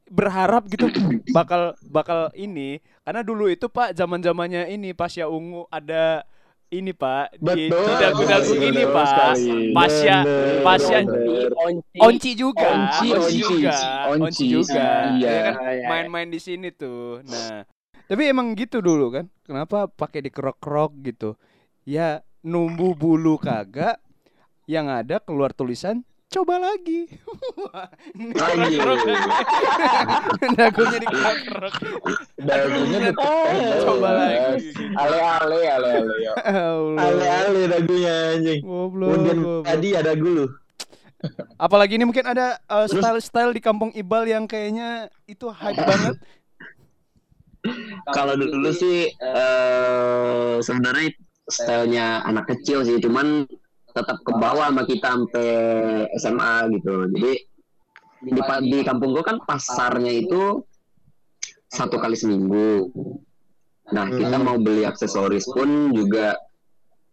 berharap 0.09 0.65
gitu 0.67 0.89
bakal 1.29 1.77
bakal 1.85 2.33
ini 2.33 2.81
karena 3.05 3.21
dulu 3.21 3.45
itu 3.49 3.69
pak 3.69 3.93
zaman 3.93 4.21
zamannya 4.21 4.69
ini 4.69 4.93
Pasya 4.93 5.29
Ungu 5.29 5.65
ada 5.69 6.25
ini 6.69 6.93
pak 6.93 7.33
di, 7.33 7.69
Betul, 7.69 7.81
di 7.81 7.93
dagu-dagu 7.97 8.51
betul 8.53 8.69
ini 8.69 8.83
pak 8.85 9.05
sekali. 9.09 9.73
Pasya 9.73 10.17
Bener, 10.21 10.61
Pasya 10.61 10.97
bener. 11.01 11.49
onci 11.57 11.97
Onci 11.97 12.31
juga, 12.37 12.67
Onci, 12.69 13.07
Onci, 13.09 13.17
onci, 13.17 13.39
juga, 13.41 13.73
onci. 14.05 14.21
Onci 14.21 14.45
juga. 14.45 14.85
Iya. 15.17 15.17
Dia 15.17 15.39
kan 15.49 15.55
Iya. 15.65 15.85
main-main 15.89 16.29
di 16.29 16.37
sini 16.37 16.69
tuh. 16.69 17.25
Nah, 17.25 17.65
tapi 18.09 18.25
emang 18.25 18.57
gitu 18.57 18.81
dulu 18.81 19.13
kan. 19.13 19.29
Kenapa 19.45 19.85
pakai 19.85 20.25
dikerok-kerok 20.25 20.91
gitu? 21.05 21.37
Ya 21.85 22.25
numbu 22.41 22.97
bulu 22.97 23.37
kagak. 23.37 24.01
Yang 24.65 24.85
ada 25.05 25.15
keluar 25.21 25.53
tulisan 25.53 26.01
coba 26.29 26.61
lagi. 26.61 27.09
Dagunya 30.53 30.97
dikerok. 31.01 31.73
Dagunya. 32.37 33.09
Coba 33.81 34.09
lagi. 34.13 34.69
Ale-ale, 34.93 35.59
ale-ale. 35.65 36.15
ya. 36.21 36.33
Allah. 36.69 37.01
Ale-ale 37.01 37.61
dagunya 37.65 38.13
anjing. 38.37 38.61
Goblok. 38.61 39.65
tadi 39.65 39.89
ada 39.97 40.13
gulu. 40.13 40.45
Apalagi 41.59 41.99
ini 41.99 42.07
mungkin 42.07 42.23
ada 42.23 42.61
uh, 42.71 42.87
style-style 42.87 43.51
di 43.51 43.59
kampung 43.59 43.91
Ibal 43.91 44.23
yang 44.29 44.47
kayaknya 44.47 45.11
itu 45.27 45.51
hype 45.51 45.81
banget. 45.81 46.15
Kalau 48.09 48.33
dulu 48.39 48.71
sih 48.71 49.11
eh 49.11 50.55
sebenarnya 50.63 51.11
stylenya 51.49 52.23
anak 52.23 52.47
kecil 52.55 52.85
sih, 52.87 52.97
cuman 53.03 53.43
tetap 53.91 54.21
ke 54.21 54.31
bawah 54.37 54.69
sama 54.69 54.83
kita 54.85 55.07
sampai 55.17 55.49
SMA 56.21 56.53
gitu. 56.77 56.93
Jadi 57.11 57.33
di, 58.19 58.31
di 58.69 58.79
kampung 58.85 59.11
gua 59.15 59.23
kan 59.25 59.37
pasarnya 59.43 60.13
itu 60.13 60.63
satu 61.69 61.99
kali 61.99 62.15
seminggu. 62.15 62.89
Nah 63.89 64.05
kita 64.13 64.37
mau 64.39 64.61
beli 64.61 64.85
aksesoris 64.85 65.49
pun 65.49 65.91
juga 65.91 66.37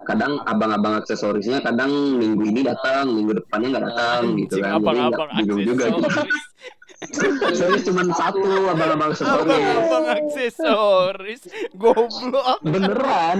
kadang 0.07 0.38
abang-abang 0.44 1.01
aksesorisnya 1.03 1.64
kadang 1.64 2.20
minggu 2.20 2.44
ini 2.47 2.61
datang, 2.62 3.11
minggu 3.11 3.42
depannya 3.42 3.68
nggak 3.74 3.84
datang 3.90 4.22
gitu 4.38 4.61
Anjing, 4.61 4.62
kan. 4.62 4.70
Jadi 4.70 4.78
abang-abang 4.78 5.28
juga. 5.64 5.84
gitu. 5.90 6.01
aksesoris. 7.11 7.83
Cuma 7.87 8.03
satu 8.15 8.51
abang-abang 8.71 9.11
aksesoris. 9.13 9.43
Abang-abang 9.47 10.07
aksesoris. 10.11 11.43
Goblok. 11.75 12.59
Beneran. 12.67 13.39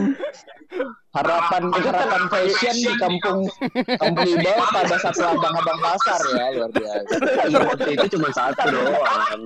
Harapan 1.17 1.73
harapan 1.73 2.23
fashion 2.29 2.77
di 2.77 2.93
kampung 3.01 3.49
kampung 3.97 4.29
Ibal 4.29 4.61
pada 4.69 4.97
satu 5.01 5.25
abang-abang 5.33 5.79
pasar 5.81 6.21
ya 6.37 6.47
luar 6.53 6.71
biasa. 6.77 7.17
Iya, 7.49 7.59
waktu 7.65 7.91
itu 7.97 8.07
cuma 8.19 8.29
satu 8.37 8.67
doang. 8.69 9.43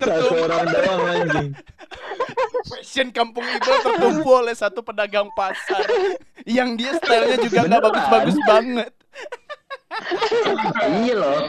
Satu 0.00 0.32
orang 0.32 0.64
doang 0.72 1.00
anjing. 1.12 1.48
Fashion 2.72 3.08
kampung 3.12 3.44
Ibal 3.44 3.78
tertumpu 3.84 4.30
oleh 4.32 4.54
satu 4.56 4.80
pedagang 4.80 5.28
pasar. 5.36 5.84
Yang 6.48 6.68
dia 6.80 6.92
stylenya 6.96 7.36
juga 7.44 7.60
nggak 7.68 7.82
bagus-bagus 7.82 8.36
banget. 8.48 8.92
Iya 11.02 11.14
loh. 11.16 11.40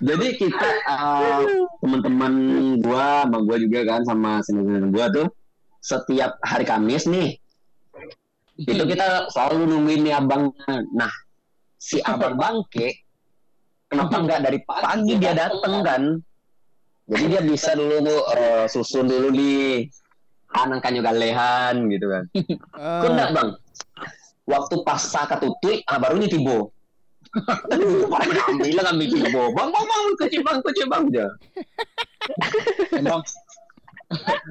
Jadi 0.00 0.26
kita 0.40 0.68
uh, 0.88 1.44
teman-teman 1.80 2.32
gua, 2.80 3.26
sama 3.26 3.38
gua 3.44 3.56
juga 3.60 3.80
kan 3.88 4.00
sama 4.04 4.40
senior 4.44 4.88
gua 4.88 5.06
tuh 5.12 5.28
setiap 5.82 6.38
hari 6.46 6.62
Kamis 6.62 7.10
nih 7.10 7.42
itu 8.62 8.82
kita 8.84 9.32
selalu 9.32 9.66
nungguin 9.66 10.00
nih 10.06 10.14
abang. 10.14 10.52
Nah, 10.94 11.10
si 11.80 11.98
abang 12.04 12.36
bangke 12.36 13.02
kenapa 13.88 14.22
nggak 14.22 14.40
dari 14.44 14.58
pagi 14.62 15.14
dia 15.18 15.32
dateng 15.34 15.74
kan? 15.82 16.02
Jadi 17.10 17.24
dia 17.28 17.42
bisa 17.42 17.74
dulu 17.74 18.16
eh, 18.36 18.64
susun 18.70 19.10
dulu 19.10 19.28
di 19.34 19.82
anak 20.52 20.84
kanyo 20.84 21.00
galehan 21.02 21.90
gitu 21.90 22.06
kan. 22.06 22.24
Ah, 22.76 23.00
Kok 23.02 23.10
enggak 23.10 23.30
bang? 23.34 23.48
Waktu 24.42 24.74
pas 24.84 25.00
saka 25.00 25.38
tutui, 25.38 25.80
ah 25.86 25.98
barunya 25.98 26.28
tibo. 26.28 26.74
Bilang 28.60 28.86
ambil 28.92 29.08
tibo. 29.08 29.42
Bang, 29.56 29.68
bang, 29.72 29.86
bang, 29.88 30.04
kecil 30.20 30.40
bang, 30.44 30.58
kecil 30.60 30.86
bang. 30.88 31.04
Ya. 31.12 31.28
Emang 32.96 33.20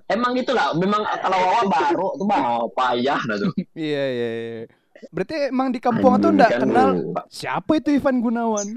Emang 0.10 0.34
itulah, 0.34 0.74
memang 0.74 1.06
kalau 1.22 1.38
wawa 1.38 1.62
baru 1.70 2.08
tuh 2.18 2.26
bang, 2.26 2.42
oh, 2.42 2.66
payah 2.74 3.22
dah 3.30 3.38
tuh. 3.38 3.54
Iya 3.78 4.04
iya 4.10 4.30
iya. 4.34 4.62
Berarti 5.10 5.50
emang 5.50 5.74
di 5.74 5.82
kampung 5.82 6.22
tuh 6.22 6.30
enggak 6.30 6.62
kan 6.62 6.62
kenal 6.62 6.90
siapa 7.26 7.82
itu 7.82 7.90
Ivan 7.98 8.22
Gunawan? 8.22 8.68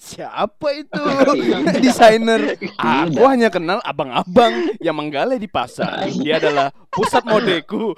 Siapa 0.00 0.68
itu 0.74 1.02
Iya. 1.38 1.78
desainer? 1.78 2.58
Aku 2.74 3.22
hanya 3.28 3.52
kenal 3.52 3.78
abang-abang 3.84 4.74
yang 4.82 4.98
menggalai 4.98 5.38
di 5.38 5.46
pasar. 5.46 6.10
Dia 6.10 6.42
adalah 6.42 6.74
pusat 6.90 7.22
modeku. 7.22 7.94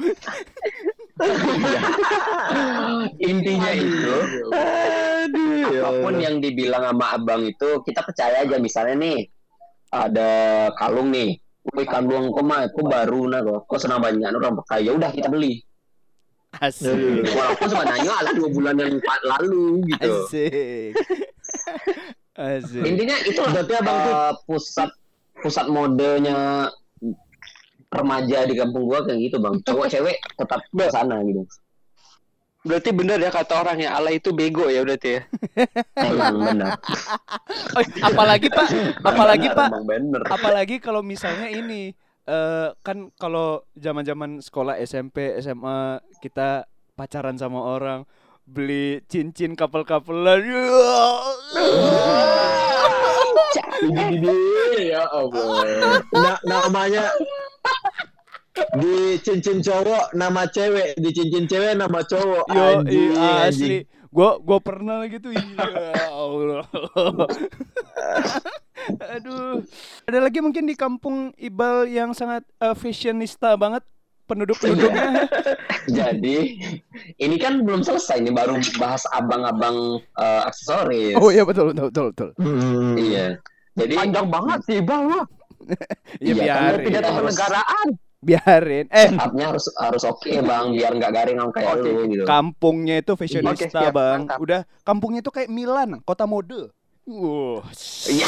Intinya 3.22 3.70
itu, 3.74 4.16
apa 5.78 5.90
pun 6.02 6.14
yang 6.18 6.42
dibilang 6.42 6.90
sama 6.90 7.06
abang 7.14 7.46
itu, 7.46 7.80
kita 7.86 8.02
percaya 8.02 8.42
aja. 8.42 8.56
Misalnya 8.58 8.94
nih, 8.98 9.18
ada 9.92 10.30
kalung 10.76 11.14
nih. 11.14 11.38
Wih 11.62 11.86
kalung 11.86 12.34
kok 12.34 12.42
mah, 12.42 12.66
kok 12.74 12.86
baru 12.90 13.30
nah 13.30 13.38
kok, 13.38 13.70
kok 13.70 13.78
senang 13.78 14.02
banyak 14.02 14.34
orang 14.34 14.58
pakai. 14.66 14.90
Ya 14.90 14.98
udah 14.98 15.14
kita 15.14 15.30
beli. 15.30 15.62
Asik. 16.58 17.24
Walaupun 17.32 17.66
sebenarnya 17.70 18.12
ala 18.12 18.30
dua 18.34 18.48
bulan 18.50 18.76
yang 18.76 18.98
lalu 19.24 19.86
gitu. 19.88 20.26
Asik. 20.26 20.92
Asik. 22.34 22.82
Intinya 22.82 23.16
itu 23.24 23.40
berarti 23.40 23.72
abang 23.78 23.98
tuh 24.04 24.16
pusat 24.50 24.90
pusat 25.38 25.70
modenya 25.70 26.68
remaja 27.92 28.48
di 28.48 28.54
kampung 28.56 28.88
gua 28.88 29.04
kayak 29.04 29.20
gitu 29.20 29.36
bang. 29.38 29.60
Cowok 29.62 29.86
cewek 29.86 30.16
tetap 30.34 30.60
ke 30.64 30.84
sana 30.88 31.20
gitu. 31.22 31.44
Berarti 32.62 32.94
bener 32.94 33.18
ya 33.18 33.28
kata 33.28 33.58
orang 33.58 33.74
ya 33.76 33.98
Allah 33.98 34.14
itu 34.14 34.30
bego 34.30 34.70
ya 34.70 34.86
berarti 34.86 35.18
ya. 35.18 35.22
Emang 35.98 36.38
benar. 36.40 36.78
Oh, 37.72 37.80
apalagi 38.04 38.52
Pak, 38.52 38.68
apalagi 39.00 39.48
Pak, 39.48 39.68
Emang 39.72 39.86
bener. 39.88 40.20
apalagi 40.28 40.76
kalau 40.76 41.00
misalnya 41.00 41.48
ini 41.48 41.96
eh 42.22 42.68
kan 42.84 43.08
kalau 43.16 43.64
zaman-zaman 43.74 44.38
sekolah 44.38 44.76
SMP, 44.78 45.36
SMA 45.40 45.98
kita 46.20 46.68
pacaran 46.94 47.34
sama 47.34 47.64
orang 47.64 48.04
beli 48.44 49.00
cincin 49.08 49.56
kapal-kapalan. 49.56 50.44
ya 54.78 55.02
Allah. 55.08 55.64
Na- 56.12 56.42
namanya 56.44 57.08
di 58.52 59.16
cincin 59.18 59.58
cowok 59.58 60.12
nama 60.12 60.44
cewek, 60.44 60.94
di 60.94 61.08
cincin 61.10 61.44
cewek 61.46 61.72
nama 61.74 61.98
cowok. 62.00 62.44
Yo, 62.48 62.62
Anjing, 62.78 63.10
iya, 63.10 63.26
anjing. 63.42 63.48
asli. 63.48 63.78
Gua 64.08 64.36
gua 64.38 64.58
pernah 64.58 65.02
gitu. 65.06 65.30
Iya, 65.30 65.66
Allah. 66.06 66.62
Aduh. 69.10 69.62
Ada 70.04 70.18
lagi 70.20 70.38
mungkin 70.38 70.64
di 70.64 70.74
kampung 70.74 71.30
Ibal 71.34 71.86
yang 71.86 72.10
sangat 72.12 72.42
eh, 72.58 72.74
fashionista 72.74 73.54
banget 73.54 73.82
penduduk-penduduknya. 74.24 75.26
Jadi 75.88 76.36
ini 77.16 77.34
kan 77.36 77.60
belum 77.60 77.80
selesai 77.80 78.20
nih 78.20 78.30
baru 78.30 78.58
bahas 78.76 79.02
abang-abang 79.10 79.98
eh, 80.14 80.40
aksesoris. 80.44 81.14
Oh 81.16 81.28
iya 81.28 81.42
betul 81.42 81.70
betul 81.70 81.88
betul 81.88 82.04
betul. 82.10 82.28
Hmm. 82.36 82.94
Iya. 82.96 83.36
Jadi 83.72 83.92
Panjang 83.96 84.26
banget 84.28 84.58
sih 84.66 84.78
bang. 84.80 85.04
Ya 86.18 86.18
Iya, 86.18 86.34
kan 86.34 86.34
biarin. 86.34 86.78
tidak 86.82 86.84
Pidato 86.84 87.10
harus- 87.14 87.28
negaraan. 87.30 87.86
Biarin. 88.22 88.86
Eh, 88.86 89.10
setupnya 89.10 89.50
harus 89.50 89.66
harus 89.74 90.02
oke 90.06 90.30
bang 90.30 90.66
biar 90.70 90.92
nggak 90.94 91.12
garing 91.12 91.38
sama 91.42 91.50
kayak 91.50 91.74
Oke. 91.74 91.90
lu 91.90 92.02
gitu. 92.06 92.22
kampungnya 92.22 92.96
itu 93.02 93.12
fashionista, 93.18 93.66
Oke, 93.66 93.74
siap, 93.74 93.92
Bang. 93.98 94.30
mantap. 94.30 94.38
Udah 94.38 94.60
kampungnya 94.86 95.20
itu 95.26 95.34
kayak 95.34 95.50
Milan, 95.50 95.98
kota 96.06 96.22
mode. 96.22 96.70
Iya. 98.06 98.26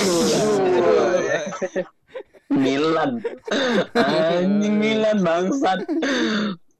Milan. 2.50 3.22
Anjing 3.94 4.74
Milan 4.82 5.22
bangsat. 5.22 5.86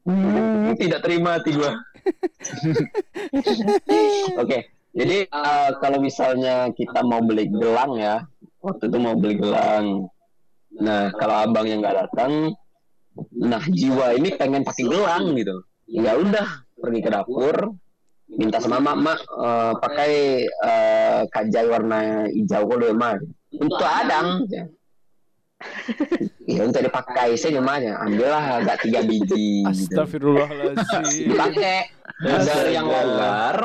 Hmm, 0.04 0.74
tidak 0.76 1.00
terima 1.06 1.38
hati 1.38 1.54
gua. 1.54 1.70
Oke, 4.42 4.68
jadi 4.90 5.18
eh, 5.30 5.70
kalau 5.78 5.98
misalnya 6.02 6.68
kita 6.74 7.00
mau 7.06 7.22
beli 7.22 7.46
gelang 7.46 7.94
ya, 7.96 8.26
waktu 8.58 8.90
itu 8.90 8.98
mau 8.98 9.14
beli 9.16 9.38
gelang. 9.38 10.10
Nah, 10.74 11.14
kalau 11.14 11.46
abang 11.46 11.64
yang 11.70 11.78
nggak 11.80 12.04
datang, 12.04 12.52
nah 13.34 13.62
jiwa 13.62 14.14
ini 14.18 14.34
pengen 14.34 14.66
pakai 14.66 14.84
gelang 14.86 15.34
gitu. 15.38 15.56
Ya 15.86 16.16
udah, 16.16 16.64
pergi 16.80 17.00
ke 17.04 17.10
dapur, 17.12 17.76
minta 18.30 18.58
sama 18.58 18.80
mak, 18.80 18.96
mak 18.98 19.18
eh, 19.20 19.72
pakai 19.78 20.12
eh, 20.48 21.20
kajai 21.30 21.66
warna 21.68 22.26
hijau 22.30 22.64
kalau 22.66 22.94
mah 22.96 23.16
untuk 23.54 23.88
adang. 23.88 24.44
Iya 26.44 26.68
untuk 26.68 26.84
dipakai 26.84 27.40
saya 27.40 27.56
namanya, 27.56 27.96
ambillah 28.04 28.60
agak 28.60 28.84
tiga 28.84 29.00
biji. 29.00 29.64
gitu. 29.64 29.96
Astagfirullahaladzim. 29.96 31.32
Dipakai 31.32 31.88
dari 32.20 32.76
yang 32.76 32.84
longgar, 32.84 33.56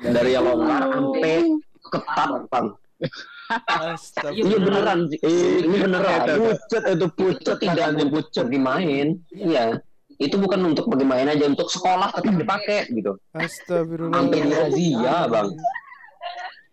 dari 0.00 0.30
yang 0.32 0.48
longgar 0.48 0.88
sampai 0.88 1.44
ketat 1.92 2.30
bang. 2.48 2.66
Iya 4.28 4.56
beneran, 4.60 5.08
sih. 5.08 5.18
ini 5.64 5.76
beneran. 5.80 6.20
Pucet 6.36 6.84
itu 6.84 7.06
pucet 7.16 7.56
Itu 7.56 7.64
tidak 7.64 7.96
tidak 7.96 8.12
untuk 8.12 8.28
pergi 8.28 8.60
main, 8.60 9.06
iya. 9.32 9.80
Itu 10.18 10.36
bukan 10.36 10.60
untuk 10.68 10.90
pergi 10.90 11.06
main 11.06 11.30
aja, 11.30 11.48
untuk 11.48 11.70
sekolah 11.70 12.12
tetap 12.12 12.34
dipakai 12.34 12.92
gitu. 12.92 13.16
Sampai 13.32 14.38
di 14.44 14.52
razia 14.52 15.16
bang. 15.30 15.48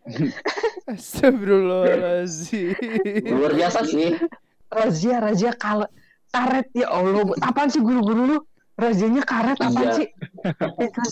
Astagfirullahaladzim. 0.92 2.76
Luar 3.32 3.54
biasa 3.54 3.80
sih. 3.86 4.14
Razia 4.70 5.18
razia 5.24 5.52
kal 5.56 5.88
karet 6.30 6.68
ya 6.76 6.92
Allah. 6.92 7.24
Apaan 7.42 7.72
sih 7.72 7.80
guru-guru 7.82 8.36
lu? 8.36 8.38
Razianya 8.76 9.24
karet 9.24 9.56
apaan 9.56 9.88
Iya. 9.88 9.92
sih? 9.96 10.08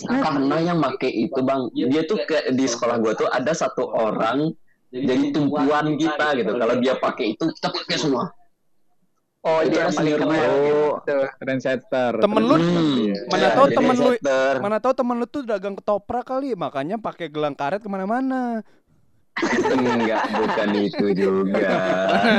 Karena 0.04 0.56
yang 0.60 0.78
make 0.78 1.08
itu 1.08 1.40
bang, 1.40 1.72
dia 1.72 2.04
tuh 2.04 2.20
ke, 2.28 2.52
di 2.52 2.68
sekolah 2.68 3.00
gua 3.00 3.16
tuh 3.16 3.24
ada 3.32 3.56
satu 3.56 3.88
orang 3.88 4.52
jadi 4.96 5.24
tumpuan 5.30 5.86
kita 5.94 6.26
gitu. 6.34 6.52
Kalau 6.54 6.74
dia 6.78 6.94
pakai 6.94 7.34
itu 7.34 7.44
kita 7.50 7.68
pakai 7.68 7.96
semua. 7.96 8.24
Oh, 9.44 9.60
Itu 9.60 9.76
dia 9.76 9.80
yang 9.82 9.92
paling 9.92 9.98
senior 10.08 10.20
keren. 10.22 10.32
gua. 10.32 10.56
gitu. 10.96 11.16
trendsetter. 11.36 12.12
Temen 12.16 12.42
lu 12.42 12.54
Hmm. 12.54 13.12
mana 13.28 13.36
Iya, 13.36 13.48
tahu 13.52 13.66
jadi 13.66 13.76
temen 13.76 13.96
lu 13.98 14.10
mana 14.56 14.76
tahu 14.78 14.92
temen 14.94 15.16
lu 15.18 15.26
tuh 15.26 15.42
dagang 15.44 15.74
ketoprak 15.74 16.24
kali, 16.24 16.54
makanya 16.54 16.96
pakai 16.96 17.28
gelang 17.28 17.52
karet 17.52 17.78
ke 17.78 17.88
mana-mana. 17.88 18.64
Enggak, 19.66 20.24
bukan 20.32 20.68
itu 20.78 21.06
juga. 21.12 21.74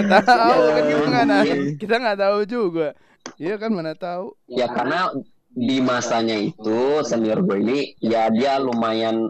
Mana 0.01 0.19
tahu 0.23 0.61
kan 0.65 0.81
kita 0.81 0.97
Ya, 0.97 1.05
nggak 1.05 1.25
mungkin. 1.27 1.59
kita 1.77 1.95
nggak 1.99 2.17
tahu 2.17 2.39
juga. 2.45 2.87
Iya 3.35 3.55
kan 3.57 3.69
mana 3.69 3.93
tahu. 3.93 4.25
Ya 4.47 4.65
karena 4.65 5.11
di 5.51 5.77
masanya 5.79 6.35
itu 6.35 6.79
senior 7.01 7.39
gue 7.39 7.57
ini 7.59 7.79
ya 7.99 8.27
dia 8.27 8.57
lumayan 8.57 9.29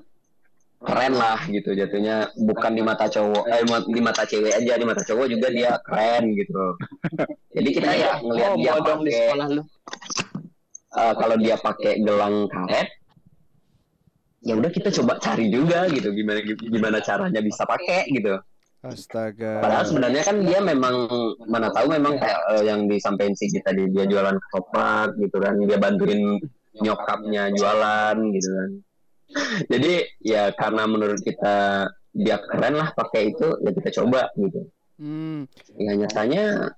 keren 0.85 1.13
lah 1.13 1.41
gitu 1.49 1.73
jatuhnya 1.73 2.15
bukan 2.37 2.71
di 2.71 2.83
mata 2.85 3.09
cowok 3.09 3.43
eh 3.49 3.61
di 3.89 4.01
mata 4.01 4.23
cewek 4.23 4.53
aja 4.53 4.73
di 4.77 4.85
mata 4.85 5.01
cowok 5.01 5.25
juga 5.27 5.47
dia 5.49 5.71
keren 5.81 6.23
gitu 6.31 6.63
jadi 7.51 7.69
kita 7.73 7.89
ya 7.91 8.11
ngelihat 8.21 8.51
Oh, 8.51 8.57
dia 8.57 8.71
di 8.71 8.79
pakai 8.79 9.11
sekolah 9.11 9.47
lu. 9.49 9.61
eh, 10.95 11.13
kalau 11.17 11.35
dia 11.35 11.55
pakai 11.57 11.93
gelang 11.99 12.35
karet 12.47 12.87
ya 14.41 14.53
udah 14.53 14.69
kita 14.69 14.89
coba 14.93 15.17
cari 15.17 15.49
juga 15.49 15.89
gitu 15.89 16.13
gimana 16.13 16.39
gimana 16.45 16.97
caranya 17.01 17.41
bisa 17.41 17.65
pakai 17.65 18.05
gitu 18.09 18.37
Astaga. 18.85 19.65
Padahal 19.65 19.81
sebenarnya 19.81 20.21
kan 20.21 20.45
dia 20.45 20.61
memang 20.61 21.09
mana 21.49 21.73
tahu 21.73 21.89
memang 21.89 22.21
kayak 22.21 22.37
eh, 22.53 22.63
yang 22.69 22.85
disampaikan 22.85 23.33
si 23.33 23.49
kita 23.49 23.73
di 23.73 23.89
dia 23.89 24.05
jualan 24.05 24.37
ketoprak 24.37 25.09
gitu 25.17 25.41
kan, 25.41 25.57
dia 25.57 25.81
bantuin 25.81 26.37
nyokapnya 26.77 27.49
jualan 27.49 28.13
gitu 28.29 28.45
kan. 28.45 28.69
Jadi 29.67 29.93
ya 30.23 30.51
karena 30.55 30.87
menurut 30.87 31.19
kita 31.21 31.87
dia 32.15 32.39
keren 32.39 32.79
lah 32.79 32.95
pakai 32.95 33.35
itu 33.35 33.47
ya 33.59 33.71
kita 33.75 33.89
coba 34.01 34.31
gitu. 34.39 34.71
Hmm. 34.95 35.43
Ya 35.75 35.91
nyatanya 35.99 36.71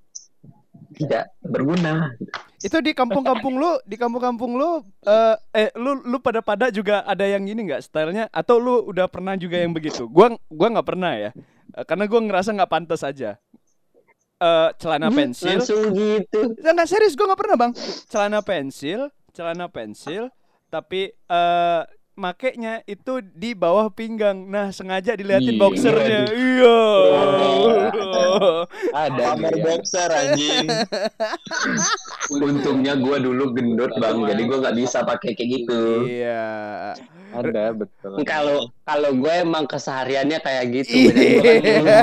tidak 0.98 1.30
berguna. 1.46 2.18
Itu 2.58 2.82
di 2.82 2.98
kampung-kampung 2.98 3.62
lu, 3.62 3.78
di 3.86 3.94
kampung-kampung 4.02 4.58
lu 4.58 4.82
eh 5.06 5.36
eh 5.54 5.70
lu 5.78 6.02
lu 6.02 6.18
pada-pada 6.18 6.74
juga 6.74 7.06
ada 7.06 7.22
yang 7.22 7.46
ini 7.46 7.70
nggak 7.70 7.86
stylenya 7.86 8.26
atau 8.34 8.58
lu 8.58 8.82
udah 8.90 9.06
pernah 9.06 9.38
juga 9.38 9.62
yang 9.62 9.78
begitu? 9.78 10.10
Gua 10.10 10.34
gua 10.50 10.68
nggak 10.74 10.88
pernah 10.88 11.14
ya. 11.14 11.32
Eh, 11.78 11.86
karena 11.86 12.10
gua 12.10 12.22
ngerasa 12.26 12.50
nggak 12.58 12.72
pantas 12.72 13.06
aja. 13.06 13.38
Eh 14.42 14.70
celana 14.82 15.14
pensil. 15.14 15.62
Langsung 15.62 15.94
gitu. 15.94 16.58
Nggak 16.58 16.90
serius 16.90 17.14
gua 17.14 17.30
nggak 17.30 17.42
pernah, 17.46 17.58
Bang. 17.62 17.72
Celana 18.10 18.40
pensil, 18.42 19.14
celana 19.38 19.70
pensil 19.70 20.34
tapi 20.68 21.14
eh 21.14 21.82
makainya 22.18 22.82
itu 22.84 23.22
di 23.22 23.54
bawah 23.54 23.88
pinggang. 23.88 24.44
Nah, 24.44 24.70
sengaja 24.70 25.14
diliatin 25.14 25.54
Iya. 25.54 25.62
boxernya. 25.62 26.22
Iya. 26.28 26.80
Ada 29.06 29.24
Pamer 29.32 29.54
nih. 29.54 29.62
boxer 29.64 30.10
anjing. 30.10 30.68
Untungnya 32.34 32.94
gue 32.96 33.18
dulu 33.20 33.54
gendut 33.54 33.94
bang, 33.96 34.18
jadi 34.26 34.42
gue 34.44 34.58
nggak 34.58 34.76
bisa 34.76 35.00
pakai 35.02 35.32
kayak 35.32 35.50
gitu. 35.56 35.82
Iya. 36.04 36.46
Ada 37.30 37.64
betul. 37.72 38.24
Kalau 38.24 38.58
kalau 38.82 39.12
gue 39.14 39.34
emang 39.38 39.64
kesehariannya 39.64 40.40
kayak 40.40 40.64
gitu. 40.74 40.96
Iya. 40.98 41.12
Jadi 41.12 41.30
gue 41.30 41.44
kan 41.46 41.62
dulu- 41.62 41.96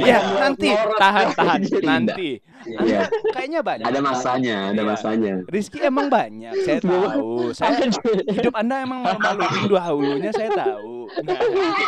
Ya, 0.00 0.18
nanti 0.38 0.68
tahan 0.96 1.26
tahan 1.34 1.60
Jadi 1.62 1.84
nanti. 1.84 2.30
Iya, 2.66 3.06
Kayaknya 3.30 3.60
banyak. 3.62 3.84
ada 3.86 4.00
masanya, 4.00 4.56
ada 4.72 4.82
Iya. 4.82 4.88
masanya. 4.88 5.34
Rizky 5.46 5.78
emang 5.78 6.10
banyak, 6.10 6.52
saya 6.64 6.78
tahu. 6.80 7.54
Saya 7.54 7.86
hidup 8.28 8.54
Anda 8.54 8.82
emang 8.82 9.06
malu-malu 9.06 9.70
dahulunya 9.70 10.30
saya 10.34 10.50
tahu. 10.50 11.06
Nah, 11.24 11.38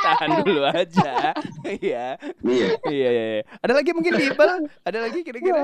tahan 0.01 0.31
dulu 0.41 0.62
aja. 0.64 1.35
Iya. 1.66 2.16
Iya. 2.41 2.66
Iya, 2.87 3.09
iya, 3.11 3.11
iya. 3.11 3.43
Ada 3.61 3.73
lagi 3.77 3.91
mungkin 3.93 4.12
di 4.14 4.25
Iqbal? 4.29 4.51
Ada 4.83 4.99
lagi 5.03 5.18
kira-kira? 5.21 5.61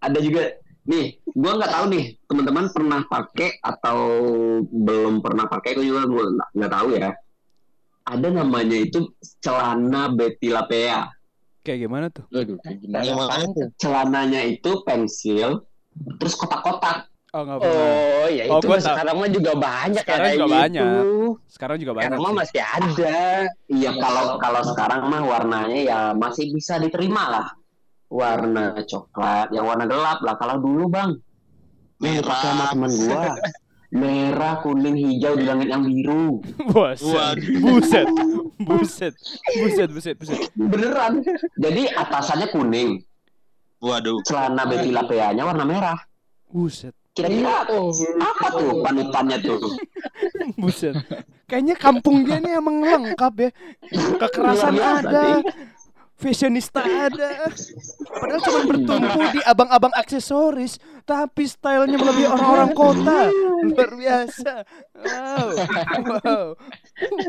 Ada 0.00 0.18
juga 0.18 0.42
nih, 0.88 1.06
gue 1.22 1.52
nggak 1.54 1.70
tahu 1.70 1.84
nih 1.92 2.04
teman-teman 2.24 2.64
pernah 2.72 3.00
pakai 3.04 3.60
atau 3.60 3.98
belum 4.64 5.20
pernah 5.20 5.44
pakai, 5.46 5.76
gue 5.76 5.86
juga 5.86 6.08
gue 6.08 6.24
nggak 6.34 6.48
nggak 6.56 6.72
tahu 6.72 6.88
ya. 6.96 7.10
Ada 8.00 8.28
namanya 8.32 8.78
itu 8.80 9.06
celana 9.38 10.10
Betty 10.10 10.50
Lapea. 10.50 11.06
Kayak 11.60 11.78
gimana 11.84 12.06
tuh? 12.08 12.24
Aduh, 12.32 12.56
kayak 12.64 12.78
gimana? 12.80 13.04
Tuh? 13.52 13.68
Celananya 13.76 14.40
itu 14.48 14.70
pensil, 14.82 15.60
terus 16.16 16.34
kotak-kotak. 16.34 17.10
Oh, 17.30 17.46
enggak. 17.46 17.62
Oh 17.62 18.26
ya 18.26 18.42
Oh, 18.50 18.58
itu 18.58 18.66
tahu. 18.66 18.82
sekarang 18.82 19.14
mah 19.22 19.30
juga 19.30 19.52
banyak 19.54 20.02
Sekarang 20.02 20.18
ya 20.18 20.26
kayak 20.26 20.34
juga 20.34 20.46
gitu. 20.50 20.58
banyak. 20.58 21.02
Sekarang 21.46 21.76
juga 21.78 21.92
banyak. 21.94 22.02
Sekarang 22.10 22.18
mah 22.18 22.30
sih. 22.30 22.38
masih 22.42 22.62
ada. 22.66 23.18
Iya, 23.70 23.90
kalau 24.02 24.24
kalau 24.42 24.62
sekarang 24.66 25.00
mah 25.06 25.22
warnanya 25.22 25.78
ya 25.78 26.00
masih 26.10 26.50
bisa 26.50 26.82
diterima 26.82 27.22
lah. 27.30 27.46
Warna 28.10 28.74
coklat, 28.82 29.54
yang 29.54 29.62
warna 29.70 29.86
gelap 29.86 30.18
lah. 30.26 30.34
Kalau 30.42 30.58
dulu 30.58 30.90
bang, 30.90 31.14
pakai 32.02 32.18
sama 32.26 32.64
teman 32.74 32.90
gua, 32.90 33.22
merah, 33.90 34.62
kuning, 34.62 34.94
hijau 34.94 35.34
di 35.34 35.44
langit 35.46 35.68
yang 35.70 35.82
biru. 35.82 36.38
Buset. 36.70 37.36
Buset. 37.58 38.06
Buset. 38.62 39.14
Buset, 39.58 39.88
buset, 39.90 40.14
buset. 40.18 40.38
Beneran. 40.54 41.22
Jadi 41.58 41.90
atasannya 41.90 42.48
kuning, 42.54 43.02
Waduh. 43.82 44.22
celana 44.22 44.66
Betty 44.66 44.94
Lapea-nya 44.94 45.42
warna 45.42 45.66
merah. 45.66 45.98
Buset. 46.50 46.94
Kira-kira 47.10 47.66
apa 48.22 48.46
tuh 48.54 48.86
panutannya 48.86 49.36
tuh? 49.42 49.58
Buset. 50.54 50.94
Kayaknya 51.50 51.74
kampung 51.74 52.22
dia 52.22 52.38
nih 52.38 52.62
emang 52.62 52.78
lengkap 52.78 53.34
ya. 53.42 53.50
Kekerasan 54.22 54.78
Luar 54.78 55.02
biasa, 55.02 55.10
ada. 55.10 55.24
Fashionista 56.20 56.84
ada. 56.84 57.50
Padahal 58.06 58.40
cuma 58.44 58.60
bertumpu 58.68 59.20
di 59.34 59.40
abang-abang 59.42 59.90
aksesoris, 59.96 60.78
tapi 61.10 61.42
stylenya 61.42 61.98
melebihi 61.98 62.28
orang-orang 62.30 62.70
kota. 62.70 63.18
Luar 63.66 63.90
biasa. 63.92 64.52
Wow. 64.94 65.46
Wow. 66.06 66.46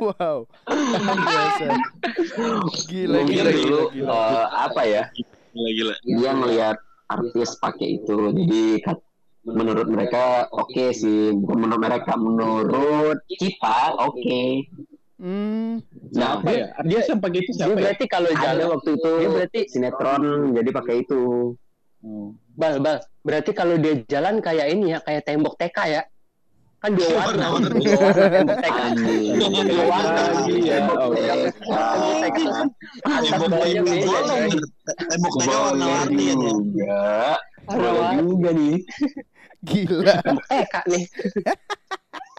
Wow. 0.05 0.37
Luar 0.69 1.19
biasa. 1.25 1.65
Gila, 2.85 3.17
Mungkin 3.25 3.35
gila, 3.35 3.51
gila, 3.89 4.13
eh, 4.13 4.45
apa 4.61 4.81
ya? 4.85 5.03
Gila 5.51 5.69
gila. 5.73 5.93
dia 6.05 6.31
ngelihat 6.31 6.77
artis 7.09 7.59
pakai 7.59 7.99
itu 7.99 8.15
jadi 8.31 8.79
menurut 9.43 9.89
mereka 9.89 10.47
oke 10.47 10.95
sih 10.95 11.35
bukan 11.35 11.57
menurut 11.59 11.81
mereka 11.81 12.13
menurut 12.15 13.17
kita 13.27 13.97
oke 13.99 14.43
Hmm. 15.21 15.77
nah 16.17 16.41
Apa 16.41 16.49
ya? 16.49 16.65
Artis 16.73 17.05
yang 17.05 17.21
pakai 17.21 17.45
itu 17.45 17.51
Dia 17.53 17.57
siapa 17.61 17.77
ya? 17.77 17.77
berarti 17.77 18.05
kalau 18.09 18.29
jalan 18.33 18.67
waktu 18.73 18.89
itu 18.97 19.11
dia 19.21 19.29
berarti 19.29 19.59
sinetron 19.67 20.21
jadi 20.55 20.69
pakai 20.71 20.95
itu 21.03 21.21
Hmm. 22.01 22.33
Bal 22.61 22.77
bal. 22.77 23.01
Berarti 23.25 23.57
kalau 23.57 23.73
dia 23.81 24.05
jalan 24.05 24.37
kayak 24.37 24.69
ini 24.69 24.93
ya 24.93 25.01
kayak 25.01 25.25
tembok 25.25 25.57
TK 25.57 25.77
ya? 25.89 26.05
Kan 26.81 26.97
dua 26.97 27.09
warna. 27.17 27.45
Dua 27.73 27.97
warna. 27.97 28.25
Tembok 28.29 28.57
TK 28.61 28.77
dua 29.65 29.83
warna 29.89 30.21
ya. 30.61 30.77
Tembok 30.77 31.17
TK 32.21 32.37
Tembok 33.25 33.49
TK 33.57 34.21
coy. 34.29 34.45
Tembok 35.09 35.33
TK 35.41 35.49
warna-warni 35.49 36.25
ya. 36.77 37.33
Juga 37.65 37.65
Warna-warni. 37.65 38.53
nih. 38.53 38.77
Gila. 39.61 40.17
tembok 40.21 40.45
TK 40.49 40.73
nih. 40.89 41.05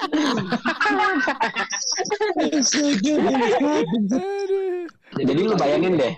Jadi 5.22 5.40
lu 5.44 5.54
bayangin 5.54 5.94
deh 5.94 6.14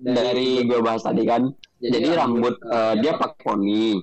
dari 0.00 0.64
gue 0.64 0.80
bahas 0.80 1.04
tadi 1.04 1.28
kan 1.28 1.52
jadi 1.82 2.08
rambut 2.14 2.54
eh, 2.62 2.94
dia 2.98 3.12
pakai 3.14 3.40
poni 3.40 3.98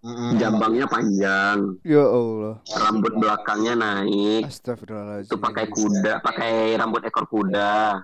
Mm-mm. 0.00 0.38
jambangnya 0.38 0.86
panjang 0.86 1.76
Ya 1.82 2.00
Allah. 2.00 2.56
rambut 2.64 3.12
belakangnya 3.14 3.74
naik 3.74 4.46
Astagfirullahaladzim. 4.46 5.28
itu 5.28 5.36
pakai 5.36 5.66
kuda, 5.66 6.12
pakai 6.20 6.52
rambut 6.74 7.02
ekor 7.02 7.26
kuda. 7.26 8.00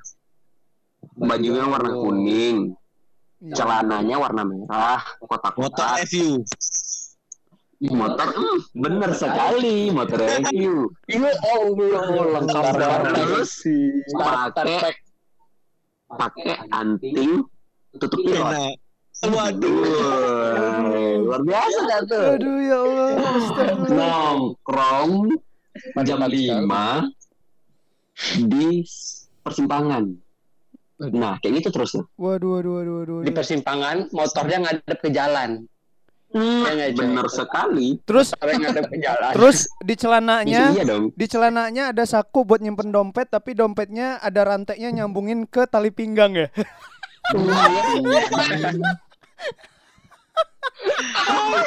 Bajunya 1.16 1.64
warna 1.64 1.90
kuning, 1.94 2.76
Iya. 3.38 3.52
celananya 3.54 4.16
warna 4.18 4.42
merah, 4.42 5.00
Motor 5.16 5.28
kotak-kotak. 5.30 6.04
FU. 6.04 6.40
Motor, 7.86 8.28
hmm, 8.30 8.58
bener 8.74 9.10
sekali, 9.12 9.88
motor 9.88 10.16
review. 10.18 10.88
iya 11.06 11.28
Allah 11.44 12.24
lengkap 12.34 12.64
banget 12.72 13.12
Terus 13.14 13.50
pakai 14.10 14.92
pakai 16.08 16.52
anting 16.70 17.44
tutup 17.94 18.20
pilot. 18.20 18.76
Waduh. 19.24 19.80
Luar 21.24 21.40
biasa 21.42 21.78
dah 21.88 22.00
tuh. 22.04 22.26
Aduh 22.36 22.56
ya 22.60 22.76
Allah. 22.76 23.08
Nongkrong 23.88 25.10
jam. 26.04 26.20
5 26.20 27.08
di 28.48 28.84
persimpangan. 29.40 30.04
Nah, 31.12 31.36
kayak 31.40 31.60
gitu 31.60 31.68
terus 31.72 31.92
tuh. 31.92 32.04
Waduh, 32.16 32.60
waduh, 32.60 32.72
waduh, 32.80 32.94
waduh. 33.04 33.18
di 33.24 33.32
persimpangan 33.32 34.08
motornya 34.12 34.58
ngadep 34.64 34.98
ke 35.00 35.10
jalan 35.12 35.64
Hmm, 36.26 36.66
Iya 36.66 36.90
bener 36.92 37.30
sekali. 37.30 38.02
Terus 38.02 38.34
motornya 38.34 38.58
ngadep 38.68 38.86
ke 38.90 38.98
jalan 38.98 39.30
terus 39.32 39.58
di 39.78 39.94
celananya 39.94 40.74
Iya 40.74 40.82
dong. 40.84 41.04
di 41.14 41.26
celananya 41.30 41.94
ada 41.94 42.02
saku 42.02 42.42
buat 42.42 42.58
nyimpen 42.60 42.90
dompet 42.90 43.30
tapi 43.30 43.54
dompetnya 43.54 44.18
ada 44.18 44.42
rantainya 44.42 44.90
nyambungin 44.90 45.46
ke 45.46 45.64
tali 45.70 45.94
pinggang 45.94 46.34
ya. 46.34 46.48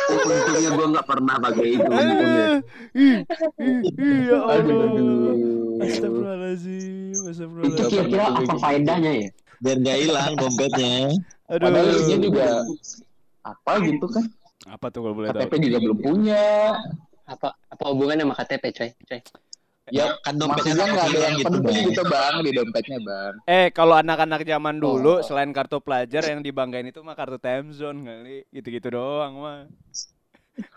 Untungnya 0.09 0.69
gue 0.71 0.87
nggak 0.93 1.07
pernah 1.07 1.35
pakai 1.41 1.67
itu. 1.75 1.89
ya 1.89 1.97
Allah. 4.37 4.59
Aduh. 4.59 5.79
Astagfirullahaladzim, 5.79 7.11
Itu 7.11 7.29
astagfirullahaladzim. 7.29 7.89
kira-kira 7.89 8.23
apa 8.29 8.53
faedahnya 8.59 9.11
ya? 9.15 9.29
Biar 9.59 9.77
nggak 9.79 9.97
hilang 9.99 10.35
dompetnya. 10.35 10.93
Aduh. 11.49 11.65
Padahal 11.65 12.19
juga 12.19 12.47
apa 13.43 13.71
gitu 13.81 14.07
kan? 14.07 14.25
Apa 14.69 14.85
tuh 14.91 14.99
kalau 15.01 15.15
boleh 15.17 15.29
tahu? 15.31 15.41
KTP 15.47 15.53
juga 15.65 15.77
belum 15.81 15.97
punya. 15.99 16.75
apa 17.29 17.53
apa 17.69 17.83
hubungannya 17.93 18.25
sama 18.25 18.33
KTP 18.33 18.63
coy 18.73 18.89
coy 19.05 19.21
Ya 19.91 20.15
Kan 20.19 20.35
dompetnya 20.35 20.73
maksudnya 20.73 20.85
nggak 20.87 21.05
ada 21.05 21.19
yang 21.19 21.35
gitu, 21.35 21.47
penting 21.49 21.63
Bang. 21.75 21.87
gitu 21.87 22.03
bang 22.05 22.33
di 22.39 22.51
dompetnya 22.51 22.97
bang. 22.99 23.33
Eh, 23.45 23.67
kalau 23.69 23.95
anak-anak 23.95 24.41
zaman 24.43 24.75
dulu 24.77 25.11
Oh. 25.11 25.21
selain 25.21 25.49
kartu 25.49 25.77
pelajar 25.77 26.23
yang 26.23 26.39
dibanggain 26.39 26.85
itu 26.85 26.99
mah 26.99 27.13
kartu 27.13 27.37
time 27.37 27.69
zone 27.69 27.99
kali. 28.01 28.37
Gitu-gitu 28.49 28.89
doang 28.89 29.33
mah. 29.35 29.65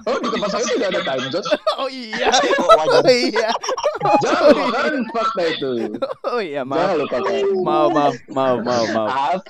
Oh 0.06 0.14
di 0.14 0.30
tempat 0.30 0.46
saya 0.48 0.64
juga 0.68 0.86
ada 0.88 1.00
time 1.02 1.26
zone. 1.28 1.48
Oh 1.74 1.88
iya. 1.88 2.30
Oh, 2.62 2.68
wajar. 2.78 3.02
Oh 3.02 3.10
iya. 3.10 3.48
Jangan 4.20 4.66
kan 4.70 4.94
fakta 5.10 5.42
itu. 5.44 5.72
Oh 6.24 6.38
iya, 6.38 6.62
Jangan 6.62 6.70
maaf. 6.86 7.00
lupa 7.00 7.18
kan. 7.18 7.32
Maaf, 7.60 7.90
maaf, 7.90 8.14
maaf, 8.28 8.56
maaf, 8.60 8.86
maaf. 8.88 9.08
apa 9.10 9.42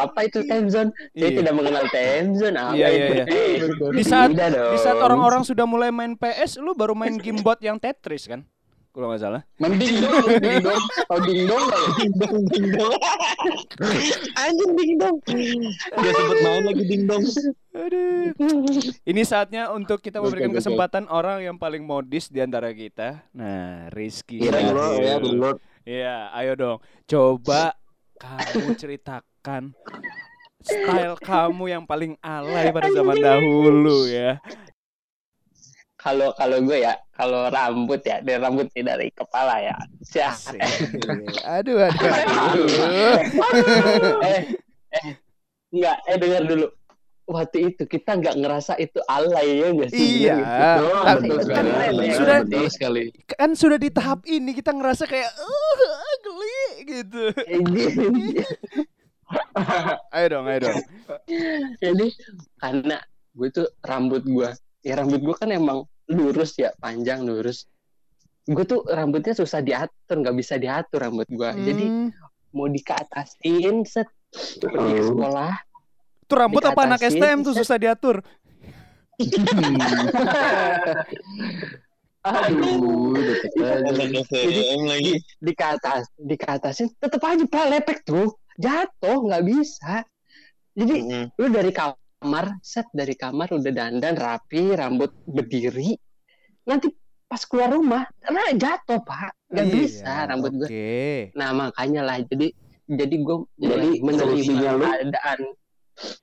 apa 0.00 0.20
itu 0.22 0.40
time 0.44 0.68
zone 0.68 0.90
saya 1.10 1.28
Iya. 1.28 1.36
tidak 1.36 1.52
mengenal 1.54 1.84
time 1.86 2.28
zone 2.34 2.56
apa 2.56 2.72
Iya, 2.72 2.88
iya, 2.88 3.04
itu 3.04 3.14
iya. 3.76 3.88
Di 3.92 4.02
saat 4.02 4.28
Tidak 4.30 4.48
di 4.72 4.78
saat 4.78 4.96
orang-orang 4.96 5.42
sudah 5.42 5.64
mulai 5.64 5.88
main 5.90 6.12
PS, 6.14 6.56
lu 6.56 6.72
baru 6.72 6.92
main 6.94 7.14
game 7.14 7.40
bot 7.40 7.58
yang 7.58 7.76
Tetris 7.76 8.24
kan? 8.24 8.40
Kalau 8.90 9.06
nggak 9.06 9.22
salah. 9.22 9.42
Mending 9.62 10.02
dong, 10.02 10.26
ding 10.42 10.58
dong, 10.66 10.82
oh 11.14 11.18
ding 11.22 11.46
dong 11.46 11.62
ya? 11.62 11.82
Ding 11.94 12.14
dong, 12.18 12.42
ding 12.50 12.68
dong. 12.74 12.94
Anjing 14.34 14.72
ding 14.74 14.92
dong. 14.98 15.16
Dia 15.94 16.10
sebut 16.10 16.38
main 16.42 16.62
lagi 16.66 16.84
ding 16.90 17.04
dong. 17.06 17.22
Aduh. 17.70 18.34
Ini 19.06 19.22
saatnya 19.22 19.70
untuk 19.70 20.02
kita 20.02 20.18
memberikan 20.18 20.50
kesempatan 20.50 21.06
orang 21.06 21.38
yang 21.46 21.54
paling 21.54 21.86
modis 21.86 22.26
di 22.34 22.42
antara 22.42 22.74
kita. 22.74 23.22
Nah, 23.30 23.86
Rizky. 23.94 24.42
Iya 24.42 24.58
ya. 24.58 25.14
Iya, 25.86 26.16
ayo 26.34 26.52
dong. 26.58 26.78
Coba 27.06 27.78
kamu 28.18 28.74
ceritakan 28.74 29.70
style 30.60 31.16
kamu 31.24 31.72
yang 31.72 31.86
paling 31.86 32.18
alay 32.20 32.74
pada 32.74 32.90
zaman 32.90 33.16
dahulu 33.22 34.10
ya. 34.10 34.42
Kalau 36.00 36.32
kalau 36.32 36.64
gue 36.64 36.80
ya 36.80 36.96
kalau 37.12 37.46
rambut 37.46 38.00
ya 38.00 38.24
dari 38.24 38.40
rambut 38.40 38.72
sih 38.72 38.80
dari 38.80 39.12
kepala 39.12 39.60
ya 39.60 39.76
Syah. 40.00 40.32
Asik. 40.32 40.56
Aduh, 41.44 41.76
aduh, 41.76 42.08
aduh. 42.16 42.66
eh 44.24 44.40
eh 44.90 45.06
enggak 45.68 45.96
eh 46.02 46.16
dengar 46.16 46.42
dulu 46.48 46.66
waktu 47.28 47.58
itu 47.70 47.84
kita 47.84 48.16
nggak 48.16 48.32
ngerasa 48.34 48.74
itu 48.74 48.96
alay 49.06 49.60
ya 49.60 49.68
nggak 49.70 49.90
sih 49.92 50.08
Iya. 50.24 50.34
Gitu. 50.34 50.84
Tapi- 51.04 51.20
betul 51.22 51.38
sekali. 51.44 51.68
Keren 51.70 51.94
ya. 51.94 52.14
Sudah 52.16 52.36
betul 52.42 52.66
sekali. 52.72 53.02
Kan 53.30 53.50
sudah 53.52 53.78
di 53.78 53.90
tahap 53.92 54.20
ini 54.24 54.50
kita 54.50 54.72
ngerasa 54.72 55.04
kayak 55.04 55.30
uh, 55.30 55.78
geli 56.18 56.64
gitu. 56.88 57.22
Ini- 57.46 58.40
Ayo 60.10 60.26
dong, 60.28 60.46
ayo 60.48 60.58
dong. 60.64 60.78
jadi 61.78 62.06
karena 62.58 62.98
gue 63.30 63.48
tuh 63.52 63.68
rambut 63.80 64.26
gue 64.26 64.50
ya 64.80 64.96
rambut 64.96 65.20
gue 65.20 65.36
kan 65.36 65.48
emang 65.48 65.84
lurus 66.06 66.56
ya 66.56 66.72
panjang 66.76 67.22
lurus 67.22 67.68
gue 68.44 68.64
tuh 68.64 68.82
rambutnya 68.84 69.32
susah 69.32 69.60
diatur 69.60 70.16
nggak 70.16 70.34
bisa 70.34 70.56
diatur 70.56 71.00
rambut 71.00 71.28
gue 71.28 71.50
jadi 71.60 71.84
Hmm. 71.86 72.08
mau 72.50 72.66
dikeatasin 72.66 73.84
set 73.84 74.08
pergi 74.32 74.66
ke 74.66 75.00
Oh. 75.00 75.06
sekolah 75.06 75.54
Tuh 76.24 76.38
rambut 76.38 76.62
apa 76.62 76.80
anak 76.86 77.02
STM 77.02 77.42
tuh 77.42 77.50
susah 77.52 77.74
diatur. 77.74 78.22
Aduh. 82.20 83.18
STM 84.22 84.80
lagi. 84.84 85.18
di 85.40 85.52
ke 85.52 85.64
atas 85.66 86.06
di 86.14 86.36
ke 86.36 86.46
atasin 86.46 86.92
tetep 87.00 87.18
aja 87.18 87.44
pak 87.44 87.64
lepek 87.66 87.98
tuh 88.04 88.36
jatuh 88.60 89.24
nggak 89.24 89.42
bisa 89.42 90.04
jadi 90.76 90.94
Mm-mm. 91.00 91.24
lu 91.34 91.46
dari 91.48 91.72
kamar 92.20 92.60
set 92.60 92.84
dari 92.92 93.16
kamar 93.16 93.48
udah 93.48 93.72
dandan 93.72 94.12
rapi 94.12 94.76
rambut 94.76 95.08
berdiri. 95.24 95.96
Nanti 96.68 96.92
pas 97.24 97.40
keluar 97.48 97.72
rumah 97.72 98.04
nah 98.28 98.52
jatuh 98.52 99.00
pak. 99.00 99.32
Nggak 99.48 99.66
Iya, 99.66 99.74
bisa 99.74 100.12
rambut 100.28 100.52
gue 100.54 100.68
Oke. 100.68 101.00
nah 101.34 101.50
makanya 101.50 102.04
lah 102.04 102.20
jadi 102.22 102.52
jadi 102.86 103.16
gue 103.24 103.36
Jadi 103.56 103.88
menerima 104.04 104.70
keadaan. 104.78 105.40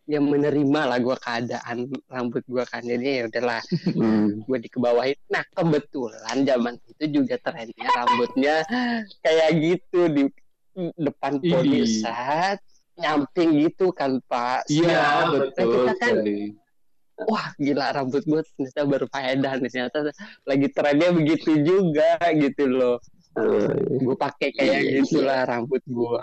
Yang 0.09 0.25
menerima 0.25 0.79
lah 0.89 0.97
gue 0.97 1.17
keadaan 1.17 1.77
rambut 2.09 2.43
gue 2.45 2.63
kan. 2.65 2.81
Jadi 2.85 3.03
ya 3.03 3.23
udahlah 3.25 3.61
Hmm. 3.93 4.45
gue 4.45 4.57
dikebawahin. 4.69 5.17
Nah 5.33 5.43
kebetulan 5.51 6.37
zaman 6.45 6.73
itu 6.93 7.05
juga 7.21 7.35
trennya 7.41 7.87
rambutnya 7.89 8.55
kayak 9.25 9.49
gitu 9.57 10.01
di 10.13 10.23
depan 10.93 11.41
set 11.89 12.61
nyamping 12.97 13.49
gitu 13.61 13.89
kan 13.91 14.17
pak 14.25 14.65
Iya, 14.67 14.89
Siap. 14.89 15.25
betul 15.31 15.69
kita 15.71 15.93
kan 15.97 16.13
sekali. 16.17 16.39
wah 17.23 17.47
gila 17.55 17.85
rambut 17.93 18.23
gue 18.23 18.41
ternyata 18.43 18.81
berfaedah 18.85 19.53
nih 19.57 19.69
ternyata 19.69 19.97
lagi 20.43 20.67
trennya 20.69 21.09
begitu 21.11 21.51
juga 21.61 22.11
gitu 22.33 22.63
loh 22.65 22.97
gue 23.97 24.15
pakai 24.17 24.49
kayak 24.51 24.81
Iya, 24.81 24.89
gitulah 25.01 25.45
rambut 25.45 25.81
gue 25.85 26.19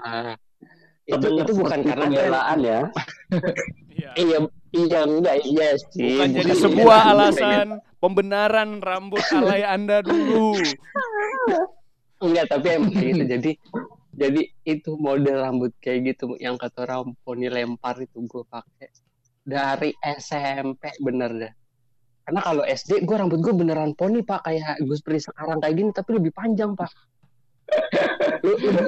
itu 1.05 1.27
itu 1.37 1.53
bukan 1.55 1.81
karena 1.85 2.05
pembelaan 2.09 2.59
ya. 2.65 2.81
iya 4.17 4.39
iya 4.73 5.01
enggak 5.05 5.37
iya 5.45 5.69
sih 5.93 6.17
Bukan 6.17 6.29
jadi 6.33 6.53
sebuah 6.57 6.99
alasan 7.13 7.69
pembenaran 8.01 8.81
rambut 8.81 9.21
alay 9.31 9.63
Anda 9.63 10.01
dulu. 10.01 10.57
Enggak, 12.25 12.47
tapi 12.49 12.67
emang 12.73 12.93
kayak 12.95 13.05
gitu. 13.13 13.25
Jadi 13.37 13.51
jadi 14.15 14.47
itu 14.63 14.95
model 14.95 15.43
rambut 15.43 15.75
kayak 15.83 16.15
gitu 16.15 16.39
yang 16.39 16.55
kata 16.55 16.87
orang 16.87 17.19
poni 17.27 17.51
lempar 17.51 17.99
itu 17.99 18.23
gue 18.23 18.47
pakai 18.47 18.89
dari 19.45 19.91
SMP 20.03 20.95
bener 21.03 21.31
deh. 21.35 21.53
Karena 22.25 22.41
kalau 22.41 22.65
SD 22.65 23.05
gue 23.05 23.17
rambut 23.19 23.43
gue 23.43 23.53
beneran 23.53 23.93
poni 23.93 24.25
pak 24.25 24.47
kayak 24.47 24.81
gue 24.81 24.97
seperti 24.97 25.29
sekarang 25.29 25.61
kayak 25.61 25.75
gini 25.77 25.91
tapi 25.93 26.11
lebih 26.17 26.33
panjang 26.33 26.73
pak. 26.79 26.89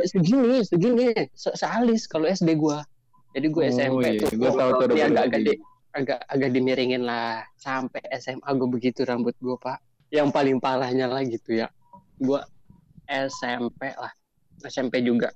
Segini 0.08 0.62
segini 0.62 1.12
se 1.34 1.50
sealis 1.58 2.06
kalau 2.06 2.30
SD 2.30 2.56
gue. 2.56 2.78
Jadi 3.36 3.46
gue 3.52 3.62
Oh, 3.66 3.68
SMP 3.68 4.04
iya. 4.16 4.20
tuh 4.24 4.30
Gua 4.40 4.50
tahu 4.56 4.70
tuh 4.80 4.96
agak 4.96 5.26
gede 5.36 5.54
agak 5.96 6.20
agak 6.28 6.50
dimiringin 6.52 7.04
lah 7.04 7.44
sampai 7.60 8.00
SMA 8.16 8.48
gue 8.56 8.68
begitu 8.70 9.02
rambut 9.02 9.36
gue 9.42 9.56
pak. 9.58 9.82
Yang 10.08 10.28
paling 10.30 10.56
parahnya 10.62 11.10
lah 11.10 11.20
gitu 11.26 11.60
ya. 11.60 11.68
Gue 12.16 12.40
SMP 13.10 13.92
lah 13.92 14.14
SMP 14.64 15.04
juga. 15.04 15.32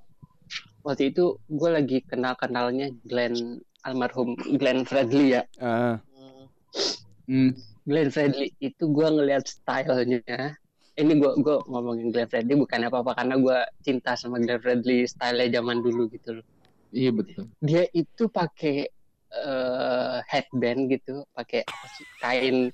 Waktu 0.81 1.13
itu 1.13 1.37
gue 1.45 1.69
lagi 1.69 1.97
kenal 2.05 2.33
kenalnya 2.33 2.89
Glenn 3.05 3.61
almarhum 3.85 4.33
Glenn 4.57 4.85
Fredly 4.85 5.37
ya. 5.37 5.43
Ah, 5.61 5.97
Hmm. 7.29 7.55
Glenn 7.87 8.11
Fredly 8.11 8.51
itu 8.59 8.83
gue 8.91 9.07
ngelihat 9.07 9.45
stylenya. 9.47 10.57
Ini 10.99 11.13
gue 11.15 11.31
gua 11.39 11.63
ngomongin 11.69 12.11
Glenn 12.11 12.27
Fredly 12.27 12.59
bukan 12.59 12.87
apa 12.91 12.99
apa 12.99 13.11
karena 13.15 13.35
gue 13.39 13.57
cinta 13.85 14.17
sama 14.17 14.41
Glenn 14.41 14.59
Fredly 14.59 15.07
stylenya 15.07 15.61
zaman 15.61 15.79
dulu 15.85 16.09
gitu 16.11 16.41
loh. 16.41 16.45
Iya 16.91 17.15
betul. 17.15 17.47
dia 17.63 17.87
itu 17.95 18.27
pakai 18.27 18.83
eh, 19.31 20.17
headband 20.27 20.91
gitu 20.91 21.23
pakai 21.31 21.63
kain 22.19 22.67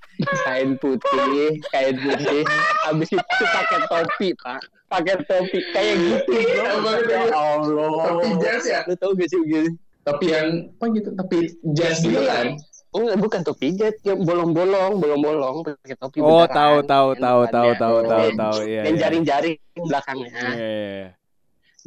kain 0.47 0.69
putih 0.81 1.61
kain 1.69 1.95
putih. 2.01 2.41
Habis 2.87 3.09
itu 3.13 3.43
pakai 3.53 3.79
topi 3.85 4.27
pak 4.41 4.61
pakai 4.88 5.15
topi 5.27 5.59
kayak 5.75 5.95
gitu 5.99 6.31
bro. 6.31 6.91
ya 7.11 7.23
Allah 7.31 8.11
Topi 8.15 8.29
jas 8.39 8.63
ya? 8.63 8.79
lu 8.88 8.95
tau 8.95 9.11
gak 9.13 9.27
sih 9.27 9.39
gitu 9.43 9.69
Tapi 10.07 10.25
yang 10.31 10.71
apa 10.79 10.85
gitu? 10.95 11.09
Tapi 11.11 11.38
jas 11.75 11.99
gitu 11.99 12.23
kan? 12.23 12.55
Oh, 12.95 13.03
enggak, 13.03 13.19
bukan 13.19 13.41
topi 13.43 13.75
jet, 13.75 13.99
yang 14.07 14.23
bolong-bolong, 14.23 14.95
bolong-bolong 15.03 15.55
pakai 15.67 15.99
topi 15.99 16.23
Oh, 16.23 16.47
tahu 16.47 16.79
tahu 16.88 17.07
Yang 17.13 17.19
tahu 17.19 17.41
tahu 17.51 17.69
tahu 17.75 17.97
tahu 18.07 18.27
tahu 18.31 18.57
iya. 18.63 18.81
yang 18.88 18.95
iya. 18.95 19.01
jaring-jaring 19.03 19.55
belakangnya. 19.75 20.31
Iya, 20.31 20.55
iya, 20.55 20.88
iya. 20.88 21.07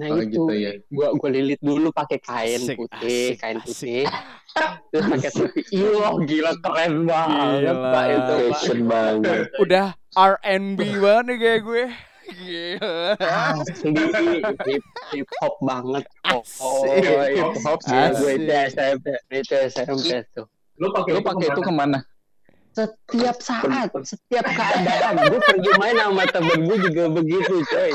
Nah 0.01 0.07
Oh, 0.13 0.17
itu, 0.21 0.33
gitu 0.33 0.53
ya. 0.57 0.71
gua 0.89 1.09
gua 1.13 1.29
lilit 1.29 1.61
dulu 1.61 1.89
pakai 1.93 2.21
kain 2.25 2.61
Asik, 2.61 2.77
putih, 2.77 3.37
asik, 3.37 3.37
kain 3.37 3.57
asik. 3.61 3.69
putih. 3.69 4.03
Terus 4.93 5.05
pakai 5.09 5.31
topi. 5.33 5.61
Iya, 5.73 6.09
gila 6.25 6.53
keren 6.61 6.95
banget 7.09 7.59
Gila. 7.65 7.73
Pak 7.93 8.05
itu, 8.05 8.21
Pak. 8.21 8.39
Fashion 8.53 8.81
banget. 8.85 9.39
Udah 9.57 9.87
R&B 10.17 10.81
banget 11.01 11.25
nih 11.25 11.37
kayak 11.41 11.61
gue. 11.65 11.85
Gila. 12.31 13.19
Asli 13.19 13.91
hip, 14.67 14.85
hip 15.11 15.29
hop 15.43 15.55
banget. 15.63 16.05
Oh, 16.31 16.43
Asik. 16.87 17.35
hip 17.35 17.55
hop 17.67 17.79
sih. 17.83 17.99
Gue 18.19 18.33
itu. 18.39 18.53
SMP, 18.71 19.07
itu 19.35 19.55
SMP 19.67 20.23
tuh. 20.35 20.47
Lu 20.79 20.89
pakai 20.95 21.13
lu 21.19 21.21
pakai 21.21 21.47
itu 21.51 21.61
ke 21.61 21.73
mana? 21.75 21.99
Setiap 22.71 23.37
saat, 23.43 23.91
setiap 24.07 24.47
keadaan, 24.47 25.19
gue 25.27 25.41
pergi 25.43 25.71
main 25.83 25.97
sama 25.99 26.23
temen 26.31 26.71
gue 26.71 26.79
juga 26.87 27.11
begitu, 27.11 27.67
coy. 27.67 27.93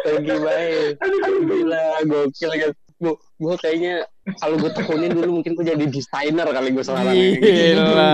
Pergi 0.00 0.34
main, 0.40 0.96
gila, 1.44 1.84
gokil 2.08 2.50
kan. 2.56 2.72
Gue, 3.00 3.16
gue 3.16 3.54
kayaknya 3.60 4.04
kalau 4.40 4.60
gue 4.60 4.70
tekunin 4.72 5.12
dulu 5.12 5.40
mungkin 5.40 5.52
gue 5.56 5.64
jadi 5.76 5.84
desainer 5.88 6.48
kali 6.48 6.68
gue 6.72 6.84
sekarang. 6.84 7.12
Gila, 7.12 8.12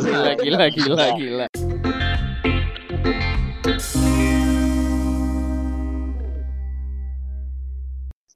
gila, 0.00 0.32
gila, 0.40 0.66
gila, 0.72 1.06
gila. 1.20 1.46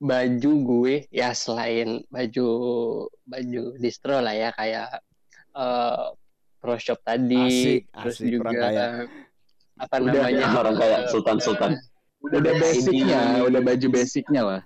Baju 0.02 0.52
gue 0.60 0.94
ya 1.08 1.30
selain 1.30 2.02
baju 2.10 2.48
baju 3.22 3.62
distro 3.78 4.18
lah 4.18 4.34
ya 4.34 4.50
kayak 4.50 4.98
eh 5.54 6.04
pro 6.58 6.74
shop 6.76 7.02
tadi, 7.02 7.38
Asik, 7.38 7.80
terus 7.92 8.16
asik, 8.18 8.26
juga 8.28 8.50
kaya. 8.50 8.86
apa 9.74 9.94
Udah, 9.98 10.26
namanya 10.26 10.46
Orang 10.56 10.74
kayak 10.76 11.00
sultan-sultan. 11.08 11.70
Udah 12.22 12.54
basicnya, 12.56 13.20
udah 13.42 13.60
baju 13.60 13.86
basicnya 13.88 14.42
lah. 14.42 14.60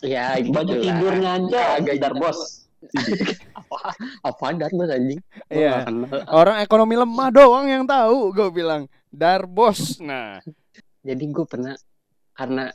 ya 0.00 0.38
gitu 0.38 0.54
Baju 0.54 0.74
lah. 0.74 0.82
tidurnya 0.84 1.30
aja 1.36 1.62
Agak 1.78 1.96
dar 1.98 2.14
bos. 2.14 2.38
apa 3.58 3.78
apa 4.22 4.44
dar 4.54 4.70
bos 4.70 4.86
anjing 4.88 5.18
Iya. 5.50 5.82
kenal. 5.82 6.18
Orang 6.28 6.56
ekonomi 6.58 6.94
lemah 6.94 7.28
doang 7.30 7.66
yang 7.66 7.82
tahu, 7.82 8.30
gue 8.30 8.48
bilang. 8.50 8.86
Darbos. 9.08 9.98
Nah, 9.98 10.38
jadi 11.00 11.24
gue 11.24 11.46
pernah 11.46 11.74
karena 12.34 12.70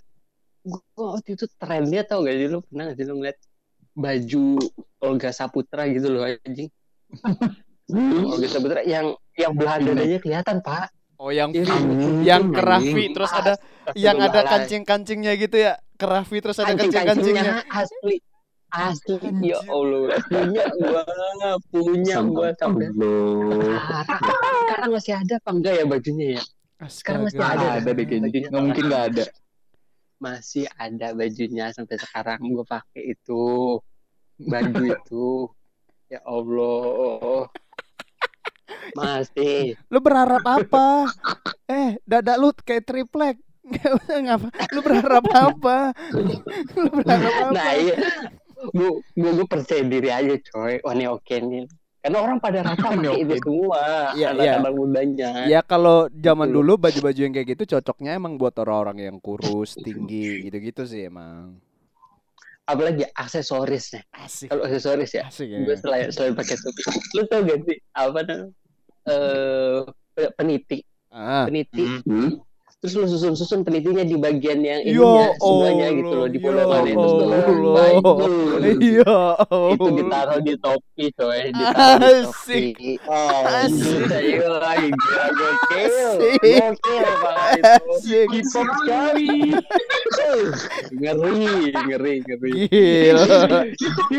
gue 0.63 0.79
waktu 0.95 1.35
itu 1.35 1.45
trennya 1.59 2.01
tau 2.07 2.23
gak 2.23 2.35
sih 2.39 2.47
lu? 2.47 2.59
Pernah 2.67 2.83
gak 2.91 2.97
sih 2.97 3.05
lu 3.05 3.13
ngeliat 3.19 3.37
baju 3.93 4.45
Olga 5.03 5.29
Saputra 5.35 5.85
gitu 5.91 6.07
loh 6.09 6.23
anjing? 6.25 6.69
Olga 8.27 8.47
Saputra 8.47 8.81
yang 8.87 9.13
yang 9.35 9.53
belah 9.53 9.77
dadanya 9.77 10.17
kelihatan 10.23 10.63
pak. 10.63 10.89
Oh 11.21 11.29
yang. 11.29 11.53
V, 11.53 11.61
Hmm, 11.63 12.25
yang 12.25 12.49
kerafi 12.51 13.13
terus 13.13 13.31
ada 13.31 13.53
yang 13.93 14.17
ada 14.17 14.43
kancing-kancingnya 14.43 15.37
gitu 15.37 15.61
ya. 15.61 15.77
Kerafi 15.99 16.41
terus 16.41 16.57
ada 16.57 16.73
kancing-kancingnya. 16.73 17.63
asli 17.69 18.17
asli. 18.73 19.21
Ya. 19.45 19.61
Allah 19.69 20.17
punya 20.25 20.65
gua 20.81 21.03
punya 21.69 22.15
gua 22.25 22.49
sampai 22.57 22.89
sekarang 24.65 24.89
masih 24.89 25.13
ada 25.13 25.33
apa 25.37 25.49
enggak 25.53 25.73
ya 25.77 25.85
bajunya 25.85 26.25
ya? 26.39 26.41
Sekarang 26.89 27.29
masih 27.29 27.39
ada. 27.39 27.79
Ada 27.79 27.89
deh 27.93 28.03
kayaknya. 28.03 28.27
Bajunya. 28.27 28.47
Nggak 28.49 28.63
mungkin 28.65 28.83
nggak 28.89 29.03
ada. 29.13 29.23
Masih 30.23 30.63
ada 30.79 31.11
bajunya 31.11 31.75
sampai 31.75 31.99
sekarang 31.99 32.39
gue 32.47 32.63
pakai 32.63 33.11
itu 33.11 33.77
baju 34.39 34.83
itu 34.95 35.27
ya 36.07 36.23
Allah 36.23 37.51
Masih. 38.93 39.79
Lu 39.87 40.03
berharap 40.03 40.43
apa? 40.43 41.07
Eh, 41.71 41.97
dada 42.03 42.35
lu 42.35 42.51
kayak 42.51 42.83
triplek. 42.83 43.37
Ngapa? 44.27 44.51
Lu 44.75 44.79
berharap 44.83 45.25
apa? 45.31 45.77
Lu 46.75 46.89
berharap 46.91 47.33
apa? 47.47 47.55
Nah 47.55 47.71
iya. 47.79 47.95
Gue 49.15 49.47
percaya 49.47 49.81
diri 49.87 50.11
aja 50.11 50.35
coy. 50.51 50.83
Wah 50.83 50.93
ini 50.93 51.05
oke 51.07 51.35
nih. 51.39 51.63
Karena 52.03 52.17
orang 52.19 52.37
pada 52.37 52.59
rata 52.67 52.83
pakai 52.83 53.15
itu 53.23 53.35
semua. 53.39 54.11
Iya, 54.11 54.35
iya. 54.35 54.59
Anak-anak 54.59 54.73
mudanya. 54.75 55.29
Ya 55.47 55.63
kalau 55.63 56.11
zaman 56.11 56.51
Gitu. 56.51 56.55
dulu 56.59 56.73
baju-baju 56.75 57.19
yang 57.23 57.31
kayak 57.31 57.47
gitu 57.55 57.63
cocoknya 57.73 58.11
emang 58.13 58.35
buat 58.35 58.51
orang-orang 58.59 59.07
yang 59.07 59.17
kurus, 59.17 59.79
tinggi, 59.79 60.43
gitu-gitu 60.43 60.83
sih 60.83 61.07
emang. 61.07 61.55
Apalagi 62.63 63.07
aksesorisnya. 63.09 64.03
Asik. 64.11 64.51
Kalau 64.51 64.67
aksesoris 64.67 65.11
ya. 65.15 65.27
Asik 65.27 65.47
ya. 65.47 65.63
Gue 65.63 65.75
selain 65.75 66.07
selain 66.11 66.35
pakai 66.35 66.55
topi. 66.59 66.81
Lu 67.15 67.21
tau 67.27 67.39
gak 67.43 67.59
sih 67.63 67.77
apa 67.91 68.19
namanya? 68.19 68.47
Eh 69.03 69.79
peniti, 70.35 70.79
Ah. 71.07 71.43
peniti. 71.47 71.87
Hmm? 72.03 72.39
Terus 72.83 72.99
lu 72.99 73.07
susun-susun 73.07 73.63
penitinya 73.63 74.03
di 74.03 74.19
bagian 74.19 74.59
yang 74.59 74.83
Ya 74.83 74.91
ininya 74.91 75.31
semuanya 75.39 75.87
gitu 75.95 76.13
loh 76.19 76.27
di 76.27 76.35
bola 76.35 76.63
ya 76.67 76.91
itu. 76.91 78.11
Iya. 78.91 79.15
Itu 79.71 79.87
ditaruh 80.03 80.39
di 80.43 80.53
topi 80.59 81.05
coy, 81.15 81.55
ditaruh 81.55 81.95
di 81.95 82.27
Asik. 82.27 82.75
topi. 82.75 82.91
Oh, 83.07 83.39
Asik. 83.47 84.03
Lagi 84.43 84.87
gokil. 84.91 85.95
Asik. 86.11 86.43
Gokil 86.43 87.07
Pak 87.23 87.35
itu. 87.55 88.51
Sekali. 88.51 89.31
ngeri, 90.99 91.71
ngeri, 91.71 92.13
ngeri. 92.19 92.51
Gila. 92.67 93.63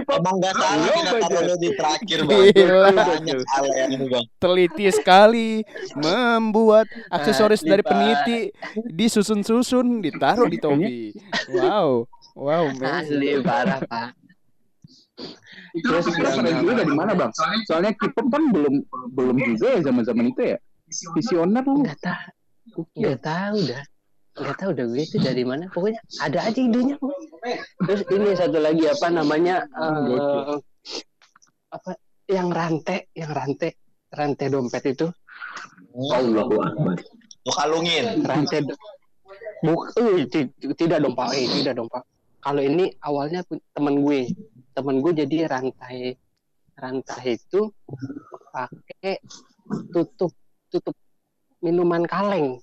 Emang 0.09 0.37
gak 0.41 0.55
salah 0.57 0.89
kita 0.89 1.17
taruh 1.21 1.43
lu 1.53 1.55
di 1.61 1.69
terakhir 1.77 2.19
bang. 2.25 2.43
Gila. 2.49 2.89
Banyak 2.97 3.39
hal 3.45 3.67
yang 3.77 3.91
ini 3.93 4.07
bang. 4.09 4.25
Teliti 4.41 4.89
sekali 4.89 5.61
membuat 6.01 6.89
aksesoris 7.13 7.61
Asli, 7.61 7.69
dari 7.69 7.85
Pak. 7.85 8.54
Disusun-susun, 8.91 10.01
ditaruh 10.01 10.49
di 10.49 10.59
topi. 10.59 11.13
Wow. 11.53 12.09
Wow. 12.35 12.65
Asli 12.83 13.39
parah, 13.45 13.79
Pak. 13.85 14.25
Itu 15.75 15.91
Terus 15.91 16.07
juga 16.63 16.73
dari 16.83 16.95
mana 16.95 17.13
bang? 17.19 17.31
Soalnya 17.67 17.93
K-pop 17.99 18.31
kan 18.31 18.43
belum 18.55 18.75
belum 19.15 19.37
juga 19.43 19.79
ya 19.79 19.81
zaman-zaman 19.83 20.31
itu 20.31 20.43
ya. 20.55 20.59
Visioner 21.19 21.65
lu. 21.67 21.83
Enggak 21.83 21.99
tahu. 22.03 22.81
Enggak 22.95 23.19
tahu 23.27 23.57
dah. 23.67 23.83
Enggak 24.35 24.57
tahu 24.59 24.71
dah 24.75 24.85
gue 24.87 25.03
itu 25.03 25.17
dari 25.19 25.43
mana. 25.43 25.65
Pokoknya 25.71 26.01
ada 26.23 26.39
aja 26.47 26.59
idenya. 26.59 26.97
Terus 27.87 28.03
ini 28.11 28.29
satu 28.39 28.59
lagi 28.63 28.85
apa 28.87 29.07
namanya 29.11 29.67
eh, 29.67 29.99
Gokil. 30.11 30.63
apa 31.75 31.91
yang 32.31 32.49
rantai, 32.55 33.11
yang 33.19 33.31
rantai, 33.35 33.75
rantai 34.15 34.47
dompet 34.49 34.95
itu, 34.95 35.11
Allahu 35.93 36.55
Akbar. 36.63 36.97
Lu 37.45 37.53
kalungin. 37.53 38.05
rantai 38.25 38.65
Buk, 39.65 39.97
eh, 39.97 40.29
ti- 40.29 40.53
tidak 40.77 41.01
dong 41.01 41.17
Pak, 41.17 41.33
eh, 41.33 41.49
tidak 41.49 41.81
dong 41.81 41.89
Pak. 41.89 42.05
Kalau 42.45 42.61
ini 42.61 42.93
awalnya 43.01 43.41
teman 43.73 44.05
gue, 44.05 44.29
teman 44.77 45.01
gue 45.01 45.13
jadi 45.25 45.49
rantai, 45.49 46.13
rantai 46.77 47.41
itu 47.41 47.73
pakai 48.53 49.17
tutup, 49.89 50.37
tutup 50.69 50.93
minuman 51.65 52.05
kaleng. 52.05 52.61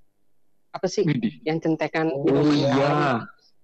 Apa 0.69 0.85
sih 0.85 1.09
yang 1.41 1.57
centekan 1.57 2.13
Oh 2.13 2.21
minuman 2.21 2.53
iya. 2.53 2.69
kaleng? 2.69 3.01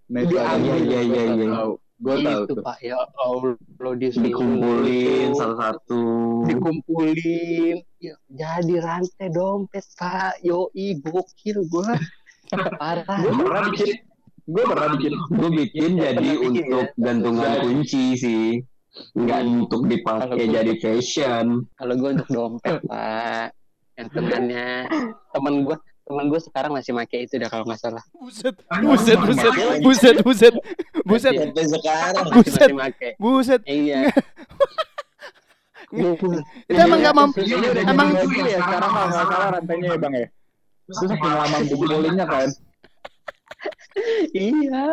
Nah, 0.09 0.21
Iya, 0.25 0.25
itu 0.25 0.35
iya, 0.81 0.99
iya, 1.05 1.23
iya. 1.37 1.61
Gue 1.97 2.15
tahu 2.21 2.41
itu 2.45 2.53
tuh. 2.53 2.61
Pak 2.61 2.77
ya 2.79 2.95
Allah 3.17 3.57
Dikumpulin 3.97 5.33
itu, 5.33 5.33
satu-satu. 5.33 6.03
dikumpulin 6.45 7.77
ya, 7.97 8.13
jadi 8.29 8.73
rantai 8.79 9.27
dompet 9.33 9.81
Pak 9.97 10.45
yoi 10.45 11.01
gokil 11.01 11.65
gua 11.67 11.97
parah 12.81 13.17
Gue 13.17 13.33
pernah 13.33 13.61
bikin. 13.73 13.89
Gue 14.47 14.63
pernah 14.63 14.87
bikin. 14.95 15.13
Gue 15.33 15.49
bikin 15.51 15.89
jadi 15.97 16.15
Pernah 16.21 16.37
bikin 16.37 16.63
untuk 16.69 16.87
ya? 16.87 17.01
gantungan 17.01 17.51
kunci 17.65 18.05
sih. 18.15 18.45
Enggak 19.13 19.39
untuk 19.45 19.81
dipakai 19.85 20.45
jadi 20.49 20.73
fashion. 20.81 21.65
kalau 21.77 21.93
gua 21.97 22.09
untuk 22.17 22.29
dompet 22.29 22.81
Pak 22.85 23.53
gantungannya 23.93 24.85
temen 25.33 25.55
gua 25.65 25.77
temen 26.07 26.25
gua 26.31 26.39
sekarang 26.39 26.71
masih 26.71 26.95
pakai 26.95 27.27
itu 27.27 27.35
dah 27.35 27.51
kalau 27.51 27.67
nggak 27.67 27.79
salah 27.83 28.03
Buset, 28.15 28.55
buset, 28.79 29.19
buset, 29.19 29.53
buset, 29.83 30.15
buset, 30.23 30.55
buset, 31.03 31.33
Sampai 31.35 31.65
sekarang. 31.67 32.25
Buset. 32.31 32.69
masih 32.71 33.11
buset. 33.19 33.61
iya 33.67 34.07
Itu 36.67 36.75
emang 36.75 36.99
nggak 36.99 37.15
mampu. 37.15 37.39
Emang 37.47 38.11
ya 38.11 38.59
sekarang 38.59 38.91
kalau 38.91 39.07
nggak 39.07 39.25
salah 39.31 39.47
rantainya 39.55 39.87
ya 39.87 39.99
bang 40.03 40.13
ya. 40.19 40.27
Terus 40.83 41.09
saking 41.15 41.31
lama 41.31 41.57
ngumpulinnya 41.63 42.25
kan. 42.27 42.49
iya 44.35 44.85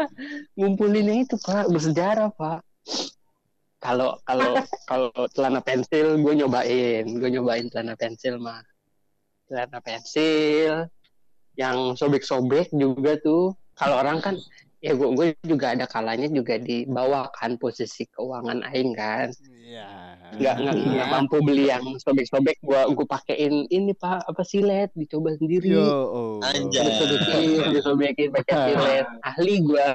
ngumpulinnya 0.55 1.15
itu 1.27 1.37
Pak 1.43 1.69
bersejarah 1.69 2.31
Pak 2.33 2.63
kalau 3.85 4.17
kalau 4.25 4.57
kalau 4.89 5.11
celana 5.37 5.61
pensil 5.61 6.17
gue 6.17 6.35
nyobain 6.41 7.05
gue 7.05 7.29
nyobain 7.29 7.69
celana 7.69 7.93
pensil 8.01 8.41
mah 8.41 8.65
celana 9.45 9.79
pensil 9.85 10.89
yang 11.55 11.95
sobek-sobek 11.95 12.71
juga 12.75 13.19
tuh. 13.23 13.55
Kalau 13.75 13.99
orang 14.03 14.23
kan 14.23 14.35
ya 14.85 14.93
gue 14.93 15.09
gue 15.17 15.27
juga 15.49 15.73
ada 15.73 15.89
kalanya 15.89 16.29
juga 16.29 16.61
di 16.61 16.85
bawah 16.85 17.33
kan 17.33 17.57
posisi 17.57 18.05
keuangan 18.13 18.61
aing 18.69 18.93
kan. 18.93 19.33
Iya. 19.65 19.89
nggak 20.37 20.57
nggak 20.61 20.77
nggak 20.77 21.09
mampu 21.09 21.41
beli 21.41 21.73
yang 21.73 21.97
sobek-sobek 21.97 22.61
gue 22.61 22.81
gue 22.93 23.07
pakein 23.09 23.65
ini 23.73 23.97
pak 23.97 24.29
apa 24.29 24.45
silet 24.45 24.93
dicoba 24.93 25.33
sendiri. 25.41 25.73
Yo, 25.73 25.81
oh. 25.81 26.37
Anjay. 26.45 26.85
disobekin 26.85 27.73
disobekin 27.73 28.29
pakai 28.29 28.55
silet. 28.69 29.07
Ahli 29.25 29.65
gue 29.65 29.87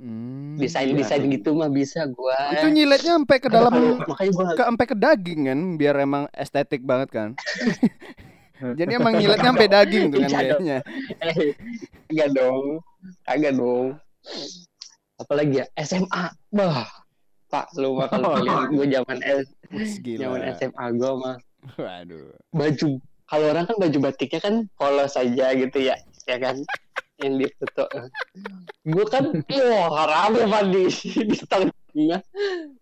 Hmm, 0.00 0.56
desain 0.56 0.90
desain 0.96 1.22
gitu 1.28 1.54
mah 1.54 1.70
bisa 1.70 2.08
gue 2.08 2.38
Itu 2.56 2.72
nyiletnya 2.72 3.20
sampai 3.20 3.36
ke 3.38 3.48
dalam 3.52 4.00
makanya 4.00 4.32
gue 4.32 4.46
ke 4.56 4.62
sampai 4.64 4.86
ke 4.88 4.96
daging 4.96 5.40
kan 5.44 5.60
biar 5.76 5.94
emang 6.00 6.24
estetik 6.32 6.82
banget 6.88 7.08
kan. 7.12 7.28
Jadi 8.58 8.90
emang 8.94 9.14
nyiletnya 9.14 9.50
sampai 9.54 9.68
daging 9.70 10.04
tuh 10.10 10.18
kan 10.18 10.28
Iya 10.28 10.28
dong. 10.28 10.38
kayaknya. 10.38 10.78
Eh, 11.22 11.36
Kagak 12.10 12.30
dong. 12.34 12.64
Kagak 13.22 13.52
dong. 13.54 13.86
Apalagi 15.18 15.54
ya 15.62 15.64
SMA. 15.82 16.24
Bah. 16.50 16.86
Pak, 17.48 17.72
lu 17.80 17.96
mah 17.96 18.12
kalau 18.12 18.28
kalian 18.36 18.76
gue 18.76 18.86
zaman 18.92 19.18
S, 19.24 19.46
zaman 20.04 20.40
SMA 20.52 20.84
gue 21.00 21.12
mah 21.16 21.36
Waduh. 21.80 22.28
baju 22.52 22.88
kalau 23.24 23.46
orang 23.52 23.64
kan 23.64 23.76
baju 23.80 23.98
batiknya 24.04 24.40
kan 24.40 24.54
polos 24.76 25.16
saja 25.16 25.56
gitu 25.56 25.78
ya, 25.80 25.96
ya 26.28 26.36
kan? 26.36 26.60
Yang 27.20 27.50
difoto. 27.50 27.84
Gue 28.84 29.04
kan, 29.08 29.32
wah 29.48 30.04
rame 30.08 30.44
pak 30.44 30.62
di 30.70 30.82
di 31.24 31.36
tengah, 31.44 32.20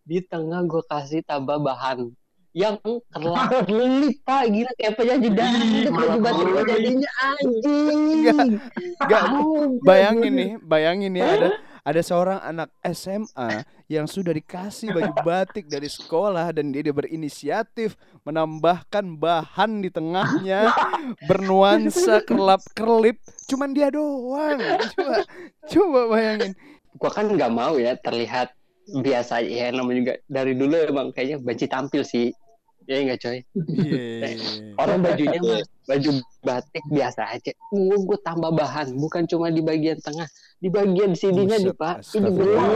di 0.03 0.18
tengah 0.22 0.61
gue 0.66 0.83
kasih 0.87 1.22
tambah 1.27 1.62
bahan 1.62 2.11
yang 2.57 2.81
kelap 3.13 3.69
lelip 3.69 4.17
pak. 4.25 4.49
Gila 4.49 4.73
kayak 4.81 4.93
penyanyi 4.97 5.29
dangdut 5.37 5.93
baju 5.93 6.19
batik 6.25 6.47
gue 6.49 6.63
jadinya 6.73 7.11
anjing. 7.21 8.01
Nggak, 8.25 8.39
nggak, 9.05 9.23
Tahu, 9.29 9.53
Bayangin 9.85 10.33
nih, 10.33 10.51
bayangin 10.65 11.13
nih 11.13 11.23
ada 11.23 11.49
ada 11.87 12.01
seorang 12.03 12.41
anak 12.41 12.73
SMA 12.83 13.63
yang 13.93 14.09
sudah 14.09 14.33
dikasih 14.33 14.91
baju 14.91 15.13
batik 15.23 15.69
dari 15.69 15.87
sekolah 15.87 16.51
dan 16.51 16.73
dia, 16.73 16.83
dia 16.83 16.97
berinisiatif 16.97 17.95
menambahkan 18.25 19.05
bahan 19.21 19.85
di 19.85 19.93
tengahnya 19.93 20.73
bernuansa 21.29 22.25
kelap 22.25 22.65
kerlip 22.73 23.21
cuman 23.53 23.77
dia 23.77 23.93
doang. 23.93 24.59
Coba 24.97 25.17
coba 25.69 26.01
bayangin. 26.09 26.53
Gua 26.97 27.13
kan 27.13 27.29
nggak 27.29 27.53
mau 27.53 27.77
ya 27.77 28.01
terlihat 28.01 28.57
biasa 28.87 29.45
ya 29.45 29.69
namanya 29.75 29.99
juga 30.01 30.15
dari 30.25 30.57
dulu 30.57 30.75
emang 30.79 31.13
kayaknya 31.13 31.43
banci 31.43 31.67
tampil 31.69 32.01
sih 32.07 32.31
ya 32.87 32.97
nggak 33.03 33.18
coy 33.20 33.39
Iya. 33.66 34.28
orang 34.82 34.99
bajunya 35.03 35.39
mah 35.43 35.62
baju 35.87 36.11
batik 36.43 36.84
biasa 36.91 37.22
aja 37.30 37.53
gua 37.70 37.97
gua 38.03 38.18
tambah 38.22 38.51
bahan 38.55 38.95
bukan 38.99 39.26
cuma 39.26 39.51
di 39.51 39.62
bagian 39.62 39.99
tengah 40.03 40.26
di 40.59 40.70
bagian 40.70 41.12
sininya 41.14 41.59
nih 41.59 41.74
pak 41.74 42.03
ini 42.14 42.30
beruang 42.30 42.70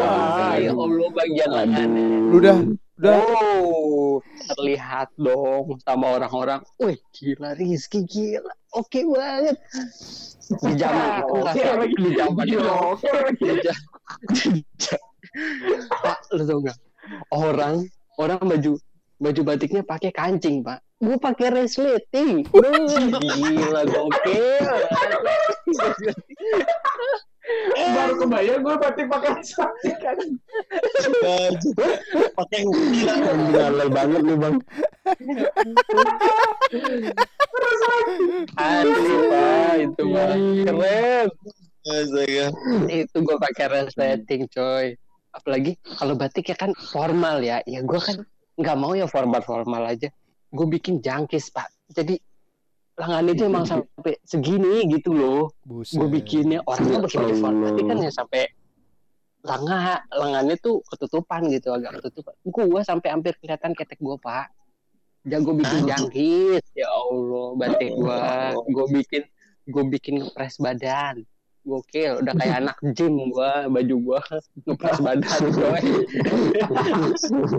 ya 0.61 0.71
allah 0.75 1.11
bagian 1.15 1.51
lengannya 1.51 2.05
lu 2.31 2.37
udah 2.39 2.57
udah 3.01 3.17
Oh, 3.41 4.21
terlihat 4.45 5.09
dong 5.17 5.81
sama 5.81 6.21
orang-orang. 6.21 6.61
Wih, 6.77 7.01
gila 7.17 7.57
Rizky 7.57 8.05
gila. 8.05 8.53
Oke 8.77 9.09
banget. 9.09 9.57
Di 10.61 10.77
zaman 10.77 11.25
itu 11.25 11.37
lagi. 11.41 11.97
di 11.97 12.11
zaman 12.13 12.45
itu. 12.45 12.69
Pak, 16.05 16.19
lu 16.37 16.43
tau 16.45 16.61
gak? 16.61 16.77
Orang 17.33 17.89
orang 18.21 18.41
baju 18.45 18.77
baju 19.21 19.41
batiknya 19.45 19.85
pakai 19.85 20.11
kancing, 20.11 20.65
Pak. 20.65 20.81
Gue 21.01 21.17
pakai 21.17 21.49
resleting. 21.53 22.45
Gila 22.49 23.83
gokil. 23.89 24.67
Baru 27.71 28.15
kebayang 28.21 28.63
gue 28.63 28.77
pasti 28.79 29.03
pakai 29.09 29.33
sepatu 29.41 29.91
kan. 30.01 30.19
Pakai 32.37 32.59
gila. 32.69 33.15
Galau 33.49 33.89
banget 33.89 34.21
lu 34.25 34.35
bang. 34.37 34.57
Asli 38.61 39.15
pak, 39.33 39.73
itu 39.81 40.03
mah 40.05 40.37
keren. 40.69 41.27
Astaga. 41.89 42.47
Itu 42.93 43.17
gue 43.25 43.37
pakai 43.41 43.67
resleting 43.73 44.53
coy. 44.53 45.01
Apalagi 45.33 45.81
kalau 45.97 46.13
batik 46.13 46.53
ya 46.53 46.57
kan 46.61 46.77
formal 46.77 47.41
ya. 47.41 47.65
Ya 47.65 47.81
gue 47.81 48.01
kan 48.05 48.21
nggak 48.61 48.77
mau 48.77 48.93
ya 48.93 49.09
formal-formal 49.09 49.89
aja. 49.89 50.13
Gue 50.53 50.67
bikin 50.69 51.01
jangkis 51.01 51.49
pak. 51.49 51.73
Jadi 51.91 52.21
lengan 53.01 53.25
itu 53.33 53.43
emang 53.49 53.65
sampai 53.65 54.21
segini 54.23 54.85
gitu 54.93 55.17
loh. 55.17 55.57
Gue 55.65 56.09
bikinnya 56.13 56.61
orangnya 56.69 57.01
bikin 57.01 57.41
tapi 57.41 57.81
kan 57.89 57.97
ya 58.05 58.13
sampai 58.13 58.45
lengan 59.41 60.05
lengannya 60.13 60.57
tuh 60.61 60.85
ketutupan 60.85 61.49
gitu 61.49 61.73
agak 61.73 61.99
ketutupan. 61.99 62.37
Gue 62.45 62.81
sampai 62.85 63.09
hampir 63.09 63.33
kelihatan 63.41 63.73
ketek 63.73 63.97
gue 63.97 64.17
pak. 64.21 64.53
Jago 65.25 65.53
bikin 65.57 65.89
jangkis 65.89 66.65
ya 66.77 66.89
Allah 66.89 67.57
batik 67.57 67.91
gue. 67.97 68.21
Gue 68.69 68.87
bikin 69.01 69.23
gue 69.71 69.85
bikin 69.97 70.15
ngepres 70.21 70.61
badan. 70.61 71.25
Gokil, 71.61 72.25
udah 72.25 72.33
kayak 72.35 72.57
anak 72.65 72.77
gym 72.97 73.21
gua, 73.29 73.69
baju 73.69 73.95
gua 74.01 74.21
ngepres 74.65 74.99
badan 74.99 75.41
coy. 75.53 75.83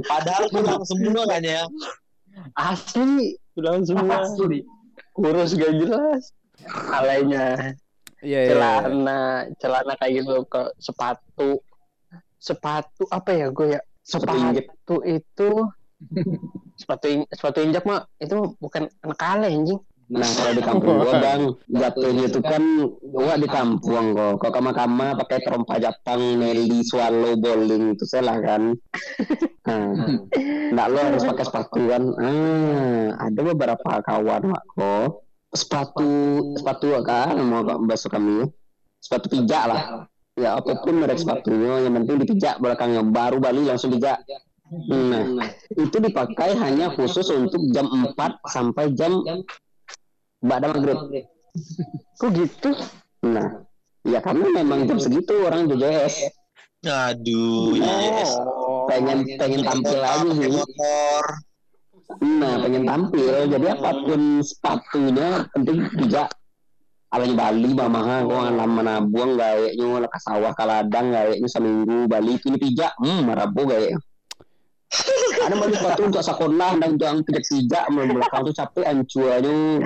Padahal 0.03 0.45
tulang 0.49 0.83
semua 0.83 1.23
kan 1.29 1.41
ya. 1.45 1.63
Asli, 2.57 3.37
udah 3.59 3.77
semua. 3.85 4.25
Asli. 4.25 4.65
Kurus 5.13 5.53
gak 5.53 5.73
jelas. 5.75 6.31
Alainya 6.93 7.75
Iya, 8.21 8.39
iya. 8.45 8.49
celana, 8.53 9.21
celana 9.57 9.93
kayak 9.97 10.21
gitu 10.21 10.45
ke 10.45 10.61
sepatu. 10.77 11.57
Sepatu 12.37 13.03
apa 13.09 13.33
ya 13.33 13.49
gue 13.49 13.77
ya? 13.77 13.81
Sepatu 14.01 15.01
itu 15.05 15.49
sepatu 16.81 17.05
in- 17.09 17.29
sepatu 17.29 17.61
injak 17.61 17.85
mah 17.85 18.05
itu 18.17 18.57
bukan 18.57 18.89
anak 19.01 19.19
ale 19.21 19.49
anjing. 19.49 19.81
Nah 20.11 20.27
kalau 20.27 20.51
di 20.51 20.63
kampung 20.63 20.95
gua 20.99 21.15
bang 21.23 21.41
jatuhnya 21.71 22.25
itu 22.27 22.39
kan 22.43 22.63
gua 22.99 23.33
di 23.39 23.47
kampung 23.47 24.05
kok. 24.11 24.33
Kok 24.43 24.51
kama-kama 24.51 25.15
pakai 25.15 25.39
trompa 25.47 25.79
Jepang, 25.79 26.19
Nelly, 26.35 26.83
swallow, 26.83 27.39
bowling 27.39 27.95
itu 27.95 28.03
salah 28.03 28.37
kan. 28.43 28.75
Nah, 30.71 30.87
lo 30.87 31.03
harus 31.03 31.27
pakai 31.27 31.45
sepatu 31.45 31.83
kan. 31.83 32.03
Ah, 32.15 33.27
ada 33.27 33.39
beberapa 33.43 33.99
kawan 34.07 34.55
mak 34.55 34.63
kok 34.71 35.27
sepatu 35.51 36.07
sepatu 36.55 36.95
kan 37.03 37.35
mau 37.43 37.59
bahasa 37.83 38.07
kami 38.07 38.47
sepatu 39.03 39.27
pijak 39.27 39.63
lah. 39.67 40.07
Ya 40.39 40.55
apa 40.55 40.79
pun 40.79 41.03
merek 41.03 41.19
sepatunya 41.19 41.83
yang 41.83 41.93
penting 42.01 42.23
dipijak 42.23 42.63
belakangnya 42.63 43.03
baru 43.03 43.37
balik 43.43 43.67
langsung 43.67 43.91
pijak. 43.91 44.23
Nah, 44.71 45.51
itu 45.75 45.97
dipakai 45.99 46.55
hanya 46.55 46.95
khusus 46.95 47.27
untuk 47.35 47.59
jam 47.75 47.91
4 47.91 48.15
sampai 48.47 48.95
jam 48.95 49.19
Bada 50.41 50.73
maghrib. 50.73 50.97
Kok 52.17 52.29
gitu? 52.33 52.69
Nah, 53.21 53.63
ya 54.01 54.19
karena 54.19 54.45
memang 54.61 54.89
jam 54.89 54.97
segitu 54.97 55.45
orang 55.45 55.69
JJS 55.69 56.33
Aduh, 56.81 57.77
yes. 57.77 58.33
Oh. 58.41 58.89
pengen 58.89 59.21
pengen 59.37 59.61
tampil 59.61 60.01
aja 60.01 60.29
sih. 60.33 60.49
motor. 60.49 61.25
Nah, 62.25 62.57
pengen 62.57 62.89
tampil. 62.89 63.33
Jadi 63.53 63.65
apa 63.69 63.91
pun 64.01 64.41
sepatunya 64.41 65.45
penting 65.53 65.85
tidak 65.93 66.33
alanya 67.11 67.35
Bali 67.35 67.71
mama 67.75 68.23
gua 68.23 68.47
lama 68.49 68.81
nabuang 68.81 69.35
gayanya 69.35 70.07
ke 70.07 70.19
sawah 70.23 70.55
ke 70.55 70.63
ladang 70.63 71.11
gayanya 71.11 71.47
seminggu 71.51 72.07
Bali 72.07 72.39
ini 72.39 72.55
pijak 72.55 72.95
hmm 73.03 73.27
marabu 73.27 73.67
gaya 73.67 73.99
ada 75.43 75.55
baju 75.59 75.75
sepatu 75.75 76.01
untuk 76.07 76.23
sekolah 76.23 76.71
dan 76.79 76.95
untuk 76.95 77.07
yang 77.11 77.19
pijak 77.27 77.43
pijak 77.51 77.83
belakang 77.91 78.41
tuh 78.47 78.55
capek 78.55 78.85
ancuannya 78.87 79.83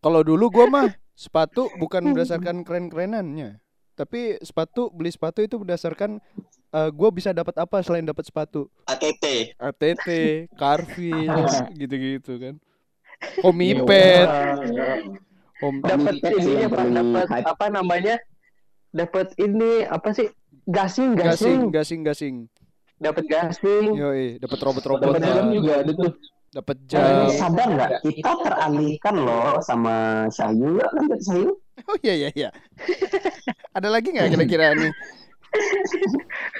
Kalau 0.00 0.20
dulu 0.22 0.50
gua 0.52 0.66
mah 0.68 0.88
sepatu 1.16 1.72
bukan 1.80 2.12
berdasarkan 2.14 2.62
keren-kerenannya. 2.62 3.58
Tapi 3.96 4.36
sepatu 4.44 4.92
beli 4.92 5.08
sepatu 5.08 5.40
itu 5.40 5.56
berdasarkan 5.56 6.20
eh, 6.72 6.90
gua 6.92 7.08
bisa 7.08 7.32
dapat 7.32 7.56
apa 7.56 7.80
selain 7.80 8.04
dapat 8.04 8.28
sepatu. 8.28 8.68
ATT. 8.84 9.56
ATT, 9.56 10.08
Carvin, 10.60 11.32
gitu-gitu 11.80 12.36
kan. 12.36 12.54
Homipet, 13.40 14.28
home 15.64 15.80
Dapat 15.80 16.20
ini 16.20 16.68
apa? 16.68 16.76
paling 16.76 16.94
Dapat 17.16 17.44
apa 17.48 17.66
namanya? 17.72 18.16
Dapat 18.92 19.32
ini 19.40 19.88
apa 19.88 20.12
sih? 20.12 20.28
Gasing, 20.66 21.16
gasing, 21.16 21.16
gasing. 21.16 21.60
gasing, 21.72 22.00
gasing. 22.04 22.36
Dapat 22.96 23.24
gasing. 23.28 23.92
Yoi, 23.92 24.40
dapat 24.40 24.56
Dapat 24.56 24.84
robot-robotnya, 24.84 25.32
helm 25.32 25.48
juga 25.52 25.72
ada 25.84 25.92
tuh. 25.92 26.12
Dapat 26.56 26.76
Eh, 26.76 26.84
jam. 26.88 27.28
sadar 27.30 27.68
nggak 27.68 27.90
kita 28.02 28.32
teralihkan 28.40 29.14
loh 29.18 29.60
sama 29.60 29.94
Syayu 30.28 30.76
ya 30.76 30.86
kan 30.88 31.04
Syayu 31.18 31.50
Oh 31.88 31.96
iya 32.00 32.14
iya 32.16 32.28
iya. 32.32 32.50
Ada 33.70 33.88
lagi 33.88 34.08
nggak 34.08 34.32
kira-kira 34.32 34.72
nih? 34.74 34.92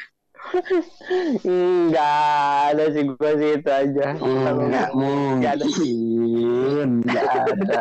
Enggak 1.43 2.23
ada 2.71 2.85
sih 2.93 3.03
gua 3.03 3.31
sih 3.35 3.51
itu 3.59 3.71
aja. 3.71 4.05
Enggak 4.15 4.53
Nggak 4.55 5.53
ada. 5.53 5.65
mungkin, 5.65 6.89
enggak 7.03 7.25
ada. 7.27 7.81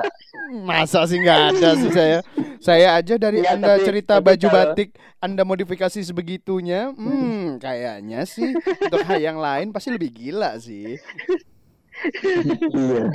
Masa 0.63 1.05
sih 1.05 1.19
nggak 1.19 1.39
ada 1.51 1.69
sih 1.75 1.91
saya. 1.91 2.19
Saya 2.57 2.87
aja 2.97 3.15
dari 3.15 3.43
Nggak, 3.43 3.53
Anda 3.53 3.67
tapi- 3.69 3.85
cerita 3.85 4.13
tapi 4.17 4.25
baju 4.25 4.47
kalau- 4.47 4.57
batik, 4.73 4.89
Anda 5.19 5.41
modifikasi 5.43 5.99
sebegitunya, 6.01 6.89
hmm, 6.89 7.59
kayaknya 7.59 8.25
sih 8.25 8.53
untuk 8.55 9.01
hal 9.03 9.19
yang 9.19 9.37
lain 9.37 9.69
pasti 9.69 9.89
lebih 9.91 10.09
gila 10.09 10.57
sih. 10.57 10.97
Iya. 12.75 13.05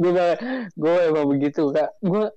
gue 0.00 0.28
gue 0.74 0.96
emang 1.12 1.26
begitu 1.28 1.68
kak. 1.74 1.90
Gue 2.00 2.32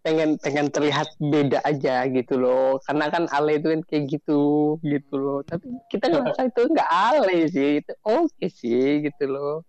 pengen 0.00 0.40
pengen 0.40 0.72
terlihat 0.72 1.12
beda 1.20 1.60
aja 1.60 2.08
gitu 2.08 2.40
loh. 2.40 2.80
Karena 2.88 3.12
kan 3.12 3.28
ale 3.34 3.60
itu 3.60 3.68
kan 3.68 3.80
kayak 3.84 4.04
gitu 4.08 4.40
gitu 4.80 5.14
loh. 5.16 5.40
Tapi 5.44 5.66
kita 5.92 6.08
ngerasa 6.08 6.48
itu 6.48 6.62
nggak 6.72 6.90
ale 6.90 7.36
sih 7.52 7.70
itu 7.84 7.92
oke 8.06 8.46
sih 8.48 9.04
gitu 9.04 9.24
loh. 9.28 9.60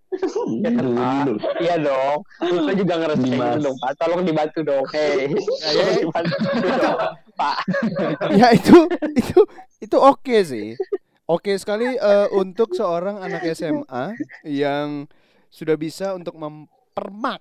Ya 0.63 0.69
kan 0.71 0.87
iya 1.59 1.75
dong. 1.79 2.23
Lu 2.47 2.71
juga 2.75 2.93
ngerasa 2.99 3.23
kayak 3.27 3.41
gitu 3.41 3.59
dong 3.67 3.77
pak. 3.83 3.91
Tolong 3.99 4.21
dibantu 4.23 4.59
dong. 4.63 4.85
Hei 4.95 5.31
tolong 5.65 5.91
dibantu 5.99 6.35
dong, 6.79 6.99
pak. 7.35 7.57
Ya 8.35 8.47
itu 8.55 8.77
itu 9.17 9.39
itu 9.83 9.97
oke 9.99 10.35
sih. 10.47 10.77
Oke 11.31 11.55
sekali 11.55 11.95
eh, 11.95 12.27
untuk 12.35 12.75
seorang 12.75 13.23
anak 13.23 13.47
SMA 13.55 14.19
yang 14.43 15.07
sudah 15.47 15.79
bisa 15.79 16.11
untuk 16.11 16.35
mempermak 16.35 17.39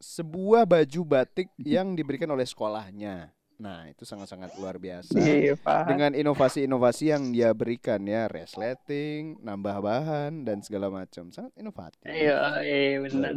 sebuah 0.00 0.64
baju 0.64 1.00
batik 1.04 1.52
yang 1.60 1.92
diberikan 1.92 2.32
oleh 2.32 2.48
sekolahnya. 2.48 3.28
Nah, 3.62 3.86
itu 3.86 4.02
sangat-sangat 4.02 4.58
luar 4.58 4.80
biasa. 4.80 5.12
iya 5.22 5.54
pak 5.54 5.92
dengan 5.92 6.16
inovasi-inovasi 6.16 7.12
yang 7.12 7.30
dia 7.30 7.52
berikan 7.52 8.00
ya 8.02 8.26
resleting, 8.32 9.38
nambah 9.44 9.76
bahan 9.78 10.48
dan 10.48 10.64
segala 10.64 10.88
macam. 10.88 11.28
Sangat 11.30 11.52
inovatif. 11.60 12.08
iya 12.08 12.64
iya 12.64 12.96
benar 13.04 13.36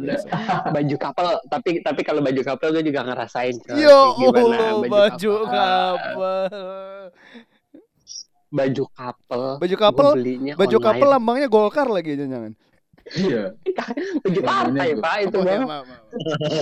baju 0.72 0.96
couple 0.96 1.30
tapi 1.52 1.84
tapi 1.84 2.00
kalau 2.00 2.24
baju 2.24 2.42
couple 2.42 2.80
gue 2.80 2.84
juga 2.88 3.04
ngerasain. 3.04 3.54
Yo 3.76 4.16
Gimana 4.24 4.56
Allah, 4.72 4.88
baju 4.88 5.32
couple. 5.44 5.52
couple. 5.52 6.40
Baju 8.56 8.84
couple 8.88 9.46
Baju 9.60 9.74
belinya 10.16 10.52
baju 10.56 10.64
online. 10.72 10.86
couple 10.88 11.08
lambangnya 11.08 11.46
Golkar 11.46 11.86
lagi 11.86 12.16
jangan. 12.16 12.52
Iya. 13.06 13.42
baju 14.24 14.40
partai 14.40 14.72
Namanya 14.72 14.96
pak 14.98 15.16
itu 15.22 15.36
Oh, 15.36 15.44
ya, 15.44 15.58
maaf, 15.60 15.84
maaf. 15.84 16.04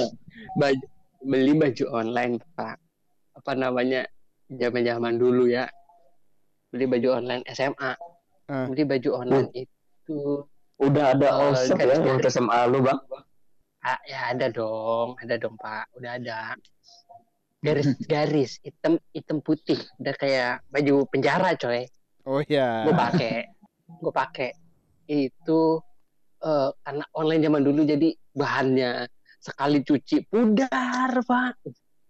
baju 0.60 0.84
beli 1.22 1.52
baju 1.54 1.84
online 1.90 2.34
pak 2.52 2.76
apa 3.34 3.52
namanya 3.54 4.00
zaman 4.50 4.82
zaman 4.82 5.14
dulu 5.16 5.46
ya 5.46 5.64
beli 6.68 6.84
baju 6.84 7.08
online 7.16 7.42
SMA 7.48 7.92
Ah. 8.44 8.68
beli 8.68 8.84
baju 8.84 9.10
online 9.16 9.48
itu 9.54 10.44
Udah 10.76 11.14
ada 11.14 11.28
Eh, 11.30 11.42
offset 11.48 11.78
ya 11.78 11.96
waktu 11.96 12.28
SMA 12.28 12.60
lu 12.68 12.82
bang. 12.82 12.98
ah, 13.80 14.00
ya 14.04 14.34
ada 14.34 14.50
dong 14.50 15.16
ada 15.16 15.38
dong 15.38 15.56
pak 15.56 15.88
udah 15.94 16.18
ada 16.18 16.52
garis-garis 17.64 18.60
hitam 18.66 19.00
hitam 19.10 19.40
putih. 19.40 19.80
Udah 19.96 20.14
kayak 20.14 20.60
baju 20.68 21.08
penjara 21.08 21.56
coy. 21.56 21.88
Oh 22.28 22.44
ya. 22.44 22.84
gue 22.84 22.92
pakai. 22.94 23.34
Gue 23.98 24.12
pakai. 24.12 24.50
Itu 25.04 25.80
eh, 26.40 26.70
karena 26.84 27.04
online 27.16 27.42
zaman 27.42 27.62
dulu 27.64 27.80
jadi 27.82 28.08
bahannya 28.32 29.08
sekali 29.40 29.80
cuci 29.80 30.28
pudar 30.28 31.24
pak. 31.24 31.56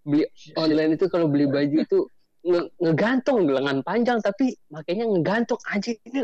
Beli 0.02 0.26
online 0.54 0.98
itu 0.98 1.06
kalau 1.08 1.26
beli 1.26 1.46
baju 1.46 1.76
itu 1.80 1.98
nge- 2.44 2.70
ngegantung 2.76 3.48
lengan 3.48 3.80
panjang 3.80 4.18
tapi 4.20 4.52
makanya 4.68 5.06
ngegantung 5.08 5.58
aja. 5.66 5.90
Ini 5.94 6.20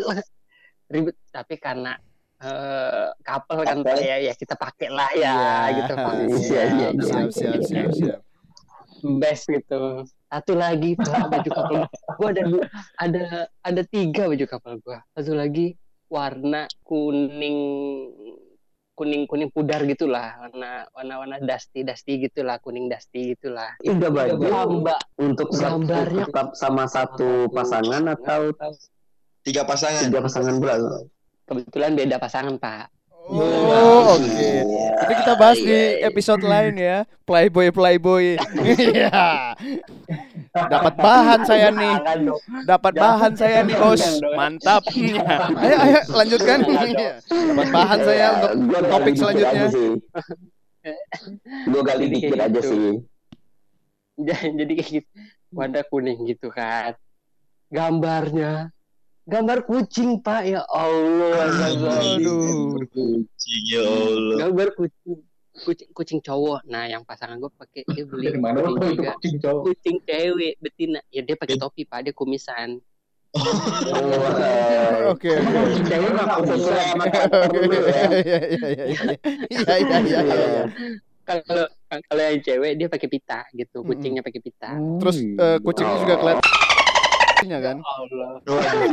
ribet. 0.93 1.15
Tapi 1.31 1.55
karena 1.57 1.95
eh 2.41 3.09
kapal 3.21 3.69
kan 3.69 3.85
Couple. 3.85 4.01
ya 4.01 4.17
ya 4.17 4.33
kita 4.33 4.57
pakai 4.57 4.89
lah 4.89 5.13
ya 5.13 5.29
Iya, 5.29 5.55
gitu 5.77 5.93
pak. 5.93 6.13
Iya, 6.17 6.25
siap, 6.41 6.69
iya, 6.73 6.89
iya. 6.89 6.89
siap, 7.05 7.29
siap, 7.31 7.61
siap, 7.61 7.91
siap. 7.93 8.21
Best 9.03 9.49
gitu. 9.49 10.05
Satu 10.27 10.53
lagi 10.55 10.95
pak 10.95 11.27
baju 11.27 11.49
kapal 11.49 11.75
gua. 11.81 11.89
Ada 12.31 12.43
ada 12.97 13.25
ada 13.61 13.83
tiga 13.85 14.27
baju 14.27 14.45
kapal 14.45 14.75
gua. 14.79 14.99
Satu 15.13 15.33
lagi 15.33 15.75
warna 16.07 16.69
kuning 16.83 17.59
kuning 18.95 19.25
kuning 19.25 19.49
pudar 19.49 19.83
gitulah. 19.83 20.37
Warna 20.39 20.85
warna 20.93 21.15
warna 21.19 21.37
dusty 21.41 21.81
dusty 21.81 22.21
gitulah 22.21 22.59
kuning 22.59 22.87
dusty 22.87 23.33
gitulah. 23.33 23.73
Tiga 23.81 24.09
baju. 24.09 24.37
Gambar 24.39 25.01
untuk 25.19 25.49
satu- 25.51 25.83
Gambarnya- 25.83 26.27
tetap 26.29 26.49
sama 26.55 26.85
satu 26.85 27.49
pasangan 27.49 28.05
atau 28.09 28.53
Tiga 29.41 29.65
pasangan. 29.65 30.05
tiga 30.05 30.21
pasangan 30.21 30.55
pula? 30.57 30.77
kebetulan 31.49 31.99
beda 31.99 32.17
pasangan 32.23 32.55
pak 32.63 32.87
Oh, 33.29 34.17
oke. 34.17 34.25
Iya. 34.25 34.65
Itu 35.01 35.13
kita 35.17 35.33
bahas 35.35 35.59
di 35.59 35.69
Iya, 35.69 35.81
iya. 36.01 36.09
episode 36.09 36.43
lain 36.43 36.75
ya. 36.77 36.99
Playboy 37.25 37.69
Playboy. 37.71 38.27
Iya. 38.59 39.55
Dapat 40.51 40.95
bahan 40.97 41.41
saya 41.45 41.69
nih. 41.71 41.95
Dapat 42.65 42.93
bahan 42.95 43.33
saya 43.35 43.63
nih, 43.63 43.77
Bos. 43.77 44.03
Mantap. 44.35 44.83
ayo 44.91 45.77
ayo 45.79 46.01
lanjutkan. 46.11 46.59
Iya. 46.65 47.13
Dapat 47.23 47.69
bahan 47.71 47.99
saya 48.03 48.27
untuk 48.35 48.53
topik 48.89 49.15
selanjutnya. 49.15 49.67
Gue 51.67 51.83
gali 51.85 52.05
Jadi 52.09 52.15
dikit 52.17 52.39
aja 52.41 52.49
gitu. 52.51 52.67
sih. 52.67 52.91
Ja- 54.21 54.53
jadi 54.59 54.73
kayak 54.75 54.91
gitu 54.91 55.09
warna 55.51 55.83
kuning 55.83 56.25
gitu 56.25 56.47
kan 56.47 56.95
gambarnya 57.69 58.71
gambar 59.31 59.59
kucing 59.63 60.19
pak 60.19 60.43
ya 60.45 60.61
Allah 60.67 61.47
Aduh. 61.47 62.83
Kucing, 62.85 63.63
ya 63.65 63.81
Allah. 63.81 64.37
gambar 64.45 64.69
kucing 64.75 65.19
kucing 65.57 65.89
kucing 65.93 66.19
cowok 66.19 66.65
nah 66.65 66.85
yang 66.85 67.03
pasangan 67.03 67.37
gue 67.37 67.51
pakai 67.53 67.87
dia 67.87 68.03
beli 68.03 68.27
Dari 68.27 68.41
mana 68.41 68.59
kucing 68.65 68.97
juga 68.97 69.11
kucing 69.15 69.37
cowok? 69.39 69.63
kucing 69.65 69.97
cewek 70.03 70.55
betina 70.59 71.01
ya 71.09 71.21
dia 71.21 71.37
pakai 71.37 71.57
topi 71.57 71.83
pak 71.85 72.03
dia 72.03 72.13
kumisan 72.13 72.83
Oh, 73.31 75.15
Oke. 75.15 75.31
oke. 75.31 75.33
Kucing 75.39 75.87
cewek 75.87 76.11
nggak 76.11 76.39
lu 77.55 77.71
ya. 77.71 77.95
Iya 78.11 78.19
iya 78.19 78.39
iya 78.43 78.79
iya. 78.91 79.15
Iya 79.47 79.77
iya 79.79 80.21
iya 80.27 80.65
kalau 81.23 81.67
kalau 81.87 82.23
yang 82.25 82.43
cewek 82.43 82.73
dia 82.75 82.89
pakai 82.89 83.07
pita 83.07 83.47
gitu 83.53 83.87
kucingnya 83.87 84.19
pakai 84.19 84.41
pita 84.41 84.75
Terus 84.99 85.17
eh, 85.23 85.59
kucingnya 85.63 85.97
juga 86.01 86.15
kelihatan 86.19 86.43
kan? 87.59 87.77
Allah 87.81 88.31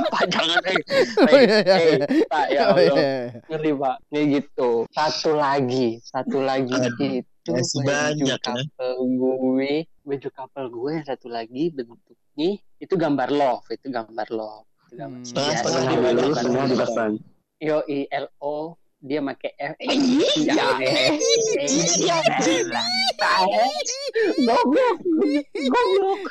pak 0.08 0.24
jangan 0.34 0.62
eh 0.64 0.80
Oh, 1.20 1.30
iya, 1.34 1.58
iya, 1.58 1.76
eh, 1.76 1.91
iya. 1.93 2.08
pak 2.26 2.45
ya 2.48 2.62
Oh, 2.64 2.70
Allah 2.74 2.84
iya. 2.95 3.12
ngeri 3.45 3.72
pak 3.74 3.95
nih 4.08 4.24
gitu 4.34 4.70
satu 4.89 5.32
lagi 5.34 5.88
satu 6.02 6.38
lagi 6.39 6.74
itu 7.18 7.50
masih 7.50 7.80
baju 7.80 8.24
banyak, 8.24 8.28
ya. 8.30 8.38
couple 8.39 8.91
gue 9.14 9.74
baju 10.02 10.30
couple 10.30 10.66
gue 10.70 10.89
yang 10.93 11.06
satu 11.06 11.28
lagi 11.28 11.64
bentuknya 11.70 12.50
itu 12.78 12.93
gambar 12.93 13.30
love 13.30 13.66
itu 13.68 13.88
gambar 13.88 14.28
love 14.30 14.68
Itu 14.86 14.93
gambar- 14.95 15.20
Hmm. 15.20 15.36
Iya, 15.36 16.36
semua 16.38 16.64
dipesan. 16.66 17.12
yo 17.60 17.82
i 17.86 18.06
l 18.06 18.26
o 18.38 18.78
dia 18.98 19.22
make 19.22 19.54
f. 19.54 19.74
Iya. 19.78 20.54
Iya. 21.62 22.18
goblok 24.41 24.98
goblok. 24.98 25.02
Goblok. 25.70 26.22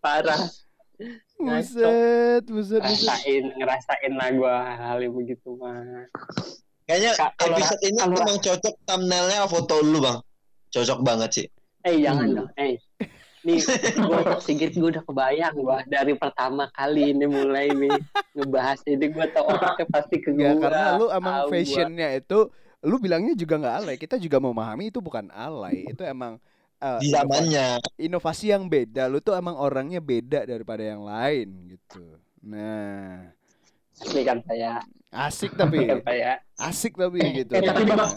Parah. 0.00 0.42
Buset, 1.40 2.44
buset, 2.44 2.80
buset. 2.84 2.84
ngerasain 2.84 3.44
ngerasain 3.56 4.12
lah 4.12 4.28
gue 4.28 4.56
hal 4.76 4.98
yang 5.00 5.16
begitu 5.16 5.56
mah 5.56 6.04
Kayaknya 6.84 7.16
kalau- 7.16 7.56
episode 7.56 7.80
ini 7.80 7.96
kalau- 7.96 8.20
emang 8.20 8.38
cocok 8.38 8.74
thumbnailnya 8.84 9.48
foto 9.48 9.80
lu 9.80 9.98
bang. 9.98 10.20
Cocok 10.70 11.00
banget 11.00 11.30
sih. 11.32 11.46
eh 11.80 11.96
jangan 11.96 12.28
dong 12.36 12.50
eh 12.60 12.76
nih 13.40 13.58
gue 14.06 14.20
sigit 14.38 14.70
gue 14.70 14.88
udah 14.90 15.00
kebayang 15.00 15.54
gue 15.54 15.78
dari 15.86 16.12
pertama 16.12 16.68
kali 16.70 17.12
ini 17.12 17.24
mulai 17.24 17.70
nih 17.70 17.96
ngebahas 18.32 18.80
ini 18.84 19.06
gue 19.06 19.26
tau 19.32 19.48
otaknya 19.48 19.86
pasti 19.88 20.16
ke 20.18 20.30
gue 20.30 20.44
Enggak, 20.46 20.70
karena 20.70 20.96
lu 20.96 21.06
emang 21.08 21.34
Tahu 21.34 21.46
gua. 21.46 21.52
fashionnya 21.54 22.08
itu 22.14 22.38
lu 22.80 22.96
bilangnya 22.96 23.36
juga 23.36 23.60
nggak 23.60 23.76
alay. 23.76 23.96
Kita 23.96 24.16
juga 24.16 24.40
memahami 24.40 24.88
itu 24.88 24.98
bukan 24.98 25.28
alay. 25.28 25.84
Itu 25.84 26.00
emang 26.00 26.40
Di 26.96 27.12
inova- 27.12 27.36
zamannya. 27.36 27.66
inovasi 28.00 28.46
yang 28.48 28.64
beda. 28.66 29.04
Lu 29.04 29.20
tuh 29.20 29.36
emang 29.36 29.52
orangnya 29.52 30.00
beda 30.00 30.48
daripada 30.48 30.80
yang 30.80 31.04
lain 31.04 31.76
gitu. 31.76 32.16
Nah, 32.40 33.28
Asli 34.00 34.24
kan 34.24 34.40
saya 34.48 34.80
asik 35.12 35.60
tapi 35.60 35.84
kan 35.84 36.00
saya 36.00 36.40
asik 36.56 36.96
tapi 36.96 37.20
gitu. 37.36 37.52
Eh, 37.52 37.60
tapi 37.60 37.84
Bang, 37.84 38.16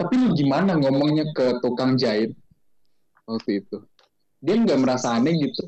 tapi 0.00 0.14
lu 0.16 0.32
gimana 0.32 0.80
ngomongnya 0.80 1.28
ke 1.36 1.60
tukang 1.60 1.94
jahit 1.94 2.32
waktu 3.30 3.62
itu? 3.62 3.76
Dia 4.40 4.54
nggak 4.58 4.78
merasa 4.80 5.14
aneh 5.14 5.36
gitu. 5.38 5.62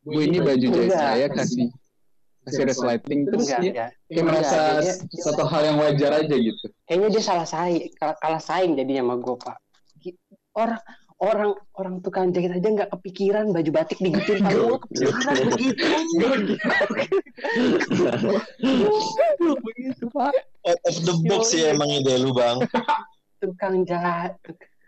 Gue 0.00 0.24
ini 0.28 0.40
baju 0.40 0.66
jahit 0.72 0.92
saya 0.92 1.26
kasih 1.28 1.68
kasih 2.40 2.64
resleting 2.64 3.28
terus 3.28 3.44
enggak 3.46 3.60
dia 3.60 3.70
enggak. 3.70 3.90
kayak 4.08 4.24
merasa 4.24 4.58
Enggak, 4.80 4.96
satu 5.20 5.44
hal 5.44 5.62
yang 5.68 5.76
wajar 5.76 6.10
aja 6.24 6.36
gitu. 6.40 6.66
kayaknya 6.88 7.08
dia 7.12 7.22
salah 7.22 7.44
saing 7.44 7.92
kalah, 8.00 8.16
kalah 8.16 8.40
saing 8.40 8.72
jadinya 8.80 9.04
sama 9.04 9.14
gue 9.20 9.36
pak. 9.36 9.56
Orang 10.56 10.80
orang 11.20 11.52
orang 11.76 11.94
tukang 12.00 12.32
jahit 12.32 12.48
aja 12.56 12.64
nggak 12.64 12.90
kepikiran 12.96 13.52
baju 13.52 13.70
batik 13.76 14.00
digituin 14.00 14.40
pak 14.40 14.56
gue 14.56 14.78
kepikiran 14.88 15.36
begitu. 15.52 15.84
Begitu 19.60 20.04
pak. 20.08 20.32
Out 20.64 20.80
of 20.88 20.96
the 21.04 21.14
box 21.28 21.52
sih 21.52 21.68
emang 21.68 21.92
ide 21.92 22.14
lu 22.20 22.32
bang. 22.32 22.64
tukang 23.40 23.84
jahit 23.84 24.32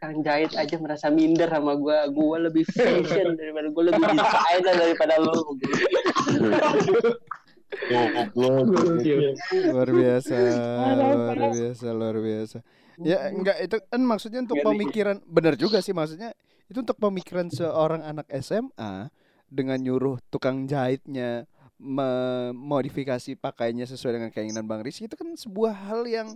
tukang 0.03 0.19
jahit 0.27 0.51
aja 0.59 0.75
merasa 0.83 1.15
minder 1.15 1.47
sama 1.47 1.79
gue 1.79 1.95
gue 2.11 2.39
lebih 2.51 2.67
fashion 2.67 3.39
daripada 3.39 3.71
gue 3.71 3.85
lebih 3.87 4.03
desainer 4.19 4.75
daripada 4.75 5.15
lo 5.23 5.55
luar 8.35 9.89
biasa, 9.95 10.35
luar 11.07 11.39
biasa, 11.55 11.87
luar 11.95 12.17
biasa. 12.19 12.59
Ya 12.99 13.31
enggak 13.31 13.63
itu 13.63 13.79
kan 13.79 14.03
maksudnya 14.03 14.43
untuk 14.43 14.59
pemikiran 14.59 15.23
benar 15.23 15.55
juga 15.55 15.79
sih 15.79 15.95
maksudnya 15.95 16.35
itu 16.67 16.83
untuk 16.83 16.99
pemikiran 16.99 17.47
seorang 17.47 18.03
anak 18.03 18.27
SMA 18.43 19.07
dengan 19.47 19.79
nyuruh 19.79 20.19
tukang 20.35 20.67
jahitnya 20.67 21.47
memodifikasi 21.79 23.39
pakaiannya 23.39 23.87
sesuai 23.87 24.19
dengan 24.19 24.31
keinginan 24.35 24.67
Bang 24.67 24.83
Rizky 24.83 25.07
itu 25.07 25.15
kan 25.15 25.31
sebuah 25.39 25.95
hal 25.95 26.11
yang 26.11 26.35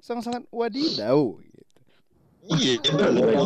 sangat-sangat 0.00 0.48
wadidaw 0.48 1.36
gitu. 1.44 1.51
Iya 2.42 2.82
bener. 2.98 3.38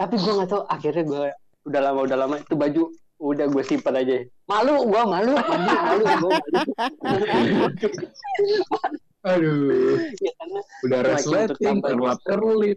tapi 0.00 0.14
gue 0.16 0.32
nggak 0.32 0.48
tahu 0.48 0.62
akhirnya 0.64 1.04
gue 1.04 1.28
udah 1.68 1.80
lama 1.84 2.00
udah 2.08 2.18
lama 2.18 2.34
itu 2.40 2.56
baju 2.56 2.82
udah 3.22 3.46
gue 3.46 3.62
simpan 3.62 4.00
aja 4.00 4.24
malu 4.48 4.88
gue 4.88 5.02
malu 5.04 5.32
malu 5.38 5.68
malu 5.68 6.04
gue 6.08 6.32
malu 8.72 8.96
Aduh, 9.22 10.02
ya 10.18 10.34
karena 10.34 10.60
udah 10.82 11.00
resleting, 11.06 11.78
kerlap 11.78 12.18
kerlip. 12.26 12.74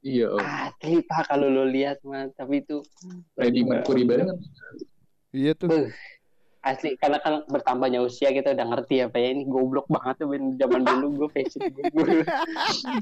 Iya, 0.00 0.32
oh. 0.32 0.40
asli 0.40 1.04
pak 1.04 1.28
kalau 1.28 1.52
lo 1.52 1.68
lihat 1.68 2.00
mah 2.08 2.32
tapi 2.32 2.64
itu 2.64 2.80
Freddie 3.36 3.60
Mercury 3.60 4.08
banget. 4.08 4.32
Iya 5.36 5.52
tuh. 5.52 5.68
Beuh. 5.68 5.92
Asli 6.62 6.94
karena 6.94 7.18
kan 7.18 7.42
bertambahnya 7.50 7.98
usia 7.98 8.30
kita 8.30 8.54
udah 8.54 8.66
ngerti 8.70 9.02
apa 9.02 9.18
ya 9.18 9.34
ini 9.34 9.42
goblok 9.50 9.90
banget 9.90 10.22
tuh 10.22 10.30
Ben. 10.30 10.54
zaman 10.54 10.86
dulu 10.86 11.26
gue 11.26 11.28
fashion 11.34 11.66
gue 11.74 12.22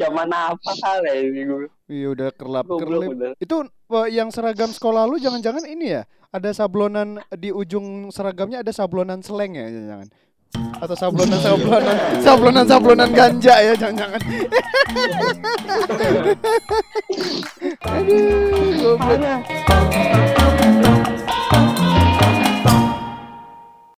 zaman 0.00 0.32
apa 0.32 0.70
kali 0.80 1.28
ini 1.28 1.44
gue 1.44 1.68
Iya 1.90 2.14
udah 2.14 2.30
kerlap 2.30 2.70
kerlip. 2.70 3.34
Itu 3.42 3.66
wah, 3.90 4.06
yang 4.06 4.30
seragam 4.30 4.70
sekolah 4.70 5.10
lu 5.10 5.18
jangan-jangan 5.18 5.66
ini 5.66 5.98
ya? 5.98 6.06
Ada 6.30 6.62
sablonan 6.62 7.18
di 7.34 7.50
ujung 7.50 8.14
seragamnya 8.14 8.62
ada 8.62 8.70
sablonan 8.70 9.18
seleng 9.26 9.58
ya 9.58 9.66
jangan-jangan. 9.66 10.08
Atau 10.78 10.94
sablonan 10.94 11.38
sablonan 11.42 11.96
sablonan 12.26 12.62
sablonan 12.70 13.10
ganja 13.10 13.58
ya 13.58 13.74
jangan-jangan. 13.74 14.22
Aduh, 17.90 18.70
goblok. 18.78 20.39